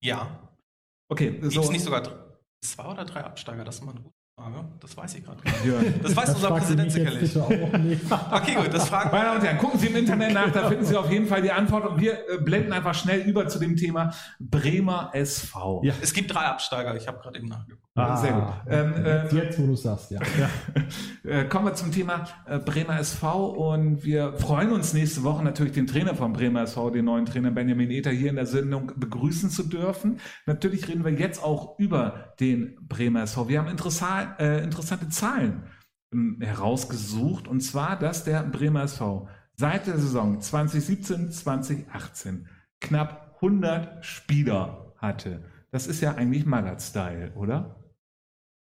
[0.04, 0.48] Ja.
[1.10, 1.72] Okay, Gibt es so.
[1.72, 2.04] nicht sogar
[2.64, 3.66] zwei oder drei Absteiger?
[3.66, 4.66] Das ist mal gute Frage.
[4.80, 5.66] Das weiß ich gerade nicht.
[5.66, 5.94] Jörn.
[6.02, 7.34] Das weiß unser fragst du Präsident sicherlich.
[7.34, 8.02] bitte auch nicht.
[8.32, 10.86] Okay, gut, das fragen Meine Damen und Herren, gucken Sie im Internet nach, da finden
[10.86, 11.86] Sie auf jeden Fall die Antwort.
[11.86, 15.82] Und wir äh, blenden einfach schnell über zu dem Thema Bremer SV.
[15.84, 15.94] Ja.
[16.02, 17.82] Es gibt drei Absteiger, ich habe gerade eben nachgeguckt.
[17.94, 18.44] Ah, Sehr gut.
[18.70, 20.20] Ähm, jetzt, ähm, jetzt, wo du es sagst, ja.
[21.24, 25.74] Äh, kommen wir zum Thema äh, Bremer SV und wir freuen uns nächste Woche natürlich
[25.74, 29.52] den Trainer von Bremer SV, den neuen Trainer Benjamin Ether hier in der Sendung begrüßen
[29.52, 30.20] zu dürfen.
[30.48, 33.50] Natürlich reden wir jetzt auch über den Bremer SV.
[33.50, 33.68] Wir haben
[34.40, 35.64] äh, interessante Zahlen
[36.14, 42.48] ähm, herausgesucht und zwar, dass der Bremer SV seit der Saison 2017, 2018
[42.80, 45.44] knapp 100 Spieler hatte.
[45.72, 47.76] Das ist ja eigentlich Magath-Style, oder?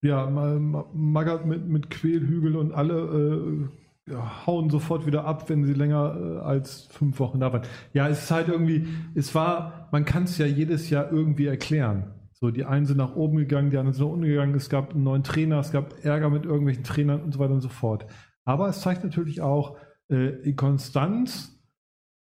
[0.03, 3.69] Ja, Ma- Ma- Magath mit, mit Quälhügel und alle
[4.09, 4.13] äh,
[4.45, 7.63] hauen sofort wieder ab, wenn sie länger äh, als fünf Wochen da waren.
[7.93, 12.13] Ja, es ist halt irgendwie, es war, man kann es ja jedes Jahr irgendwie erklären.
[12.39, 14.93] So, die einen sind nach oben gegangen, die anderen sind nach unten gegangen, es gab
[14.93, 18.05] einen neuen Trainer, es gab Ärger mit irgendwelchen Trainern und so weiter und so fort.
[18.45, 19.77] Aber es zeigt natürlich auch,
[20.09, 21.59] äh, die Konstanz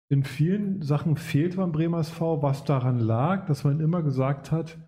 [0.09, 4.79] in vielen Sachen fehlt beim Bremer SV, was daran lag, dass man immer gesagt hat,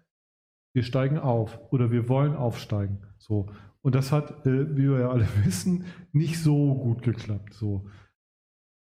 [0.74, 3.04] wir steigen auf oder wir wollen aufsteigen.
[3.20, 3.48] So.
[3.82, 7.54] Und das hat, äh, wie wir ja alle wissen, nicht so gut geklappt.
[7.54, 7.86] So.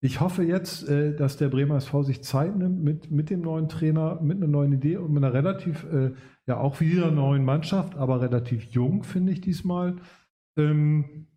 [0.04, 3.70] Ich hoffe jetzt, äh, dass der Bremer SV sich Zeit nimmt mit, mit dem neuen
[3.70, 6.14] Trainer, mit einer neuen Idee und mit einer relativ, äh,
[6.48, 9.98] ja auch wieder neuen Mannschaft, aber relativ jung, finde ich diesmal,
[10.58, 11.28] ähm,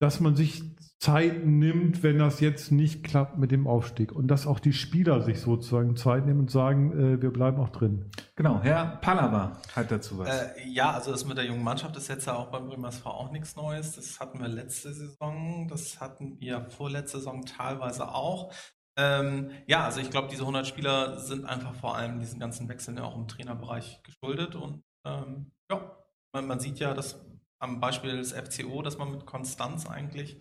[0.00, 0.62] dass man sich
[0.98, 4.10] Zeit nimmt, wenn das jetzt nicht klappt mit dem Aufstieg.
[4.10, 7.68] Und dass auch die Spieler sich sozusagen Zeit nehmen und sagen, äh, wir bleiben auch
[7.68, 8.10] drin.
[8.34, 10.28] Genau, Herr Pallava hat dazu was.
[10.28, 13.10] Äh, ja, also das mit der jungen Mannschaft ist jetzt ja auch beim Bremer SV
[13.10, 13.94] auch nichts Neues.
[13.94, 18.52] Das hatten wir letzte Saison, das hatten wir vorletzte Saison teilweise auch.
[18.98, 22.96] Ähm, ja, also ich glaube, diese 100 Spieler sind einfach vor allem diesen ganzen Wechseln
[22.96, 24.56] ja auch im Trainerbereich geschuldet.
[24.56, 25.96] Und ähm, ja,
[26.34, 27.24] man, man sieht ja, dass
[27.60, 30.40] am Beispiel des FCO, dass man mit Konstanz eigentlich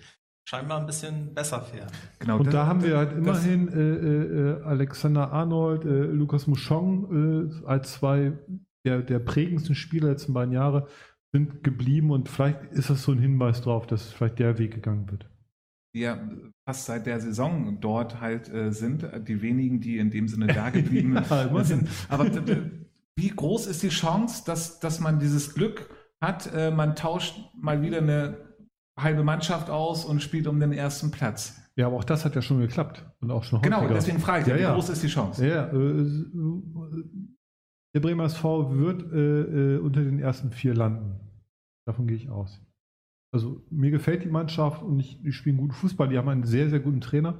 [0.49, 1.91] scheinbar ein bisschen besser fährt.
[2.19, 6.47] Genau, Und das- da haben wir halt immerhin äh, äh, äh, Alexander Arnold, äh, Lukas
[6.47, 8.33] Mouchon äh, als zwei
[8.85, 10.87] der, der prägendsten Spieler der letzten beiden Jahre
[11.33, 15.11] sind geblieben und vielleicht ist das so ein Hinweis darauf, dass vielleicht der Weg gegangen
[15.11, 15.29] wird.
[15.93, 16.19] Die ja
[16.65, 20.69] fast seit der Saison dort halt äh, sind, die wenigen, die in dem Sinne da
[20.69, 21.89] geblieben Ja, sind.
[22.09, 22.69] Aber äh,
[23.15, 25.89] wie groß ist die Chance, dass, dass man dieses Glück
[26.21, 28.37] hat, äh, man tauscht mal wieder eine
[28.99, 31.59] halbe Mannschaft aus und spielt um den ersten Platz?
[31.75, 34.47] Ja, aber auch das hat ja schon geklappt und auch schon Genau, deswegen frage ich,
[34.47, 34.73] Ja, wie ja.
[34.73, 35.47] groß ist die Chance?
[35.47, 36.05] Ja, äh,
[37.93, 41.19] der Bremer SV wird äh, äh, unter den ersten vier landen.
[41.85, 42.59] Davon gehe ich aus.
[43.31, 46.09] Also mir gefällt die Mannschaft und ich, die spielen guten Fußball.
[46.09, 47.39] Die haben einen sehr, sehr guten Trainer,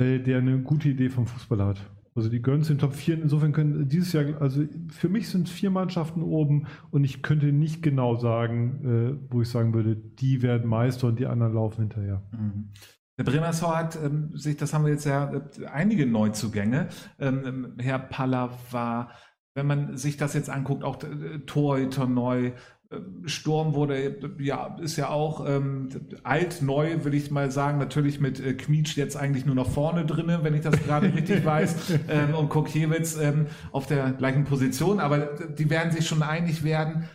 [0.00, 1.90] äh, der eine gute Idee vom Fußball hat.
[2.18, 3.22] Also die zu den Top 4.
[3.22, 7.80] Insofern können dieses Jahr, also für mich sind vier Mannschaften oben und ich könnte nicht
[7.80, 12.22] genau sagen, äh, wo ich sagen würde, die werden Meister und die anderen laufen hinterher.
[12.32, 12.70] Mhm.
[13.18, 16.88] Der Bremer SV hat ähm, sich, das haben wir jetzt ja, äh, einige Neuzugänge.
[17.18, 19.10] Ähm, Herr Paller war,
[19.54, 22.52] wenn man sich das jetzt anguckt, auch äh, Torhüter neu,
[23.26, 25.90] Sturm wurde, ja, ist ja auch ähm,
[26.22, 27.78] alt, neu, will ich mal sagen.
[27.78, 31.44] Natürlich mit äh, Kmietsch jetzt eigentlich nur noch vorne drinne, wenn ich das gerade richtig
[31.44, 31.76] weiß.
[32.08, 35.00] Ähm, und Kokiewicz ähm, auf der gleichen Position.
[35.00, 37.08] Aber die werden sich schon einig werden.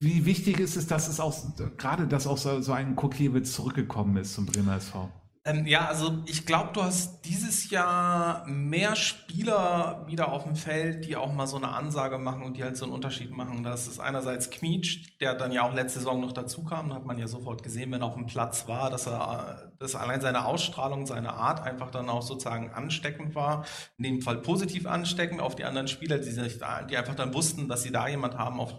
[0.00, 1.34] Wie wichtig ist es, dass es auch,
[1.76, 5.10] gerade, dass auch so, so ein Kokiewicz zurückgekommen ist zum Bremer SV?
[5.46, 11.06] Ähm, ja, also ich glaube, du hast dieses Jahr mehr Spieler wieder auf dem Feld,
[11.06, 13.62] die auch mal so eine Ansage machen und die halt so einen Unterschied machen.
[13.62, 16.90] Das ist einerseits Kmietsch, der dann ja auch letzte Saison noch dazu kam.
[16.90, 19.94] Da hat man ja sofort gesehen, wenn er auf dem Platz war, dass er, dass
[19.94, 23.64] allein seine Ausstrahlung, seine Art einfach dann auch sozusagen ansteckend war.
[23.96, 26.58] In dem Fall positiv ansteckend auf die anderen Spieler, die, sich,
[26.90, 28.74] die einfach dann wussten, dass sie da jemand haben, auf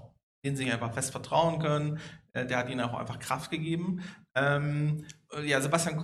[0.45, 1.99] den sie einfach fest vertrauen können.
[2.33, 4.03] Äh, der hat ihnen auch einfach Kraft gegeben.
[4.35, 5.05] Ähm,
[5.43, 5.97] ja, Sebastian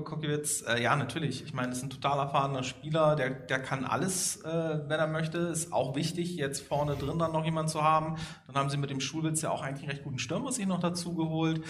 [0.00, 1.44] Kokiewicz, äh, ja, natürlich.
[1.44, 5.38] Ich meine, ist ein total erfahrener Spieler, der, der kann alles, äh, wenn er möchte.
[5.38, 8.16] Ist auch wichtig, jetzt vorne drin dann noch jemanden zu haben.
[8.46, 10.80] Dann haben sie mit dem Schulwitz ja auch eigentlich einen recht guten Stürmer sich noch
[10.80, 11.62] dazu geholt.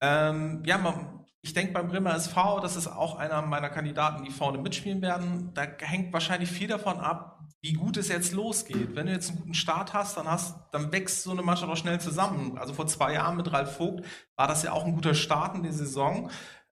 [0.00, 4.32] Ähm, ja, man, ich denke beim Bremer SV, das ist auch einer meiner Kandidaten, die
[4.32, 5.52] vorne mitspielen werden.
[5.54, 8.96] Da hängt wahrscheinlich viel davon ab, wie gut es jetzt losgeht.
[8.96, 11.76] Wenn du jetzt einen guten Start hast, dann hast, dann wächst so eine Mannschaft auch
[11.76, 12.58] schnell zusammen.
[12.58, 14.04] Also vor zwei Jahren mit Ralf Vogt
[14.34, 16.30] war das ja auch ein guter Start in die Saison.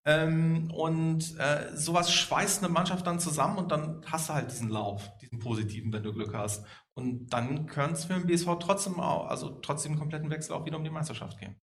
[0.08, 4.70] Ähm, und äh, sowas schweißt eine Mannschaft dann zusammen und dann hast du halt diesen
[4.70, 6.64] Lauf, diesen positiven, wenn du Glück hast.
[6.94, 10.64] Und dann könnte es für den BSV trotzdem auch, also trotzdem einen kompletten Wechsel auch
[10.64, 11.56] wieder um die Meisterschaft gehen.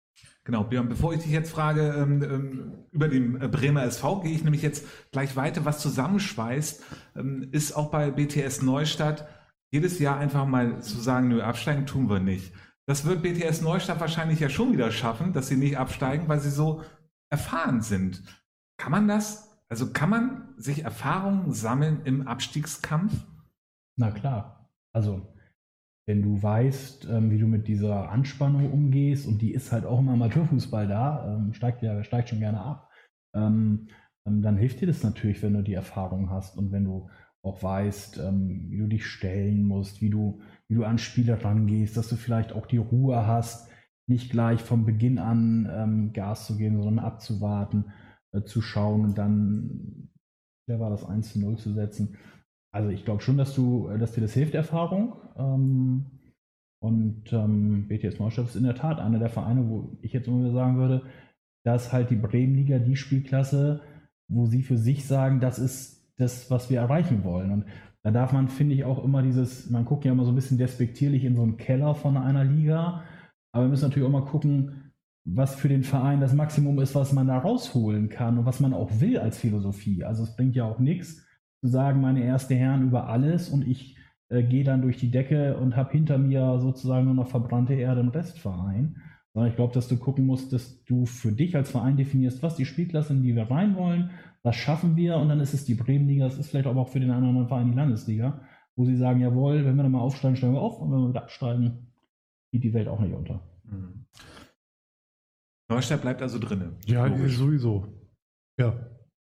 [0.43, 4.33] Genau, Björn, bevor ich dich jetzt frage ähm, ähm über den äh, Bremer SV, gehe
[4.33, 5.63] ich nämlich jetzt gleich weiter.
[5.63, 6.83] Was zusammenschweißt,
[7.15, 9.25] ähm, ist auch bei BTS Neustadt
[9.71, 12.51] jedes Jahr einfach mal zu sagen, nö, absteigen tun wir nicht.
[12.87, 16.51] Das wird BTS Neustadt wahrscheinlich ja schon wieder schaffen, dass sie nicht absteigen, weil sie
[16.51, 16.81] so
[17.33, 18.21] erfahren sind.
[18.77, 19.59] Kann man das?
[19.67, 23.25] Also kann man sich Erfahrungen sammeln im Abstiegskampf?
[23.97, 24.69] Na klar.
[24.93, 25.33] Also,
[26.07, 29.99] wenn du weißt, ähm, wie du mit dieser Anspannung umgehst, und die ist halt auch
[29.99, 32.91] im Amateurfußball da, ähm, steigt ja steigt schon gerne ab,
[33.35, 33.87] ähm,
[34.25, 37.09] dann hilft dir das natürlich, wenn du die Erfahrung hast und wenn du
[37.41, 38.19] auch weißt,
[38.69, 42.53] wie du dich stellen musst, wie du, wie du an Spieler rangehst, dass du vielleicht
[42.53, 43.67] auch die Ruhe hast,
[44.13, 47.85] nicht gleich vom Beginn an ähm, Gas zu geben, sondern abzuwarten,
[48.31, 50.09] äh, zu schauen und dann,
[50.67, 52.17] wer war das, 1 zu 0 zu setzen.
[52.71, 55.15] Also ich glaube schon, dass du, äh, dass dir das hilft, Erfahrung.
[55.37, 56.05] Ähm,
[56.81, 60.51] und ähm, BTS Neustadt ist in der Tat einer der Vereine, wo ich jetzt immer
[60.51, 61.03] sagen würde,
[61.65, 63.81] dass halt die Bremenliga die Spielklasse,
[64.29, 67.51] wo sie für sich sagen, das ist das, was wir erreichen wollen.
[67.51, 67.65] Und
[68.03, 70.57] da darf man, finde ich, auch immer dieses, man guckt ja immer so ein bisschen
[70.57, 73.03] despektierlich in so einen Keller von einer Liga
[73.53, 74.91] aber wir müssen natürlich auch mal gucken,
[75.25, 78.73] was für den Verein das Maximum ist, was man da rausholen kann und was man
[78.73, 80.03] auch will als Philosophie.
[80.03, 81.25] Also es bringt ja auch nichts
[81.61, 83.95] zu sagen, meine erste Herren über alles und ich
[84.29, 88.01] äh, gehe dann durch die Decke und habe hinter mir sozusagen nur noch verbrannte Erde
[88.01, 88.97] im Restverein.
[89.33, 92.55] Sondern ich glaube, dass du gucken musst, dass du für dich als Verein definierst, was
[92.55, 94.11] die Spielklasse, in die wir rein wollen,
[94.43, 96.99] was schaffen wir und dann ist es die Bremenliga, es ist vielleicht aber auch für
[96.99, 98.41] den anderen Verein die Landesliga,
[98.75, 101.09] wo sie sagen, jawohl, wenn wir dann mal aufsteigen, steigen wir auf und wenn wir
[101.09, 101.92] wieder absteigen,
[102.53, 103.41] geht die Welt auch nicht unter.
[103.63, 104.05] Mhm.
[105.69, 106.75] Neustadt bleibt also drin.
[106.85, 107.35] Ja, Logisch.
[107.35, 107.87] sowieso.
[108.59, 108.91] Ja.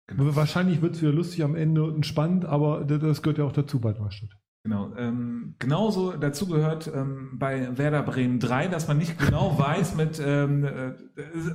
[0.07, 0.35] Genau.
[0.35, 3.79] Wahrscheinlich wird es wieder lustig am Ende und spannend, aber das gehört ja auch dazu
[3.81, 4.29] bei Neustadt.
[4.63, 4.93] Genau.
[4.95, 10.21] Ähm, genauso dazu gehört ähm, bei Werder Bremen 3, dass man nicht genau weiß mit,
[10.25, 10.93] ähm, äh,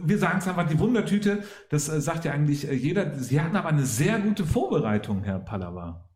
[0.03, 3.15] wir sagen es einfach, die Wundertüte, das äh, sagt ja eigentlich äh, jeder.
[3.15, 6.11] Sie hatten aber eine sehr gute Vorbereitung, Herr Pallava.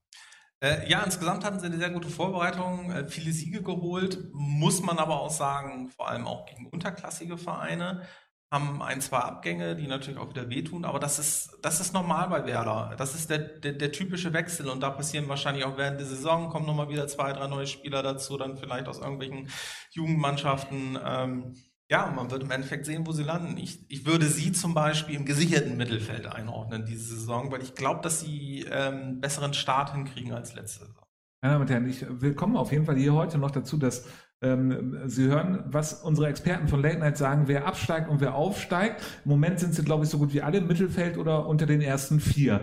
[0.60, 4.98] Äh, ja, insgesamt hatten sie eine sehr gute Vorbereitung, äh, viele Siege geholt, muss man
[4.98, 8.02] aber auch sagen, vor allem auch gegen unterklassige Vereine,
[8.50, 12.28] haben ein, zwei Abgänge, die natürlich auch wieder wehtun, aber das ist, das ist normal
[12.30, 12.94] bei Werder.
[12.96, 16.48] Das ist der, der, der typische Wechsel und da passieren wahrscheinlich auch während der Saison,
[16.48, 19.50] kommen nochmal wieder zwei, drei neue Spieler dazu, dann vielleicht aus irgendwelchen
[19.90, 20.98] Jugendmannschaften.
[21.04, 21.54] Ähm,
[21.90, 23.56] ja, man wird im Endeffekt sehen, wo sie landen.
[23.56, 28.00] Ich, ich würde sie zum Beispiel im gesicherten Mittelfeld einordnen diese Saison, weil ich glaube,
[28.02, 31.04] dass sie ähm, besseren Start hinkriegen als letzte Saison.
[31.40, 34.06] Meine Damen und Herren, ich willkommen auf jeden Fall hier heute noch dazu, dass
[34.40, 39.02] ähm, Sie hören, was unsere Experten von Late Night sagen, wer absteigt und wer aufsteigt.
[39.24, 41.80] Im Moment sind sie, glaube ich, so gut wie alle im Mittelfeld oder unter den
[41.80, 42.62] ersten vier.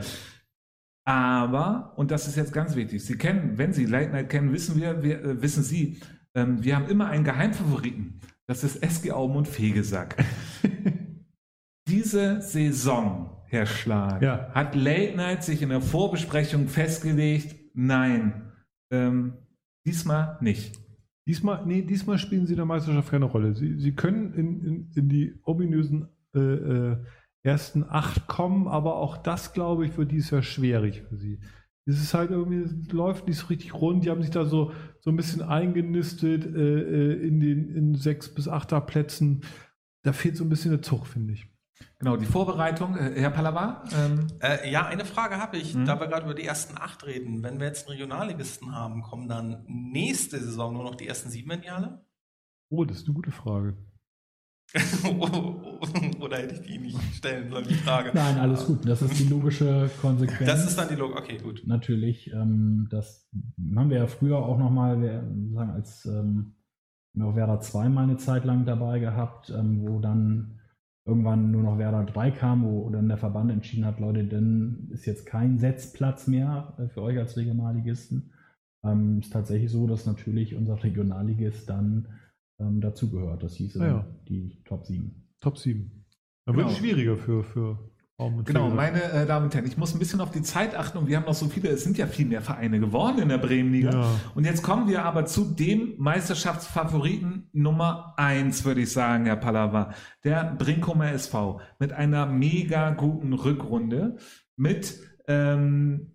[1.04, 4.80] Aber, und das ist jetzt ganz wichtig, Sie kennen, wenn Sie Late Night kennen, wissen
[4.80, 6.00] wir, wir äh, wissen Sie,
[6.34, 8.22] ähm, wir haben immer einen Geheimfavoriten.
[8.48, 10.24] Das ist SG Aumund Fegesack.
[11.88, 14.50] Diese Saison, Herr Schlag, ja.
[14.54, 18.52] hat Late Night sich in der Vorbesprechung festgelegt, nein,
[18.92, 19.34] ähm,
[19.86, 20.80] diesmal nicht.
[21.28, 23.56] Diesmal, nee, diesmal spielen sie in der Meisterschaft keine Rolle.
[23.56, 26.98] Sie, sie können in, in, in die ominösen äh, äh,
[27.44, 31.40] ersten acht kommen, aber auch das, glaube ich, wird dieses Jahr schwierig für sie.
[31.88, 34.06] es ist halt irgendwie, es läuft nicht so richtig rund.
[34.06, 34.72] Die haben sich da so,
[35.06, 39.44] so ein bisschen eingenistet äh, äh, in den in sechs bis achter Plätzen.
[40.04, 41.48] Da fehlt so ein bisschen der Zug, finde ich.
[42.00, 43.84] Genau, die Vorbereitung, äh, Herr Pallava.
[43.96, 45.86] Ähm, Äh, ja, eine Frage habe ich, Mhm.
[45.86, 47.44] da wir gerade über die ersten acht reden.
[47.44, 51.52] Wenn wir jetzt einen Regionalligisten haben, kommen dann nächste Saison nur noch die ersten sieben
[51.52, 52.04] in die Halle?
[52.70, 53.78] Oh, das ist eine gute Frage.
[56.22, 58.12] Oder hätte ich die nicht stellen sollen, die Frage?
[58.14, 58.88] Nein, alles gut.
[58.88, 60.50] Das ist die logische Konsequenz.
[60.50, 61.18] Das ist dann die Logik.
[61.18, 61.64] Okay, gut.
[61.66, 62.32] natürlich.
[62.34, 63.30] Ähm, das
[63.76, 66.56] haben wir ja früher auch nochmal, sagen, als ähm,
[67.14, 70.60] Werder 2 mal eine Zeit lang dabei gehabt, ähm, wo dann
[71.06, 75.06] irgendwann nur noch Werder 3 kam, wo dann der Verband entschieden hat, Leute, dann ist
[75.06, 78.34] jetzt kein Setzplatz mehr äh, für euch als Regionalligisten.
[78.84, 82.08] Ähm, ist tatsächlich so, dass natürlich unser Regionalligist dann
[82.60, 83.44] ähm, dazugehört.
[83.44, 84.08] Das hieße Ah ja.
[84.28, 85.12] die Top 7.
[85.42, 86.06] Top 7.
[86.46, 86.68] Dann Genau.
[86.68, 87.80] wird es schwieriger für, für
[88.46, 91.08] Genau, meine äh, Damen und Herren, ich muss ein bisschen auf die Zeit achten und
[91.08, 93.92] wir haben noch so viele, es sind ja viel mehr Vereine geworden in der Bremenliga.
[93.92, 94.10] Ja.
[94.36, 99.94] Und jetzt kommen wir aber zu dem Meisterschaftsfavoriten Nummer eins, würde ich sagen, Herr Pallava.
[100.24, 104.16] Der Brinkumer SV mit einer mega guten Rückrunde,
[104.56, 104.98] mit
[105.28, 106.15] ähm,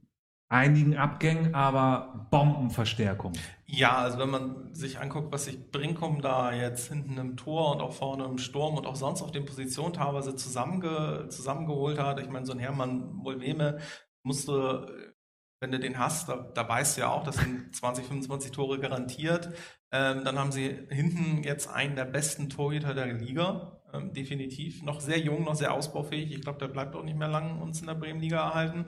[0.50, 3.32] einigen Abgängen, aber Bombenverstärkung.
[3.66, 7.80] Ja, also wenn man sich anguckt, was sich Brinkum da jetzt hinten im Tor und
[7.80, 12.18] auch vorne im Sturm und auch sonst auf den Positionen teilweise zusammenge zusammengeholt hat.
[12.20, 13.78] Ich meine, so ein Hermann Molveme
[14.24, 15.14] musste,
[15.60, 18.80] wenn du den hast, da, da weißt du ja auch, das sind 20, 25 Tore
[18.80, 19.50] garantiert.
[19.92, 23.80] Ähm, dann haben sie hinten jetzt einen der besten Torhüter der Liga.
[23.92, 24.82] Ähm, definitiv.
[24.82, 26.32] Noch sehr jung, noch sehr ausbaufähig.
[26.32, 28.86] Ich glaube, der bleibt auch nicht mehr lang uns in der Bremenliga erhalten.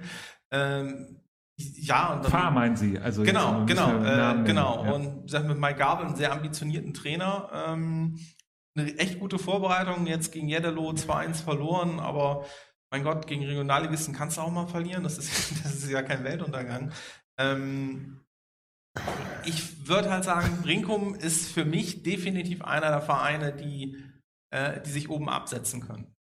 [0.51, 1.22] Ähm,
[1.77, 2.99] ja, und dann- Fahr meinen Sie?
[2.99, 4.85] Also Genau, genau, äh, genau.
[4.85, 4.93] Ja.
[4.93, 7.51] Und sag mit Mike Gabel, einen sehr ambitionierten Trainer.
[7.53, 8.19] Ähm,
[8.77, 10.07] eine echt gute Vorbereitung.
[10.07, 12.45] Jetzt gegen Jeddelo 2-1 verloren, aber
[12.91, 15.03] mein Gott, gegen Regionalligisten kannst du auch mal verlieren.
[15.03, 15.29] Das ist,
[15.65, 16.93] das ist ja kein Weltuntergang.
[17.39, 18.21] Ähm,
[19.45, 24.03] ich würde halt sagen, Brinkum ist für mich definitiv einer der Vereine, die,
[24.51, 26.15] äh, die sich oben absetzen können.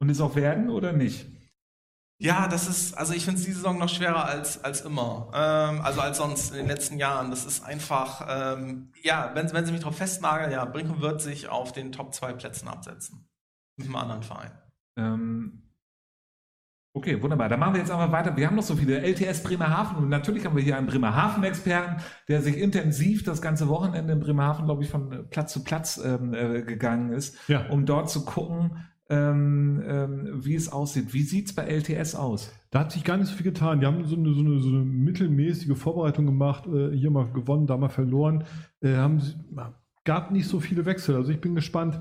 [0.00, 1.26] Und es auch werden oder nicht?
[2.18, 5.30] Ja, das ist, also ich finde es diese Saison noch schwerer als, als immer.
[5.34, 7.30] Ähm, also als sonst in den letzten Jahren.
[7.30, 11.48] Das ist einfach, ähm, ja, wenn, wenn sie mich darauf festnageln, ja, Brinkum wird sich
[11.48, 13.28] auf den Top 2 Plätzen absetzen.
[13.76, 14.52] Mit einem anderen Verein.
[14.96, 15.62] Ähm,
[16.94, 17.48] okay, wunderbar.
[17.48, 18.36] Dann machen wir jetzt aber weiter.
[18.36, 22.40] Wir haben noch so viele LTS Bremerhaven und natürlich haben wir hier einen Bremerhaven-Experten, der
[22.42, 26.62] sich intensiv das ganze Wochenende in Bremerhaven, glaube ich, von Platz zu Platz ähm, äh,
[26.62, 27.66] gegangen ist, Ja.
[27.70, 31.12] um dort zu gucken, ähm, ähm, wie es aussieht.
[31.12, 32.50] Wie sieht's bei LTS aus?
[32.70, 33.80] Da hat sich gar nicht so viel getan.
[33.80, 37.66] Die haben so eine, so eine, so eine mittelmäßige Vorbereitung gemacht, äh, hier mal gewonnen,
[37.66, 38.44] da mal verloren.
[38.80, 39.20] Äh, haben,
[40.04, 41.14] gab nicht so viele Wechsel.
[41.14, 42.00] Also ich bin gespannt,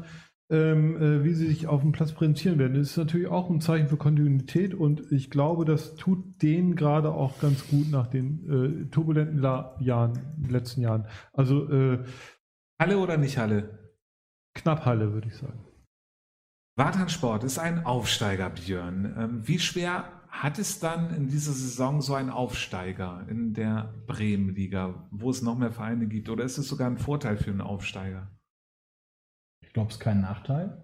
[0.50, 2.76] ähm, äh, wie sie sich auf dem Platz präsentieren werden.
[2.76, 7.12] Das ist natürlich auch ein Zeichen für Kontinuität und ich glaube, das tut denen gerade
[7.12, 10.14] auch ganz gut nach den äh, turbulenten La Jahren,
[10.48, 11.08] letzten Jahren.
[11.34, 12.00] Also äh,
[12.80, 13.80] Halle oder nicht Halle?
[14.54, 15.60] knapp Halle, würde ich sagen.
[16.84, 19.16] Wartan Sport ist ein Aufsteiger, Björn.
[19.16, 25.08] Ähm, wie schwer hat es dann in dieser Saison so einen Aufsteiger in der Bremenliga,
[25.12, 26.28] wo es noch mehr Vereine gibt?
[26.28, 28.32] Oder ist es sogar ein Vorteil für einen Aufsteiger?
[29.64, 30.82] Ich glaube, es ist kein Nachteil.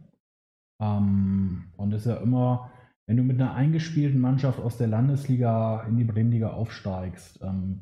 [0.79, 2.71] Ähm, und es ist ja immer,
[3.07, 7.81] wenn du mit einer eingespielten Mannschaft aus der Landesliga in die Bremenliga aufsteigst, ähm,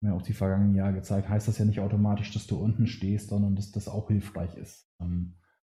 [0.00, 3.28] ja auch die vergangenen Jahre gezeigt, heißt das ja nicht automatisch, dass du unten stehst,
[3.28, 4.92] sondern dass das auch hilfreich ist.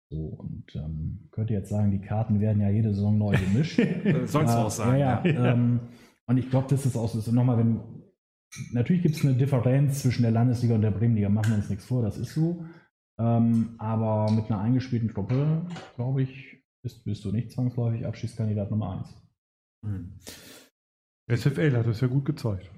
[0.10, 3.78] So, und ähm, könnte jetzt sagen, die Karten werden ja jede Saison neu gemischt.
[4.26, 5.00] Sollst du Äh, auch sagen.
[5.00, 5.54] Ja, ja.
[5.54, 5.82] Ähm,
[6.28, 7.32] und ich glaube, das ist auch so.
[7.32, 7.80] Nochmal, wenn
[8.72, 11.86] natürlich gibt es eine Differenz zwischen der Landesliga und der Bremenliga, machen wir uns nichts
[11.86, 12.66] vor, das ist so.
[13.20, 19.00] Ähm, aber mit einer eingespielten Truppe, glaube ich, bist, bist du nicht zwangsläufig Abschiedskandidat Nummer
[19.00, 19.14] 1.
[19.86, 20.14] Hm.
[21.30, 22.72] SFL hat das ja gut gezeigt.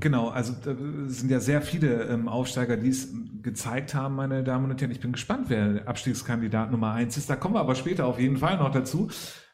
[0.00, 0.74] Genau, also da
[1.06, 3.08] sind ja sehr viele ähm, Aufsteiger, die es
[3.40, 4.90] gezeigt haben, meine Damen und Herren.
[4.90, 7.30] Ich bin gespannt, wer Abstiegskandidat Nummer eins ist.
[7.30, 9.08] Da kommen wir aber später auf jeden Fall noch dazu.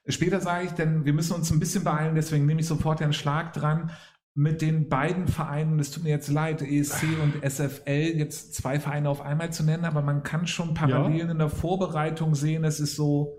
[0.06, 3.12] Später sage ich, denn wir müssen uns ein bisschen beeilen, deswegen nehme ich sofort den
[3.12, 3.90] Schlag dran.
[4.34, 9.08] Mit den beiden Vereinen, es tut mir jetzt leid, ESC und SFL, jetzt zwei Vereine
[9.08, 12.64] auf einmal zu nennen, aber man kann schon Parallelen in der Vorbereitung sehen.
[12.64, 13.38] Es ist so,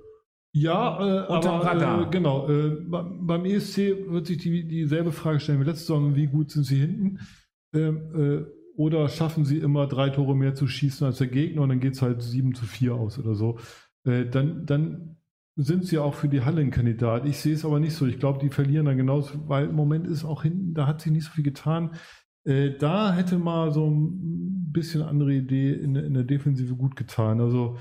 [0.57, 1.41] Ja, äh, aber
[2.07, 2.47] äh, genau.
[2.49, 3.77] Äh, beim ESC
[4.09, 7.19] wird sich die, dieselbe Frage stellen wie letzte Saison, wie gut sind sie hinten?
[7.73, 8.45] Ähm, äh,
[8.77, 11.93] oder schaffen sie immer drei Tore mehr zu schießen als der Gegner und dann geht
[11.95, 13.59] es halt 7 zu 4 aus oder so.
[14.05, 15.17] Äh, dann, dann
[15.57, 17.25] sind sie auch für die Halle ein Kandidat.
[17.25, 18.05] Ich sehe es aber nicht so.
[18.05, 21.11] Ich glaube, die verlieren dann genauso, weil im Moment ist auch hinten, da hat sich
[21.11, 21.95] nicht so viel getan.
[22.45, 26.95] Äh, da hätte mal so ein bisschen andere Idee in, der- in der Defensive gut
[26.95, 27.41] getan.
[27.41, 27.77] Also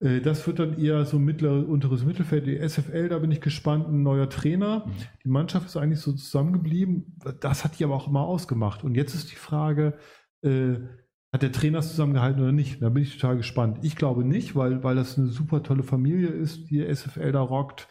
[0.00, 2.46] Das wird dann eher so mittleres, unteres Mittelfeld.
[2.46, 4.86] Die SFL, da bin ich gespannt, ein neuer Trainer.
[4.86, 4.92] Mhm.
[5.24, 7.18] Die Mannschaft ist eigentlich so zusammengeblieben.
[7.40, 8.84] Das hat die aber auch immer ausgemacht.
[8.84, 9.98] Und jetzt ist die Frage,
[10.42, 10.76] äh,
[11.32, 12.80] hat der Trainer es zusammengehalten oder nicht?
[12.80, 13.80] Da bin ich total gespannt.
[13.82, 17.88] Ich glaube nicht, weil, weil das eine super tolle Familie ist, die SFL da rockt.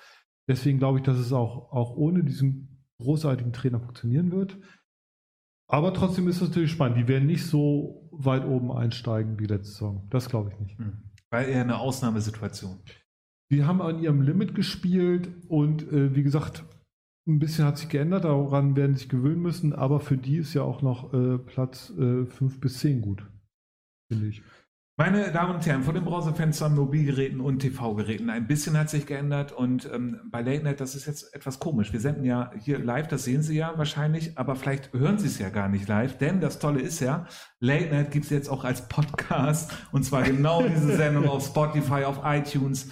[0.47, 4.57] Deswegen glaube ich, dass es auch, auch ohne diesen großartigen Trainer funktionieren wird.
[5.67, 6.97] Aber trotzdem ist es natürlich spannend.
[6.97, 10.07] Die werden nicht so weit oben einsteigen wie letzte Saison.
[10.09, 10.79] Das glaube ich nicht.
[10.79, 11.06] Hm.
[11.31, 12.79] War eher eine Ausnahmesituation.
[13.51, 16.63] Die haben an ihrem Limit gespielt und äh, wie gesagt,
[17.27, 20.53] ein bisschen hat sich geändert, daran werden sie sich gewöhnen müssen, aber für die ist
[20.53, 23.25] ja auch noch äh, Platz 5 bis 10 gut,
[24.09, 24.43] finde ich.
[24.99, 28.31] Meine Damen und Herren, vor den Browserfenstern, Mobilgeräten und TV-Geräten.
[28.31, 31.93] Ein bisschen hat sich geändert und ähm, bei Late Night, das ist jetzt etwas komisch.
[31.93, 35.37] Wir senden ja hier live, das sehen Sie ja wahrscheinlich, aber vielleicht hören Sie es
[35.37, 37.27] ja gar nicht live, denn das Tolle ist ja,
[37.59, 42.05] Late Night gibt es jetzt auch als Podcast und zwar genau diese Sendung auf Spotify,
[42.05, 42.89] auf iTunes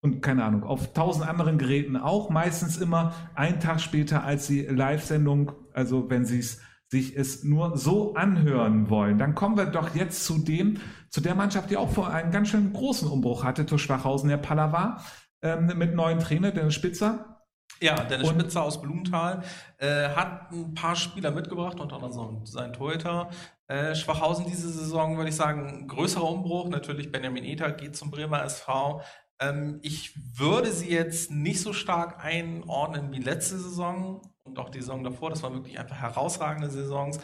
[0.00, 4.62] und keine Ahnung, auf tausend anderen Geräten auch, meistens immer einen Tag später als die
[4.62, 6.60] Live-Sendung, also wenn Sie es
[6.90, 10.78] sich es nur so anhören wollen, dann kommen wir doch jetzt zu dem,
[11.10, 14.38] zu der Mannschaft, die auch vor einen ganz schön großen Umbruch hatte, zu Schwachhausen, der
[14.38, 15.02] Pallava,
[15.42, 17.44] ähm, mit neuen Trainer, Dennis Spitzer.
[17.80, 19.42] Ja, Dennis Und- Spitzer aus Blumenthal
[19.76, 23.28] äh, hat ein paar Spieler mitgebracht, unter anderem sein Torhüter.
[23.68, 26.68] Äh, Schwachhausen diese Saison, würde ich sagen, größerer Umbruch.
[26.70, 29.02] Natürlich Benjamin Ether geht zum Bremer SV.
[29.40, 34.80] Ähm, ich würde sie jetzt nicht so stark einordnen wie letzte Saison und auch die
[34.80, 35.30] Saison davor.
[35.30, 37.20] Das waren wirklich einfach herausragende Saisons.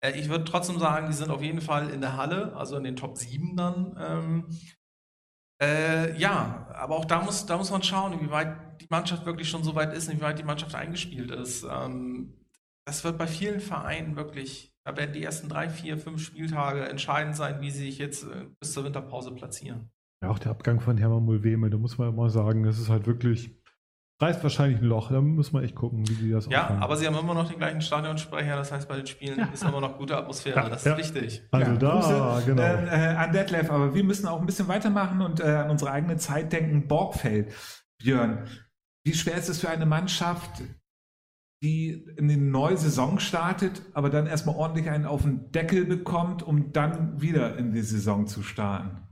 [0.00, 2.84] Äh, ich würde trotzdem sagen, die sind auf jeden Fall in der Halle, also in
[2.84, 3.96] den Top 7 dann.
[3.98, 4.44] Ähm,
[5.62, 9.64] äh, ja, aber auch da muss, da muss man schauen, inwieweit die Mannschaft wirklich schon
[9.64, 11.64] so weit ist, inwieweit die Mannschaft eingespielt ist.
[11.64, 12.34] Ähm,
[12.86, 17.34] das wird bei vielen Vereinen wirklich, da werden die ersten drei, vier, fünf Spieltage entscheidend
[17.36, 19.90] sein, wie sie sich jetzt äh, bis zur Winterpause platzieren.
[20.22, 23.06] Ja, auch der Abgang von Hermann Mulveme, da muss man mal sagen, das ist halt
[23.06, 23.55] wirklich,
[24.20, 26.82] reißt wahrscheinlich ein Loch, da muss man echt gucken, wie die das Ja, auffangen.
[26.82, 29.80] aber sie haben immer noch den gleichen Stadionsprecher, das heißt, bei den Spielen ist immer
[29.80, 30.94] noch gute Atmosphäre, Ja, das ja.
[30.94, 31.42] ist wichtig.
[31.50, 32.62] Also Ja, da, Grüße, genau.
[32.62, 35.90] Äh, äh, an Detlef, aber wir müssen auch ein bisschen weitermachen und äh, an unsere
[35.90, 36.88] eigene Zeit denken.
[36.88, 37.52] Borgfeld,
[37.98, 38.46] Björn,
[39.04, 40.62] wie schwer ist es für eine Mannschaft,
[41.62, 46.42] die in die neue Saison startet, aber dann erstmal ordentlich einen auf den Deckel bekommt,
[46.42, 49.02] um dann wieder in die Saison zu starten?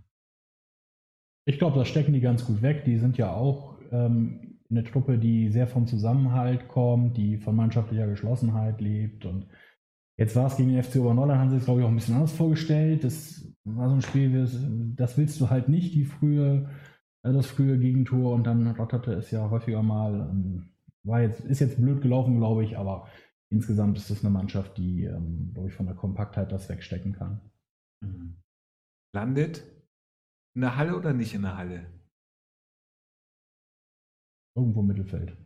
[1.47, 2.85] Ich glaube, das stecken die ganz gut weg.
[2.85, 4.44] Die sind ja auch ähm,
[4.77, 9.25] eine Truppe, die sehr vom Zusammenhalt kommt, die von mannschaftlicher Geschlossenheit lebt.
[9.25, 9.47] Und
[10.17, 12.17] jetzt war es gegen den FC Oberneuland, haben sie es, glaube ich, auch ein bisschen
[12.17, 13.05] anders vorgestellt.
[13.05, 14.33] Das war so ein Spiel,
[14.97, 16.69] das, willst du halt nicht, die frühe,
[17.23, 20.29] äh, das frühe Gegentor und dann rotterte es ja häufiger mal.
[20.31, 20.71] Ähm,
[21.05, 23.09] War jetzt, ist jetzt blöd gelaufen, glaube ich, aber
[23.51, 27.41] insgesamt ist das eine Mannschaft, die, ähm, glaube ich, von der Kompaktheit das wegstecken kann.
[29.13, 29.65] Landet
[30.55, 31.87] in der Halle oder nicht in der Halle?
[34.57, 35.37] Irgendwo im Mittelfeld.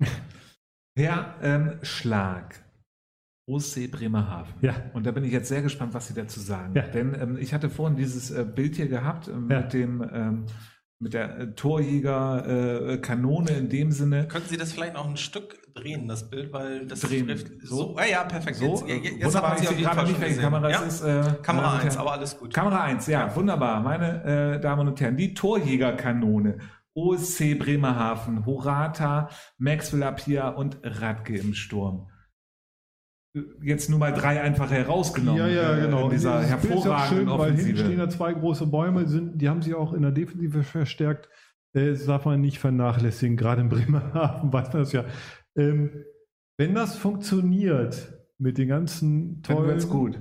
[0.98, 2.64] Ja, ähm, Schlag.
[3.46, 4.54] OC Bremerhaven.
[4.62, 4.76] Ja.
[4.94, 6.72] Und da bin ich jetzt sehr gespannt, was Sie dazu sagen.
[6.74, 6.82] Ja.
[6.86, 9.60] Denn ähm, ich hatte vorhin dieses äh, Bild hier gehabt ähm, Ja.
[9.60, 10.46] mit dem ähm,
[10.98, 14.26] mit der äh, Torjäger äh, Kanone in dem Sinne.
[14.26, 17.26] Könnten Sie das vielleicht noch ein Stück drehen, das Bild, weil das Drehen.
[17.26, 17.76] trifft So?
[17.92, 17.96] so.
[17.98, 18.56] Ja, ja, perfekt.
[18.56, 20.40] So, jetzt, jetzt, wunderbar, ich sie auf jeden Fall nicht, welche.
[20.40, 20.82] Kamera ja?
[20.82, 21.02] es ist.
[21.02, 22.54] Äh, Kamera meine 1, Damen- aber alles gut.
[22.54, 23.82] Kamera 1, ja, wunderbar.
[23.82, 24.24] Meine
[24.56, 26.56] äh, Damen und Herren, die Torjägerkanone.
[26.96, 29.28] OSC Bremerhaven, Horata,
[29.58, 32.08] Maxwell Apia und Radke im Sturm.
[33.62, 35.38] Jetzt nur mal drei einfache herausgenommen.
[35.38, 36.04] Ja, ja, äh, genau.
[36.04, 39.06] In dieser Dieses Bild ist auch hervorragenden schön, weil hinten stehen da zwei große Bäume,
[39.06, 41.28] sind, die haben sie auch in der Defensive verstärkt.
[41.74, 45.04] Äh, Das darf man nicht vernachlässigen, gerade in Bremerhaven weiß man das ja.
[45.54, 46.04] Ähm,
[46.58, 50.18] wenn das funktioniert mit den ganzen Dann tollen, wird's gut.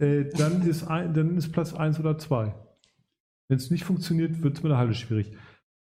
[0.00, 2.52] Äh, dann, ist dann ist Platz 1 oder 2.
[3.48, 5.36] Wenn es nicht funktioniert, wird es mit der Halle schwierig.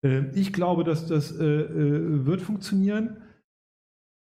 [0.05, 3.17] Ähm, ich glaube, dass das äh, äh, wird funktionieren.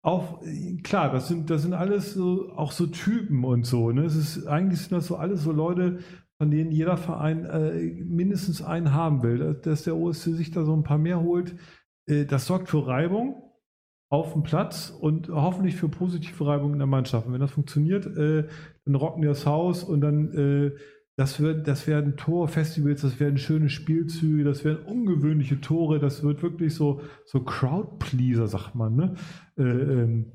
[0.05, 3.91] Auch, äh, klar, das sind, das sind alles so, auch so Typen und so.
[3.91, 4.05] Ne?
[4.05, 6.01] Es ist, eigentlich sind das so alles so Leute,
[6.39, 7.47] von denen jeder Verein
[8.05, 9.61] mindestens einen haben will.
[9.63, 11.55] Dass, der OSC sich da so ein paar mehr holt,
[12.07, 13.41] das sorgt für Reibung
[14.11, 17.29] auf dem Platz und hoffentlich für positive Reibung in der Mannschaft.
[17.29, 20.73] Und wenn das funktioniert, dann rocken die das Haus und dann
[21.17, 26.43] das, wird, das werden Torfestivals, das werden schöne Spielzüge, das werden ungewöhnliche Tore, das wird
[26.43, 28.97] wirklich so, so Crowdpleaser, sagt man.
[28.97, 29.15] Ne?
[29.59, 30.33] Äh, ähm,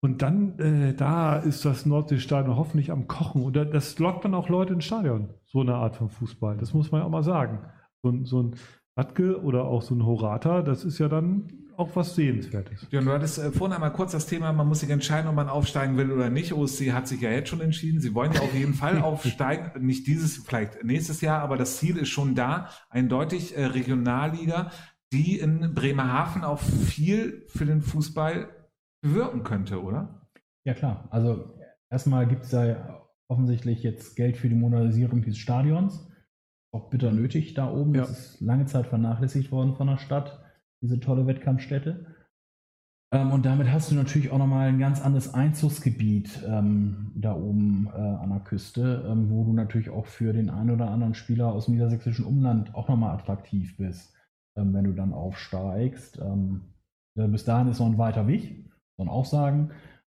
[0.00, 3.42] und dann, äh, da ist das Nordseestadion hoffentlich am Kochen.
[3.42, 6.56] Und da, das lockt dann auch Leute ins Stadion, so eine Art von Fußball.
[6.58, 7.60] Das muss man ja auch mal sagen.
[8.02, 8.54] So, so ein
[8.96, 12.86] Radke oder auch so ein Horata, das ist ja dann auch was Sehenswertes.
[12.90, 15.48] Ja, du hattest äh, vorhin einmal kurz das Thema, man muss sich entscheiden, ob man
[15.48, 16.52] aufsteigen will oder nicht.
[16.52, 18.00] OSC hat sich ja jetzt schon entschieden.
[18.00, 19.84] Sie wollen ja auf jeden Fall aufsteigen.
[19.84, 22.70] Nicht dieses, vielleicht nächstes Jahr, aber das Ziel ist schon da.
[22.90, 24.70] Eindeutig äh, Regionalliga,
[25.12, 28.48] die in Bremerhaven auch viel für den Fußball
[29.02, 30.28] bewirken könnte, oder?
[30.64, 31.08] Ja, klar.
[31.10, 31.58] Also
[31.90, 36.08] erstmal gibt es da offensichtlich jetzt Geld für die Modernisierung dieses Stadions.
[36.72, 37.94] Auch bitter nötig da oben.
[37.94, 38.02] Ja.
[38.02, 40.40] Das ist lange Zeit vernachlässigt worden von der Stadt,
[40.86, 42.06] diese tolle Wettkampfstätte.
[43.12, 47.88] Ähm, und damit hast du natürlich auch nochmal ein ganz anderes Einzugsgebiet ähm, da oben
[47.94, 51.52] äh, an der Küste, ähm, wo du natürlich auch für den einen oder anderen Spieler
[51.52, 54.14] aus dem niedersächsischen Umland auch nochmal attraktiv bist,
[54.56, 56.20] ähm, wenn du dann aufsteigst.
[56.20, 56.62] Ähm,
[57.14, 59.70] bis dahin ist noch ein weiter Weg, muss man auch sagen.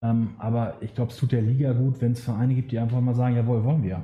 [0.03, 3.01] Ähm, aber ich glaube, es tut der Liga gut, wenn es Vereine gibt, die einfach
[3.01, 4.03] mal sagen, jawohl, wollen wir.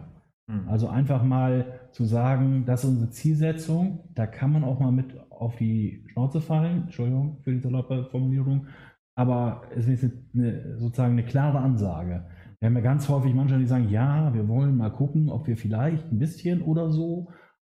[0.49, 0.67] Hm.
[0.67, 5.15] Also einfach mal zu sagen, das ist unsere Zielsetzung, da kann man auch mal mit
[5.43, 8.67] auf die Schnauze fallen, Entschuldigung für die saloppe Formulierung,
[9.15, 12.25] aber es ist eine, sozusagen eine klare Ansage.
[12.59, 15.57] Wir haben ja ganz häufig Mannschaften, die sagen, ja, wir wollen mal gucken, ob wir
[15.57, 17.29] vielleicht ein bisschen oder so.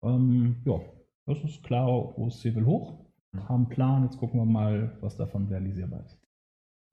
[0.03, 0.81] Ähm, ja,
[1.27, 3.05] das ist klar, OSC will hoch,
[3.49, 6.19] haben einen Plan, jetzt gucken wir mal, was davon realisierbar ist.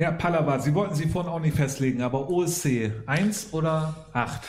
[0.02, 4.42] Ja, Pallava, Sie wollten sie vorhin auch nicht festlegen, aber OSC 1 oder 8?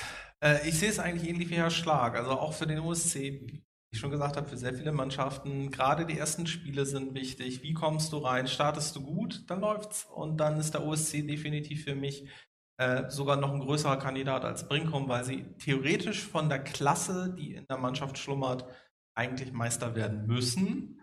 [0.43, 2.16] Äh, ich sehe es eigentlich ähnlich wie Herr Schlag.
[2.16, 3.62] Also auch für den OSC,
[3.95, 7.62] ich schon gesagt habe, für sehr viele Mannschaften, gerade die ersten Spiele sind wichtig.
[7.62, 8.47] Wie kommst du rein?
[8.47, 10.05] Startest du gut, dann läuft's.
[10.05, 12.28] Und dann ist der OSC definitiv für mich
[12.76, 17.55] äh, sogar noch ein größerer Kandidat als Brinkum, weil sie theoretisch von der Klasse, die
[17.55, 18.66] in der Mannschaft schlummert,
[19.14, 21.01] eigentlich Meister werden müssen.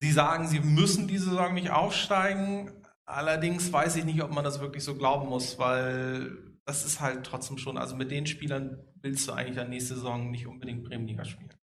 [0.00, 2.70] Sie sagen, sie müssen diese Saison nicht aufsteigen.
[3.04, 7.26] Allerdings weiß ich nicht, ob man das wirklich so glauben muss, weil das ist halt
[7.26, 11.24] trotzdem schon, also mit den Spielern willst du eigentlich dann nächste Saison nicht unbedingt Bremenliga
[11.24, 11.59] spielen.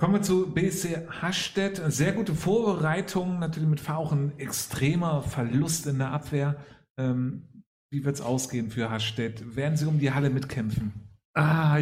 [0.00, 1.82] Kommen wir zu BSC Hastedt.
[1.88, 6.54] Sehr gute Vorbereitung, natürlich mit auch ein extremer Verlust in der Abwehr.
[6.96, 9.56] Ähm, wie wird es ausgehen für Hastedt?
[9.56, 10.92] Werden sie um die Halle mitkämpfen?
[11.34, 11.80] Ah,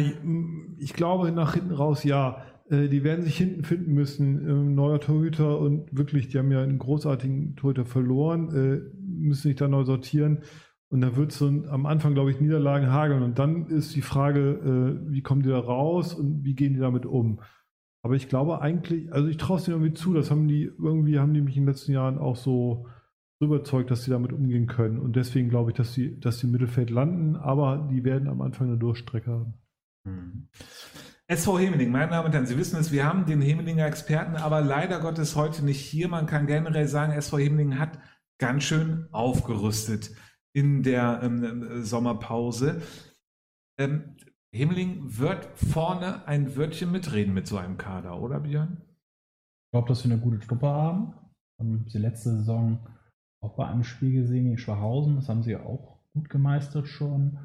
[0.79, 2.43] ich glaube nach hinten raus ja.
[2.71, 4.49] Äh, Die werden sich hinten finden müssen.
[4.49, 9.57] Ähm, Neuer Torhüter und wirklich, die haben ja einen großartigen Torhüter verloren, äh, müssen sich
[9.57, 10.39] da neu sortieren.
[10.89, 13.21] Und da wird es so am Anfang, glaube ich, Niederlagen hageln.
[13.21, 14.39] Und dann ist die Frage,
[15.05, 17.41] äh, wie kommen die da raus und wie gehen die damit um?
[18.07, 21.19] Aber ich glaube eigentlich, also ich traue es denen irgendwie zu, das haben die, irgendwie
[21.19, 22.87] haben die mich in den letzten Jahren auch so,
[23.41, 24.97] überzeugt, dass sie damit umgehen können.
[24.97, 28.41] Und deswegen glaube ich, dass sie, dass sie im Mittelfeld landen, aber die werden am
[28.41, 30.49] Anfang eine Durchstrecke haben.
[31.27, 34.61] SV Hemeling, meine Damen und Herren, Sie wissen es, wir haben den Hemelinger Experten, aber
[34.61, 36.07] leider Gottes heute nicht hier.
[36.07, 37.99] Man kann generell sagen, SV Hemeling hat
[38.39, 40.11] ganz schön aufgerüstet
[40.53, 42.81] in der ähm, Sommerpause.
[43.77, 44.15] Ähm,
[44.53, 48.81] Hemeling wird vorne ein Wörtchen mitreden mit so einem Kader, oder Björn?
[48.81, 51.13] Ich glaube, dass wir eine gute Truppe haben.
[51.59, 52.79] Haben sie letzte Saison
[53.41, 55.15] auch bei einem Spiel gesehen gegen Schwachhausen.
[55.15, 57.39] Das haben sie auch gut gemeistert schon.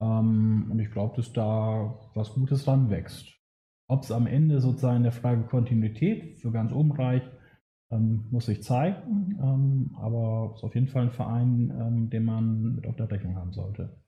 [0.00, 3.28] Ähm, und ich glaube, dass da was Gutes dran wächst.
[3.88, 7.30] Ob es am Ende sozusagen der Frage Kontinuität für ganz oben reicht,
[7.90, 9.38] ähm, muss sich zeigen.
[9.42, 13.36] Ähm, aber es ist auf jeden Fall ein Verein, den man mit auf der Rechnung
[13.36, 14.01] haben sollte.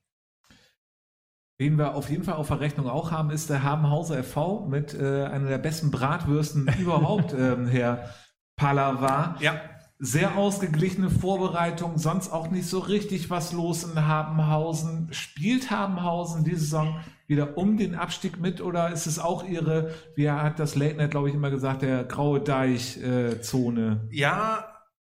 [1.57, 4.93] Wen wir auf jeden Fall auf der Rechnung auch haben, ist der Habenhauser FV mit
[4.93, 8.11] äh, einer der besten Bratwürsten überhaupt, ähm, Herr
[8.57, 9.37] Pallava.
[9.41, 9.61] Ja,
[10.01, 15.09] Sehr ausgeglichene Vorbereitung, sonst auch nicht so richtig was los in Habenhausen.
[15.13, 16.97] Spielt Habenhausen diese Saison
[17.29, 21.13] wieder um den Abstieg mit oder ist es auch ihre, wie hat das Late Night,
[21.13, 24.09] glaube ich, immer gesagt, der graue Deich-Zone?
[24.11, 24.65] ja,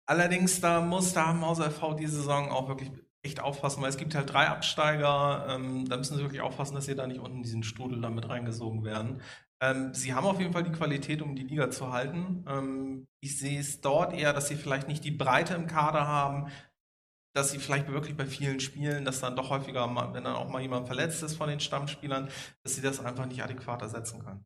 [0.06, 2.90] allerdings da muss der Hamhauser FV diese Saison auch wirklich
[3.22, 6.86] echt aufpassen, weil es gibt halt drei Absteiger, ähm, da müssen sie wirklich aufpassen, dass
[6.86, 9.20] sie da nicht unten in diesen Strudel damit reingesogen werden.
[9.62, 12.44] Ähm, sie haben auf jeden Fall die Qualität, um die Liga zu halten.
[12.48, 16.50] Ähm, ich sehe es dort eher, dass sie vielleicht nicht die Breite im Kader haben,
[17.34, 20.48] dass sie vielleicht wirklich bei vielen Spielen, dass dann doch häufiger, mal, wenn dann auch
[20.48, 22.28] mal jemand verletzt ist von den Stammspielern,
[22.64, 24.44] dass sie das einfach nicht adäquat ersetzen können.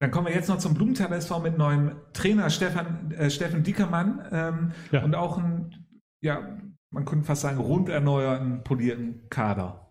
[0.00, 4.26] Dann kommen wir jetzt noch zum Blumenthal SV mit neuem Trainer Stefan, äh, Steffen Dickermann
[4.32, 5.02] ähm, Ja.
[5.04, 5.86] und auch ein,
[6.22, 6.56] ja,
[6.90, 9.90] man könnte fast sagen, rund erneuerten, polierten Kader.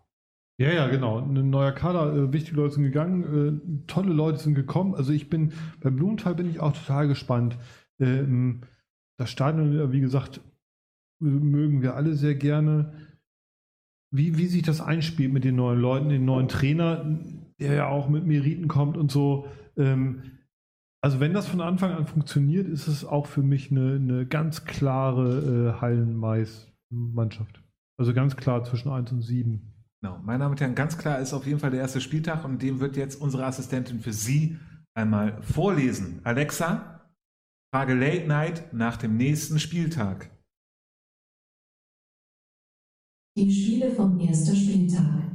[0.59, 1.19] Ja, ja, genau.
[1.19, 4.93] Ein neuer Kader, äh, wichtige Leute sind gegangen, äh, tolle Leute sind gekommen.
[4.93, 7.57] Also ich bin, bei Blumenthal bin ich auch total gespannt.
[7.99, 8.61] Ähm,
[9.17, 10.41] das Stadion, wie gesagt,
[11.21, 12.93] mögen wir alle sehr gerne.
[14.11, 17.05] Wie, wie sich das einspielt mit den neuen Leuten, den neuen Trainer,
[17.59, 19.47] der ja auch mit Meriten kommt und so.
[19.77, 20.23] Ähm,
[21.01, 24.65] also wenn das von Anfang an funktioniert, ist es auch für mich eine, eine ganz
[24.65, 25.81] klare äh,
[26.91, 27.63] Hallen-Mais-Mannschaft.
[27.97, 29.61] Also ganz klar zwischen 1 und 7.
[30.01, 30.19] Genau.
[30.19, 32.79] Meine Damen und Herren, ganz klar ist auf jeden Fall der erste Spieltag und dem
[32.79, 34.57] wird jetzt unsere Assistentin für Sie
[34.93, 36.21] einmal vorlesen.
[36.23, 37.01] Alexa,
[37.73, 40.31] Frage Late Night nach dem nächsten Spieltag.
[43.37, 45.29] Die Spiele vom ersten Spieltag.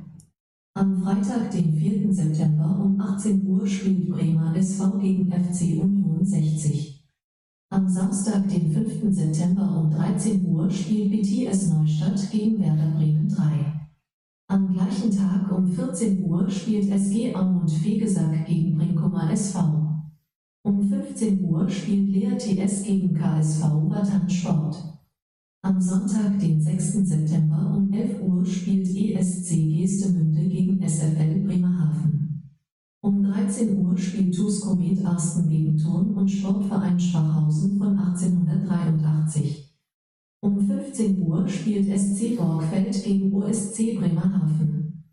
[0.77, 2.13] Am Freitag, den 4.
[2.13, 7.04] September um 18 Uhr spielt Bremer SV gegen FC Union 60.
[7.75, 9.13] Am Samstag, den 5.
[9.13, 13.43] September um 13 Uhr spielt BTS Neustadt gegen Werder Bremen 3.
[14.47, 19.59] Am gleichen Tag um 14 Uhr spielt SG Aumund Fegesack gegen Brinkumer SV.
[20.63, 25.01] Um 15 Uhr spielt Lea TS gegen KSV Batan Sport.
[25.65, 26.93] Am Sonntag, den 6.
[26.93, 32.34] September um 11 Uhr spielt ESC Gestemünde gegen SFL Bremerhaven.
[33.05, 39.77] Um 13 Uhr spielt TuS Komet Arsten gegen Turn- und Sportverein Schwachhausen von 1883.
[40.41, 45.05] Um 15 Uhr spielt SC Borgfeld gegen OSC Bremerhaven.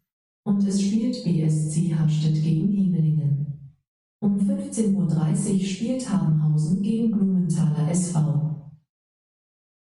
[0.45, 3.75] Und es spielt BSC Harstedt gegen Hemelingen.
[4.21, 8.70] Um 15.30 Uhr spielt Habenhausen gegen Blumenthaler SV.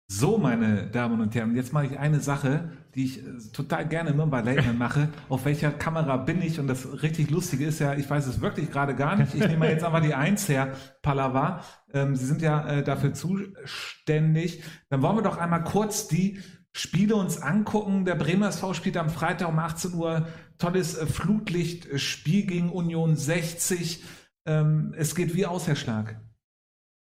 [0.10, 4.12] So, meine Damen und Herren, jetzt mache ich eine Sache, die ich äh, total gerne
[4.12, 5.10] immer bei Late Night mache.
[5.28, 6.62] Auf welcher Kamera bin ich?
[6.62, 9.36] Und das richtig Lustige ist ja, ich weiß es wirklich gerade gar nicht.
[9.36, 11.62] Ich nehme jetzt einfach die Eins her, Pallava.
[11.93, 14.64] Ähm, Sie sind ja äh, dafür zuständig.
[14.89, 16.39] Dann wollen wir doch einmal kurz die
[16.72, 18.05] Spiele uns angucken.
[18.05, 20.26] Der Bremer SV spielt am Freitag um 18 Uhr
[20.58, 24.05] tolles äh, Flutlichtspiel gegen Union 60.
[24.45, 26.22] Ähm, es geht wie aus, Herr Schlag.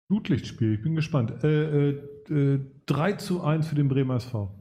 [0.09, 1.45] Blutlichtspiel, ich bin gespannt.
[1.45, 2.01] Äh, äh,
[2.31, 4.61] äh, 3 zu 1 für den Bremer SV.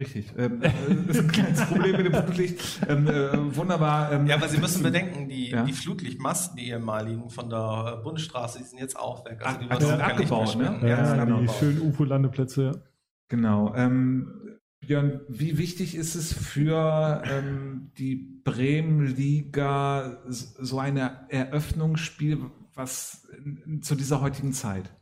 [0.00, 0.32] Richtig.
[0.36, 0.70] Ähm, äh,
[1.10, 2.80] ist ein kleines Problem mit dem Flutlicht.
[2.88, 4.12] Ähm, äh, wunderbar.
[4.12, 5.64] Ähm, Ja, aber Sie müssen bedenken, die, Ja.
[5.64, 9.40] die Flutlichtmasten, die ehemaligen von der Bundesstraße, die sind jetzt auch weg.
[9.42, 10.78] Ach, die ach, sind abgebaut, ne?
[10.82, 11.56] Ja, Ja, die abgebaut.
[11.58, 12.84] schönen UFO-Landeplätze.
[13.28, 13.74] Genau.
[13.74, 22.38] Ähm, Björn, wie wichtig ist es für ähm, die Bremen-Liga so ein Eröffnungsspiel,
[22.74, 23.26] was
[23.66, 24.94] in, zu dieser heutigen Zeit?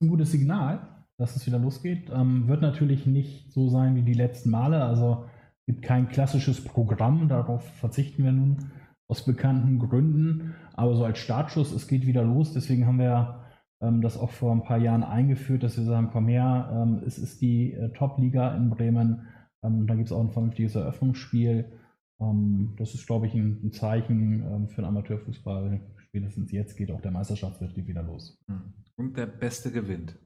[0.00, 0.80] Ein gutes Signal,
[1.16, 2.10] dass es wieder losgeht.
[2.14, 4.84] Ähm, wird natürlich nicht so sein wie die letzten Male.
[4.84, 5.24] Also
[5.66, 8.70] gibt kein klassisches Programm, darauf verzichten wir nun
[9.08, 10.54] aus bekannten Gründen.
[10.74, 12.52] Aber so als Startschuss, es geht wieder los.
[12.52, 13.44] Deswegen haben wir
[13.80, 17.18] ähm, das auch vor ein paar Jahren eingeführt, dass wir sagen, komm her, ähm, es
[17.18, 19.26] ist die äh, Top-Liga in Bremen.
[19.62, 21.72] Ähm, da gibt es auch ein vernünftiges Eröffnungsspiel.
[22.20, 25.80] Ähm, das ist, glaube ich, ein, ein Zeichen ähm, für den Amateurfußball.
[26.08, 28.38] Spätestens jetzt geht auch der Meisterschaftsbetrieb wieder los.
[28.48, 28.72] Hm.
[28.96, 30.18] Und der Beste gewinnt.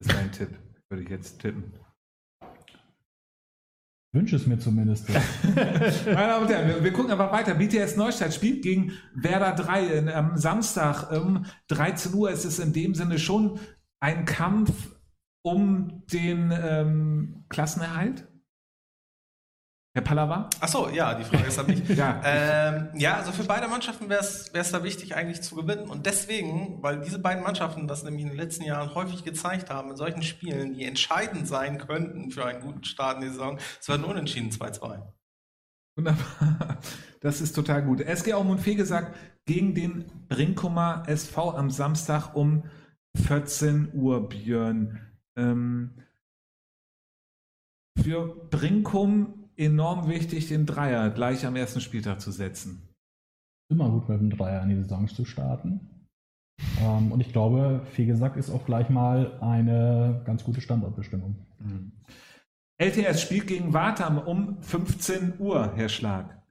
[0.00, 0.50] Ist mein Tipp,
[0.88, 1.72] würde ich jetzt tippen.
[4.14, 5.08] Wünsche es mir zumindest.
[5.54, 7.54] Meine Damen und Herren, wir, gucken einfach weiter.
[7.54, 12.30] BTS Neustadt spielt gegen Werder 3 in, am Samstag um 13 Uhr.
[12.30, 13.58] Es ist in dem Sinne schon
[14.00, 14.94] ein Kampf
[15.42, 18.28] um den ähm, Klassenerhalt.
[19.94, 20.48] Herr Pallava?
[20.58, 21.86] Ach so, ja, die Frage ist an mich.
[21.96, 22.22] Ja.
[22.24, 25.90] Ähm, ja, also für beide Mannschaften wäre es da wichtig, eigentlich zu gewinnen.
[25.90, 29.90] Und deswegen, weil diese beiden Mannschaften das nämlich in den letzten Jahren häufig gezeigt haben,
[29.90, 33.86] in solchen Spielen, die entscheidend sein könnten für einen guten Start in die Saison, es
[33.88, 35.02] wird ein Unentschieden 2-2.
[35.96, 36.78] Wunderbar.
[37.20, 38.00] Das ist total gut.
[38.00, 39.14] SG Aumund Fegesack
[39.44, 42.64] gegen den Brinkumer SV am Samstag um
[43.14, 45.12] 14 Uhr, Björn.
[45.36, 46.02] Ähm,
[48.02, 52.88] für Brinkum enorm wichtig, den Dreier gleich am ersten Spieltag zu setzen.
[53.68, 56.06] Immer gut mit dem Dreier in die Saison zu starten.
[56.80, 61.36] Ähm, und ich glaube, Fegesack ist auch gleich mal eine ganz gute Standortbestimmung.
[62.78, 66.42] LTS spielt gegen Wartam um 15 Uhr, Herr Schlag.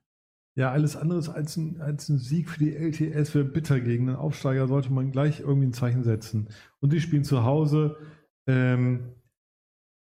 [0.54, 4.18] Ja, alles anderes als ein, als ein Sieg für die LTS wäre bitter gegen einen
[4.18, 6.48] Aufsteiger, sollte man gleich irgendwie ein Zeichen setzen.
[6.80, 7.96] Und die spielen zu Hause.
[8.46, 9.14] Ähm,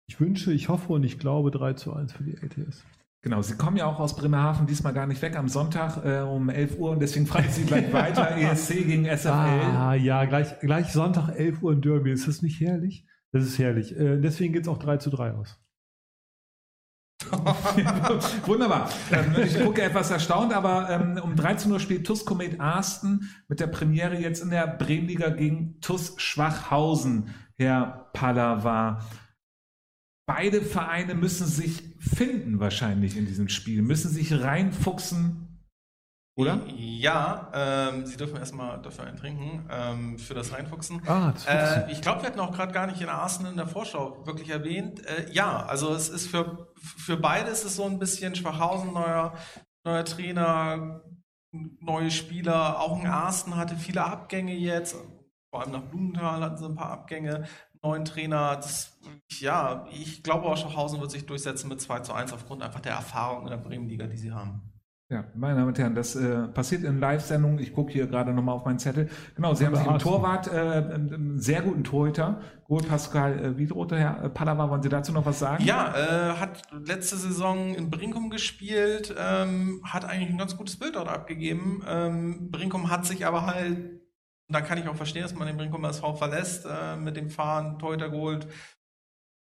[0.06, 2.84] ich wünsche, ich hoffe und ich glaube 3 zu 1 für die LTS.
[3.22, 6.48] Genau, Sie kommen ja auch aus Bremerhaven diesmal gar nicht weg am Sonntag äh, um
[6.48, 8.36] 11 Uhr und deswegen frage ich Sie gleich weiter.
[8.38, 9.28] ESC gegen SFL.
[9.30, 12.12] Ah, ja, gleich, gleich Sonntag 11 Uhr in Derby.
[12.12, 13.04] Ist das nicht herrlich?
[13.32, 13.98] Das ist herrlich.
[13.98, 15.58] Äh, deswegen geht es auch 3 zu 3 aus.
[18.46, 18.90] Wunderbar.
[19.10, 23.58] Ähm, ich gucke etwas erstaunt, aber ähm, um 13 Uhr spielt TUS Komet Arsten mit
[23.58, 29.00] der Premiere jetzt in der Bremenliga gegen TUS Schwachhausen, Herr Pallava.
[30.26, 35.46] Beide Vereine müssen sich finden wahrscheinlich in diesem Spiel, müssen sich reinfuchsen,
[36.38, 36.60] oder?
[36.66, 41.00] Ja, ähm, Sie dürfen erstmal dafür einen trinken, ähm, für das Reinfuchsen.
[41.06, 43.66] Ah, das Äh, ich glaube, wir hatten auch gerade gar nicht in Arsenal in der
[43.66, 45.04] Vorschau wirklich erwähnt.
[45.06, 49.32] Äh, ja, also es ist für, für beide ist es so ein bisschen Schwachhausen, neuer,
[49.84, 51.00] neuer Trainer,
[51.80, 52.80] neue Spieler.
[52.80, 54.94] Auch ein Arsten hatte viele Abgänge jetzt.
[55.50, 57.46] Vor allem nach Blumenthal hatten sie ein paar Abgänge.
[57.86, 58.56] Neuen Trainer.
[58.56, 58.98] Das,
[59.38, 62.92] ja, ich glaube auch Schwachhausen wird sich durchsetzen mit 2 zu 1 aufgrund einfach der
[62.92, 64.62] Erfahrung in der Bremenliga, die sie haben.
[65.08, 67.60] Ja, meine Damen und Herren, das äh, passiert in Live-Sendungen.
[67.60, 69.08] Ich gucke hier gerade nochmal auf meinen Zettel.
[69.36, 73.96] Genau, Sie haben sich einen Torwart, äh, einen sehr guten Torhüter, Gold Pascal äh, Wiedroter,
[73.96, 75.62] Herr äh, Pallava, wollen Sie dazu noch was sagen?
[75.64, 80.96] Ja, äh, hat letzte Saison in Brinkum gespielt, ähm, hat eigentlich ein ganz gutes Bild
[80.96, 81.84] dort abgegeben.
[81.86, 84.00] Ähm, Brinkum hat sich aber halt,
[84.48, 87.78] da kann ich auch verstehen, dass man den Brinkum SV verlässt, äh, mit dem Fahren
[87.78, 88.46] Torhüter geholt,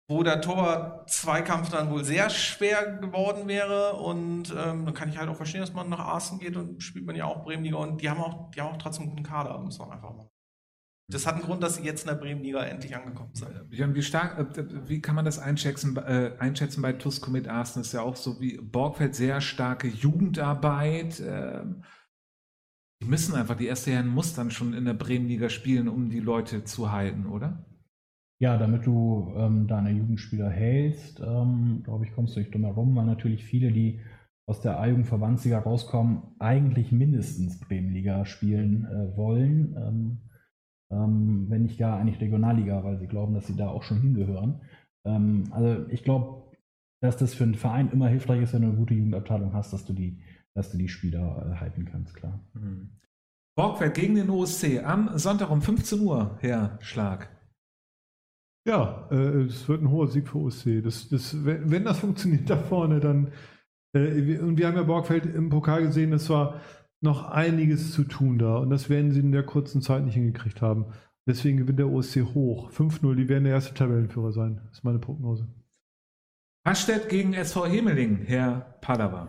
[0.08, 3.94] wo der Tor-Zweikampf dann wohl sehr schwer geworden wäre.
[3.94, 7.06] Und ähm, dann kann ich halt auch verstehen, dass man nach Arsen geht und spielt
[7.06, 7.76] man ja auch Bremenliga.
[7.76, 10.28] Und die haben auch, die haben auch trotzdem einen guten Kader, muss man einfach mal.
[11.10, 13.68] Das hat einen Grund, dass sie jetzt in der Bremenliga endlich angekommen sind.
[13.68, 17.82] Björn, wie stark, äh, wie kann man das einschätzen, äh, einschätzen bei Tusko mit Arsen?
[17.82, 21.20] Ist ja auch so wie Borgfeld sehr starke Jugendarbeit.
[21.20, 21.64] Äh,
[23.02, 26.20] die müssen einfach, die erste Herren muss dann schon in der Bremenliga spielen, um die
[26.20, 27.64] Leute zu halten, oder?
[28.40, 32.96] Ja, damit du ähm, deine Jugendspieler hältst, ähm, glaube ich, kommst du nicht drum herum,
[32.96, 34.00] weil natürlich viele, die
[34.46, 40.18] aus der A-Jugend-Verbandsliga rauskommen, eigentlich mindestens Bremenliga spielen äh, wollen, ähm,
[40.90, 44.62] ähm wenn nicht gar eigentlich Regionalliga, weil sie glauben, dass sie da auch schon hingehören.
[45.04, 46.50] Ähm, also ich glaube,
[47.00, 49.84] dass das für einen Verein immer hilfreich ist, wenn du eine gute Jugendabteilung hast, dass
[49.84, 50.18] du die,
[50.54, 52.40] dass du die Spieler äh, halten kannst, klar.
[52.54, 52.90] Mhm.
[53.56, 57.28] Borgfeld gegen den OSC am Sonntag um 15 Uhr, Herr Schlag.
[58.66, 60.82] Ja, äh, es wird ein hoher Sieg für OSC.
[60.82, 63.32] Das, das, wenn, wenn das funktioniert da vorne, dann.
[63.94, 66.60] Äh, und wir haben ja Borgfeld im Pokal gesehen, es war
[67.00, 68.58] noch einiges zu tun da.
[68.58, 70.86] Und das werden sie in der kurzen Zeit nicht hingekriegt haben.
[71.26, 72.70] Deswegen gewinnt der OSC hoch.
[72.70, 74.60] 5-0, die werden der erste Tabellenführer sein.
[74.68, 75.46] Das ist meine Prognose.
[76.66, 79.28] Hastedt gegen SV Hemeling, Herr Padawa.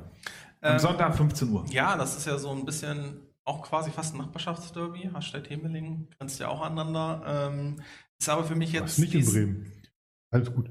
[0.62, 1.66] Am ähm, Sonntag 15 Uhr.
[1.70, 5.10] Ja, das ist ja so ein bisschen auch quasi fast ein Nachbarschaftsderby.
[5.14, 7.50] Hastedt Hemeling grenzt ja auch aneinander.
[7.52, 7.82] Ähm,
[8.20, 8.84] ist aber für mich jetzt.
[8.84, 9.72] Was, nicht in Bremen.
[10.32, 10.70] Alles gut.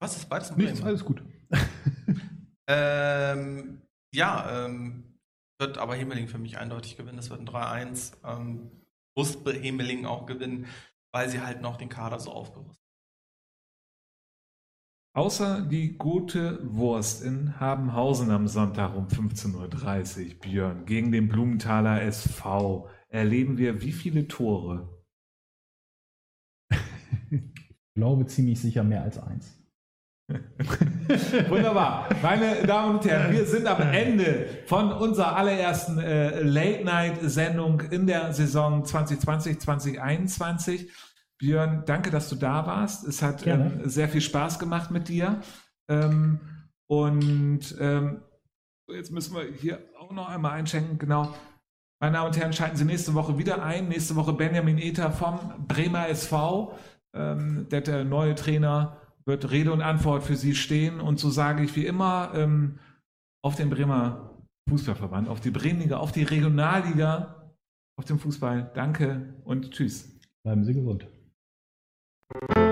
[0.00, 0.70] Was ist beides in Bremen?
[0.70, 1.22] Nichts, alles gut.
[2.66, 3.82] ähm,
[4.12, 5.18] ja, ähm,
[5.60, 7.18] wird aber Hemeling für mich eindeutig gewinnen.
[7.18, 8.14] Es wird ein 3-1.
[8.24, 8.70] Ähm,
[9.16, 10.66] muss Hemeling auch gewinnen,
[11.12, 12.85] weil sie halt noch den Kader so aufgerüstet
[15.16, 19.54] Außer die gute Wurst in Habenhausen am Sonntag um 15.30
[20.28, 24.94] Uhr, Björn, gegen den Blumenthaler SV, erleben wir wie viele Tore?
[27.94, 29.58] glaube ziemlich sicher mehr als eins.
[31.48, 32.10] Wunderbar.
[32.20, 38.34] Meine Damen und Herren, wir sind am Ende von unserer allerersten äh, Late-Night-Sendung in der
[38.34, 40.90] Saison 2020, 2021.
[41.38, 43.06] Björn, danke, dass du da warst.
[43.06, 45.40] Es hat ähm, sehr viel Spaß gemacht mit dir.
[45.88, 46.40] Ähm,
[46.88, 48.22] und ähm,
[48.88, 50.98] jetzt müssen wir hier auch noch einmal einschenken.
[50.98, 51.34] Genau.
[52.00, 53.88] Meine Damen und Herren, schalten Sie nächste Woche wieder ein.
[53.88, 56.76] Nächste Woche Benjamin Ether vom Bremer SV.
[57.14, 61.00] Ähm, der, der, neue Trainer wird Rede und Antwort für Sie stehen.
[61.00, 62.78] Und so sage ich wie immer ähm,
[63.42, 64.30] auf den Bremer
[64.68, 67.52] Fußballverband, auf die Bremenliga, auf die Regionalliga,
[67.96, 68.70] auf den Fußball.
[68.74, 70.18] Danke und tschüss.
[70.42, 71.06] Bleiben Sie gesund.
[72.34, 72.65] you